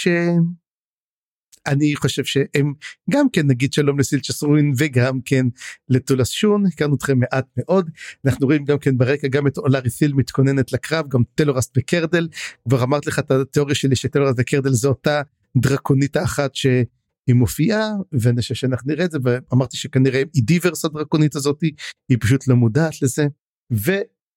שאני 1.66 1.96
חושב 1.96 2.24
שהם 2.24 2.72
גם 3.10 3.26
כן 3.32 3.46
נגיד 3.46 3.72
שלום 3.72 3.98
לסילצ'סרווין 3.98 4.72
וגם 4.78 5.20
כן 5.24 5.46
לטולס 5.88 6.28
שון 6.28 6.66
הכרנו 6.66 6.94
אתכם 6.94 7.18
מעט 7.18 7.46
מאוד. 7.56 7.90
אנחנו 8.26 8.46
רואים 8.46 8.64
גם 8.64 8.78
כן 8.78 8.98
ברקע 8.98 9.28
גם 9.28 9.46
את 9.46 9.58
אולארי 9.58 9.90
סיל 9.90 10.12
מתכוננת 10.12 10.72
לקרב 10.72 11.08
גם 11.08 11.22
טלורסט 11.34 11.74
וקרדל 11.78 12.28
כבר 12.68 12.82
אמרתי 12.82 13.10
לך 13.10 13.18
את 13.18 13.30
התיאוריה 13.30 13.74
שלי 13.74 13.96
שטלורסט 13.96 14.36
וקרדל 14.38 14.72
זה 14.72 14.88
אותה 14.88 15.22
דרקונית 15.56 16.16
האחת 16.16 16.54
שהיא 16.54 16.84
מופיעה 17.28 17.90
ואני 18.12 18.40
חושב 18.40 18.54
שאנחנו 18.54 18.92
נראה 18.92 19.04
את 19.04 19.10
זה 19.10 19.18
ואמרתי 19.22 19.76
שכנראה 19.76 20.22
היא 20.34 20.42
דיברס 20.44 20.84
הדרקונית 20.84 21.36
הזאת 21.36 21.60
היא 22.08 22.18
פשוט 22.20 22.48
לא 22.48 22.56
מודעת 22.56 23.02
לזה 23.02 23.26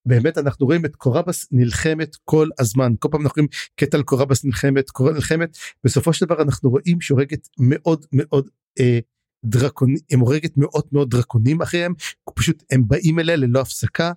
ובאמת 0.05 0.37
אנחנו 0.37 0.65
רואים 0.65 0.85
את 0.85 0.95
קוראבס 0.95 1.47
נלחמת 1.51 2.15
כל 2.25 2.49
הזמן. 2.59 2.93
כל 2.99 3.09
פעם 3.11 3.21
אנחנו 3.21 3.33
רואים 3.37 3.49
קטע 3.75 3.97
על 3.97 4.03
קוראבס 4.03 4.45
נלחמת 4.45 4.89
קורא 4.89 5.11
נלחמת 5.11 5.57
בסופו 5.83 6.13
של 6.13 6.25
דבר 6.25 6.41
אנחנו 6.41 6.69
רואים 6.69 7.01
שהורגת 7.01 7.47
מאוד 7.59 8.05
מאוד 8.13 8.49
אה, 8.79 8.99
דרקונים 9.45 9.97
הם 10.11 10.19
הורגת 10.19 10.57
מאות 10.57 10.93
מאות 10.93 11.09
דרקונים 11.09 11.61
אחריהם 11.61 11.93
פשוט 12.35 12.63
הם 12.71 12.87
באים 12.87 13.19
אליה 13.19 13.35
ללא 13.35 13.59
הפסקה 13.59 14.11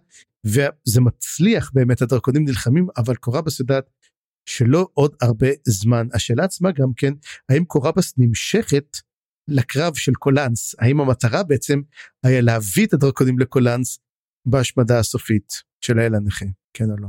וזה 0.47 1.01
מצליח 1.01 1.71
באמת 1.75 2.03
הדרקונים 2.03 2.45
נלחמים 2.45 2.87
אבל 2.97 3.17
קוראבס 3.17 3.61
יודעת 3.61 3.91
שלא 4.49 4.89
עוד 4.95 5.17
הרבה 5.23 5.49
זמן. 5.65 6.07
השאלה 6.15 6.45
עצמה 6.45 6.73
גם 6.73 6.93
כן 6.97 7.13
האם 7.49 7.65
קוראבס 7.65 8.15
נמשכת 8.19 8.97
לקרב 9.49 9.95
של 9.95 10.13
קולאנס? 10.15 10.75
האם 10.79 11.01
המטרה 11.01 11.43
בעצם 11.43 11.81
היה 12.25 12.41
להביא 12.41 12.87
את 12.87 12.93
הדרקונים 12.93 13.39
לקולאנס 13.39 13.99
בהשמדה 14.47 14.99
הסופית 14.99 15.53
של 15.81 15.99
האל 15.99 16.15
הנכה 16.15 16.47
כן 16.75 16.91
או 16.91 16.97
לא. 16.97 17.09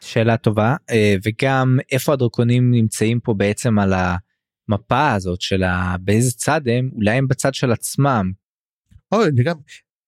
שאלה 0.00 0.36
טובה 0.36 0.76
אה, 0.90 1.14
וגם 1.24 1.78
איפה 1.92 2.12
הדרקונים 2.12 2.70
נמצאים 2.70 3.20
פה 3.20 3.34
בעצם 3.34 3.78
על 3.78 3.92
המפה 3.92 5.12
הזאת 5.12 5.40
של 5.40 5.62
ה... 5.62 5.96
באיזה 6.00 6.32
צד 6.32 6.60
הם 6.68 6.90
אולי 6.94 7.10
הם 7.10 7.28
בצד 7.28 7.54
של 7.54 7.72
עצמם. 7.72 8.32
אוי, 9.12 9.26
אני 9.26 9.42
גם 9.42 9.56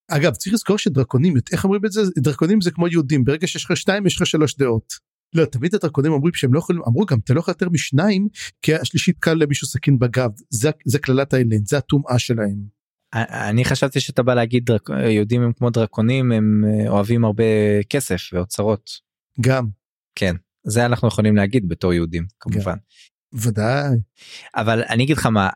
אגב 0.09 0.35
צריך 0.35 0.55
לזכור 0.55 0.79
שדרקונים 0.79 1.35
איך 1.53 1.65
אומרים 1.65 1.85
את 1.87 1.93
זה 1.93 2.03
דרקונים 2.19 2.61
זה 2.61 2.71
כמו 2.71 2.89
יהודים 2.89 3.25
ברגע 3.25 3.47
שיש 3.47 3.65
לך 3.65 3.77
שתיים 3.77 4.07
יש 4.07 4.17
לך 4.17 4.27
שלוש 4.27 4.57
דעות. 4.57 5.11
לא 5.35 5.45
תמיד 5.45 5.75
הדרקונים 5.75 6.13
אומרים 6.13 6.35
שהם 6.35 6.55
לא 6.55 6.59
יכולים 6.59 6.83
אמרו 6.89 7.07
גם 7.07 7.19
אתה 7.25 7.35
לא 7.35 7.41
יכול 7.41 7.53
יותר 7.53 7.69
משניים 7.69 8.29
כי 8.63 8.75
השלישית 8.75 9.17
קל 9.19 9.35
למישהו 9.35 9.67
סכין 9.67 9.99
בגב 9.99 10.31
זה 10.51 10.71
זה 10.85 10.99
קללת 10.99 11.35
האלן 11.35 11.65
זה 11.65 11.79
הטומאה 11.79 12.19
שלהם. 12.19 12.80
אני 13.15 13.65
חשבתי 13.65 14.01
שאתה 14.01 14.23
בא 14.23 14.35
להגיד 14.35 14.65
דרק... 14.65 14.91
יהודים 14.91 15.43
הם 15.43 15.53
כמו 15.53 15.71
דרקונים 15.71 16.33
הם 16.33 16.65
אה, 16.65 16.91
אוהבים 16.91 17.25
הרבה 17.25 17.45
כסף 17.91 18.31
ואוצרות. 18.33 18.91
גם 19.41 19.67
כן 20.15 20.37
זה 20.65 20.87
אנחנו 20.87 21.09
יכולים 21.09 21.37
להגיד 21.37 21.69
בתור 21.69 21.93
יהודים 21.93 22.27
כמובן. 22.41 22.77
ודאי. 23.33 23.97
אבל 24.55 24.83
אני 24.89 25.05
אגיד 25.05 25.17
לך 25.17 25.27
מה 25.27 25.49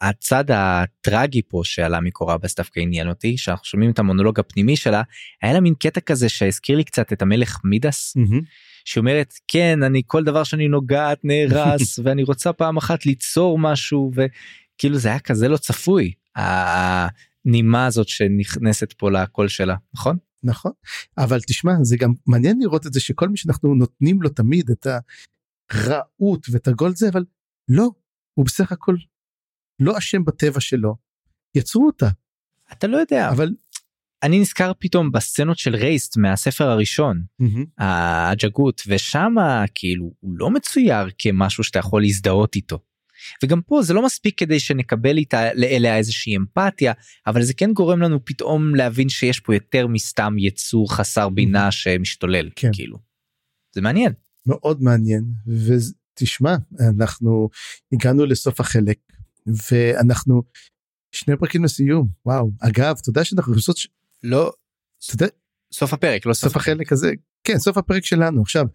הצד 0.00 0.44
הטרגי 0.50 1.42
פה 1.48 1.60
שעלה 1.64 2.00
מקורבס 2.00 2.56
דווקא 2.56 2.80
עניין 2.80 3.08
אותי 3.08 3.36
שאנחנו 3.36 3.64
שומעים 3.64 3.90
את 3.90 3.98
המונולוג 3.98 4.40
הפנימי 4.40 4.76
שלה 4.76 5.02
היה 5.42 5.52
לה 5.52 5.60
מין 5.60 5.74
קטע 5.74 6.00
כזה 6.00 6.28
שהזכיר 6.28 6.76
לי 6.76 6.84
קצת 6.84 7.12
את 7.12 7.22
המלך 7.22 7.60
מידס 7.64 8.16
מהמם. 8.16 8.40
שאומרת 8.84 9.34
כן 9.48 9.82
אני 9.82 10.02
כל 10.06 10.24
דבר 10.24 10.44
שאני 10.44 10.68
נוגעת 10.68 11.18
נהרס 11.24 11.98
ואני 12.04 12.22
רוצה 12.22 12.52
פעם 12.52 12.76
אחת 12.76 13.06
ליצור 13.06 13.58
משהו 13.58 14.10
וכאילו 14.14 14.98
זה 14.98 15.08
היה 15.08 15.18
כזה 15.18 15.48
לא 15.48 15.56
צפוי 15.56 16.12
הנימה 16.36 17.86
הזאת 17.86 18.08
שנכנסת 18.08 18.92
פה 18.92 19.10
לקול 19.10 19.48
שלה 19.48 19.74
נכון? 19.94 20.16
נכון. 20.42 20.72
אבל 21.18 21.40
תשמע 21.40 21.72
זה 21.82 21.96
גם 21.96 22.12
מעניין 22.26 22.58
לראות 22.60 22.86
את 22.86 22.92
זה 22.92 23.00
שכל 23.00 23.28
מי 23.28 23.36
שאנחנו 23.36 23.74
נותנים 23.74 24.22
לו 24.22 24.28
תמיד 24.28 24.70
את 24.70 24.86
הרעות 25.70 26.46
ואת 26.50 26.68
הגול 26.68 26.94
זה 26.94 27.08
אבל 27.08 27.24
לא 27.68 27.90
הוא 28.34 28.46
בסך 28.46 28.72
הכל 28.72 28.96
לא 29.80 29.98
אשם 29.98 30.24
בטבע 30.24 30.60
שלו. 30.60 30.96
יצרו 31.54 31.86
אותה. 31.86 32.08
אתה 32.72 32.86
לא 32.86 32.96
יודע. 32.96 33.28
אבל 33.30 33.50
אני 34.22 34.40
נזכר 34.40 34.72
פתאום 34.78 35.12
בסצנות 35.12 35.58
של 35.58 35.76
רייסט 35.76 36.16
מהספר 36.16 36.68
הראשון 36.68 37.24
הג'גות 37.78 38.82
ושם 38.86 39.34
כאילו 39.74 40.12
הוא 40.20 40.34
לא 40.38 40.50
מצויר 40.50 41.06
כמשהו 41.18 41.64
שאתה 41.64 41.78
יכול 41.78 42.02
להזדהות 42.02 42.56
איתו. 42.56 42.78
וגם 43.44 43.60
פה 43.62 43.82
זה 43.82 43.94
לא 43.94 44.04
מספיק 44.04 44.38
כדי 44.38 44.60
שנקבל 44.60 45.16
איתה 45.16 45.50
אליה 45.50 45.96
איזושהי 45.96 46.36
אמפתיה 46.36 46.92
אבל 47.26 47.42
זה 47.42 47.54
כן 47.54 47.72
גורם 47.72 48.00
לנו 48.00 48.24
פתאום 48.24 48.74
להבין 48.74 49.08
שיש 49.08 49.40
פה 49.40 49.54
יותר 49.54 49.86
מסתם 49.86 50.34
יצור 50.38 50.94
חסר 50.94 51.28
בינה 51.28 51.70
שמשתולל 51.70 52.50
כן. 52.56 52.70
כאילו. 52.72 52.98
זה 53.74 53.80
מעניין. 53.80 54.12
מאוד 54.46 54.82
מעניין 54.82 55.24
ותשמע 55.66 56.56
אנחנו 56.80 57.48
הגענו 57.92 58.26
לסוף 58.26 58.60
החלק 58.60 58.98
ואנחנו 59.46 60.42
שני 61.14 61.36
פרקים 61.36 61.64
לסיום 61.64 62.08
וואו 62.26 62.50
אגב 62.60 62.96
אתה 63.00 63.10
יודע 63.10 63.24
שאנחנו 63.24 63.54
לעשות 63.54 63.76
לא 64.22 64.52
יודע, 65.12 65.26
סוף 65.72 65.92
הפרק 65.92 66.26
לא 66.26 66.34
סוף 66.34 66.56
החלק 66.56 66.92
הזה 66.92 67.12
כן 67.44 67.58
סוף 67.58 67.76
הפרק 67.76 68.04
שלנו 68.04 68.42
עכשיו 68.42 68.66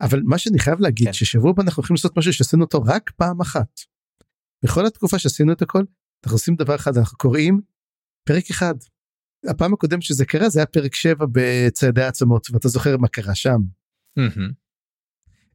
אבל 0.00 0.22
מה 0.24 0.38
שאני 0.38 0.58
חייב 0.58 0.80
להגיד 0.80 1.06
כן. 1.06 1.12
ששבוע 1.12 1.50
הבא 1.50 1.62
אנחנו 1.62 1.80
הולכים 1.80 1.94
לעשות 1.94 2.16
משהו 2.16 2.32
שעשינו 2.32 2.64
אותו 2.64 2.82
רק 2.82 3.10
פעם 3.16 3.40
אחת. 3.40 3.80
בכל 4.64 4.86
התקופה 4.86 5.18
שעשינו 5.18 5.52
את 5.52 5.62
הכל 5.62 5.82
אנחנו 6.24 6.36
עושים 6.36 6.54
דבר 6.54 6.74
אחד 6.74 6.96
אנחנו 6.96 7.18
קוראים 7.18 7.60
פרק 8.28 8.50
אחד. 8.50 8.74
הפעם 9.50 9.74
הקודמת 9.74 10.02
שזה 10.02 10.24
קרה 10.24 10.48
זה 10.48 10.60
היה 10.60 10.66
פרק 10.66 10.94
7 10.94 11.26
בצעדי 11.32 12.02
העצמות 12.02 12.50
ואתה 12.50 12.68
זוכר 12.68 12.96
מה 12.96 13.08
קרה 13.08 13.34
שם. 13.34 13.60
Mm-hmm. 14.18 14.52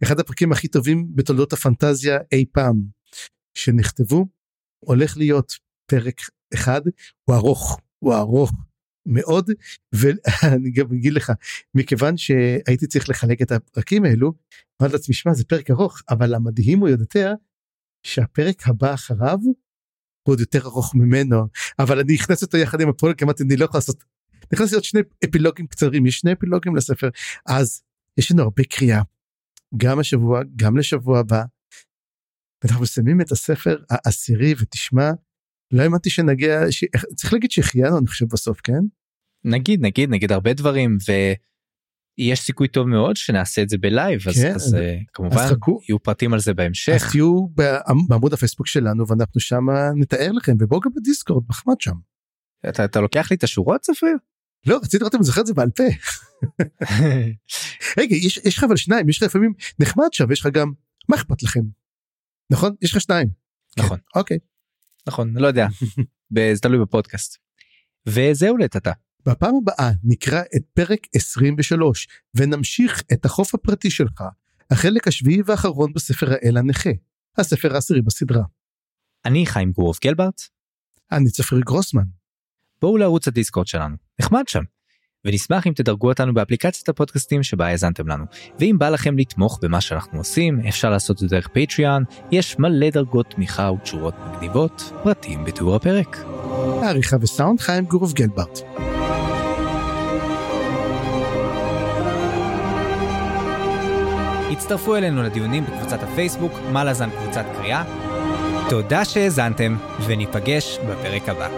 אחד 0.03 0.19
הפרקים 0.19 0.51
הכי 0.51 0.67
טובים 0.67 1.07
בתולדות 1.15 1.53
הפנטזיה 1.53 2.17
אי 2.31 2.45
פעם 2.51 2.81
שנכתבו 3.57 4.27
הולך 4.79 5.17
להיות 5.17 5.53
פרק 5.91 6.21
אחד 6.53 6.81
הוא 7.25 7.35
ארוך 7.35 7.79
הוא 7.99 8.15
ארוך 8.15 8.51
מאוד 9.05 9.49
ואני 9.93 10.71
גם 10.71 10.85
אגיד 10.93 11.13
לך 11.13 11.31
מכיוון 11.75 12.17
שהייתי 12.17 12.87
צריך 12.87 13.09
לחלק 13.09 13.41
את 13.41 13.51
הפרקים 13.51 14.05
האלו 14.05 14.33
אמרתי 14.81 14.93
לעצמי 14.93 15.15
שמע 15.15 15.33
זה 15.33 15.43
פרק 15.45 15.71
ארוך 15.71 16.01
אבל 16.09 16.35
המדהים 16.35 16.79
הוא 16.79 16.89
יותר 16.89 17.33
שהפרק 18.03 18.67
הבא 18.67 18.93
אחריו 18.93 19.37
הוא 19.43 20.33
עוד 20.33 20.39
יותר 20.39 20.65
ארוך 20.65 20.95
ממנו 20.95 21.47
אבל 21.79 21.99
אני 21.99 22.13
נכנס 22.13 22.43
אותו 22.43 22.57
יחד 22.57 22.81
עם 22.81 22.89
הפרק 22.89 23.23
אמרתי 23.23 23.43
אני 23.43 23.57
לא 23.57 23.65
יכול 23.65 23.77
לעשות 23.77 24.03
נכנס 24.53 24.71
להיות 24.71 24.83
שני 24.83 24.99
אפילוגים 25.25 25.67
קצרים 25.67 26.05
יש 26.05 26.17
שני 26.17 26.33
אפילוגים 26.33 26.75
לספר 26.75 27.09
אז 27.45 27.81
יש 28.17 28.31
לנו 28.31 28.43
הרבה 28.43 28.63
קריאה 28.63 29.01
גם 29.77 29.99
השבוע 29.99 30.41
גם 30.55 30.77
לשבוע 30.77 31.19
הבא. 31.19 31.43
אנחנו 32.65 32.81
מסיימים 32.83 33.21
את 33.21 33.31
הספר 33.31 33.77
העשירי 33.89 34.53
ותשמע 34.59 35.11
לא 35.71 35.81
האמנתי 35.81 36.09
שנגיע 36.09 36.61
ש... 36.69 36.83
צריך 37.15 37.33
להגיד 37.33 37.51
שהחיינו 37.51 37.97
אני 37.97 38.07
חושב 38.07 38.25
בסוף 38.31 38.61
כן. 38.61 38.81
נגיד 39.43 39.81
נגיד 39.81 40.09
נגיד 40.09 40.31
הרבה 40.31 40.53
דברים 40.53 40.97
ויש 42.19 42.39
סיכוי 42.39 42.67
טוב 42.67 42.87
מאוד 42.87 43.15
שנעשה 43.15 43.61
את 43.61 43.69
זה 43.69 43.77
בלייב 43.77 44.19
כן, 44.21 44.29
אז, 44.29 44.55
אז 44.55 44.77
כמובן 45.13 45.37
אז 45.37 45.51
חכו. 45.51 45.79
יהיו 45.89 46.03
פרטים 46.03 46.33
על 46.33 46.39
זה 46.39 46.53
בהמשך. 46.53 46.93
אז 46.95 47.11
תהיו 47.11 47.47
בעמוד 48.09 48.33
הפייסבוק 48.33 48.67
שלנו 48.67 49.07
ואנחנו 49.07 49.41
שם 49.41 49.65
נתאר 49.95 50.31
לכם 50.31 50.53
ובואו 50.59 50.79
גם 50.81 50.91
בדיסקורד 50.95 51.43
מחמד 51.49 51.81
שם. 51.81 51.95
אתה, 52.69 52.85
אתה 52.85 53.01
לוקח 53.01 53.31
לי 53.31 53.35
את 53.35 53.43
השורות 53.43 53.85
ספריר? 53.85 54.17
לא 54.65 54.77
רציתי 54.77 54.97
לראות 54.97 55.15
אם 55.15 55.23
זוכר 55.23 55.41
את 55.41 55.45
זה 55.45 55.53
בעל 55.53 55.69
פה. 55.69 55.83
רגע 57.99 58.15
יש, 58.15 58.37
יש 58.37 58.57
לך 58.57 58.63
אבל 58.63 58.75
שניים 58.75 59.09
יש 59.09 59.17
לך 59.17 59.23
לפעמים 59.23 59.53
נחמד 59.79 60.07
שם 60.11 60.31
יש 60.31 60.39
לך 60.39 60.47
גם 60.53 60.71
מה 61.09 61.15
אכפת 61.15 61.43
לכם 61.43 61.61
נכון 62.51 62.75
יש 62.81 62.95
לך 62.95 63.01
שניים 63.01 63.29
נכון 63.77 63.97
כן. 63.97 64.19
אוקיי 64.19 64.37
נכון 65.07 65.37
לא 65.37 65.47
יודע 65.47 65.67
זה 66.53 66.61
תלוי 66.61 66.79
בפודקאסט 66.79 67.37
וזהו 68.05 68.57
לטאטה. 68.57 68.91
בפעם 69.29 69.55
הבאה 69.61 69.91
נקרא 70.03 70.41
את 70.55 70.61
פרק 70.73 70.99
23 71.15 72.07
ונמשיך 72.35 73.03
את 73.13 73.25
החוף 73.25 73.55
הפרטי 73.55 73.89
שלך, 73.89 74.23
החלק 74.71 75.07
השביעי 75.07 75.41
והאחרון 75.45 75.93
בספר 75.93 76.31
האל 76.31 76.57
הנכה, 76.57 76.89
הספר 77.37 77.73
העשירי 77.73 78.01
בסדרה. 78.01 78.43
אני 79.25 79.45
חיים 79.45 79.71
גורוב 79.71 79.97
גלברט. 80.03 80.41
אני 81.11 81.29
צפרי 81.29 81.61
גרוסמן. 81.61 82.03
בואו 82.81 82.97
לערוץ 82.97 83.27
הדיסקורד 83.27 83.67
שלנו, 83.67 83.95
נחמד 84.19 84.43
שם. 84.47 84.63
ונשמח 85.25 85.67
אם 85.67 85.73
תדרגו 85.73 86.09
אותנו 86.09 86.33
באפליקציית 86.33 86.89
הפודקאסטים 86.89 87.43
שבה 87.43 87.67
האזנתם 87.67 88.07
לנו. 88.07 88.25
ואם 88.59 88.75
בא 88.79 88.89
לכם 88.89 89.17
לתמוך 89.17 89.59
במה 89.61 89.81
שאנחנו 89.81 90.17
עושים, 90.17 90.59
אפשר 90.67 90.89
לעשות 90.89 91.15
את 91.15 91.19
זה 91.19 91.27
דרך 91.27 91.47
פטריאן, 91.47 92.03
יש 92.31 92.59
מלא 92.59 92.89
דרגות 92.89 93.29
תמיכה 93.29 93.71
ותשורות 93.71 94.13
מגניבות, 94.27 94.91
פרטים 95.03 95.43
בתיאור 95.43 95.75
הפרק. 95.75 96.17
העריכה 96.83 97.17
וסאונד 97.21 97.59
חיים 97.59 97.85
גורוב 97.85 98.13
גלברט. 98.13 98.59
הצטרפו 104.51 104.95
אלינו 104.95 105.23
לדיונים 105.23 105.65
בקבוצת 105.65 106.03
הפייסבוק, 106.03 106.53
מה 106.71 106.83
לזן 106.83 107.09
קבוצת 107.09 107.45
קריאה. 107.57 107.83
תודה 108.69 109.05
שהאזנתם, 109.05 109.77
וניפגש 110.07 110.77
בפרק 110.77 111.29
הבא. 111.29 111.49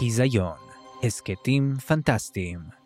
היזיון, 0.00 0.52
הסכתים 1.02 1.74
פנטסטיים 1.86 2.79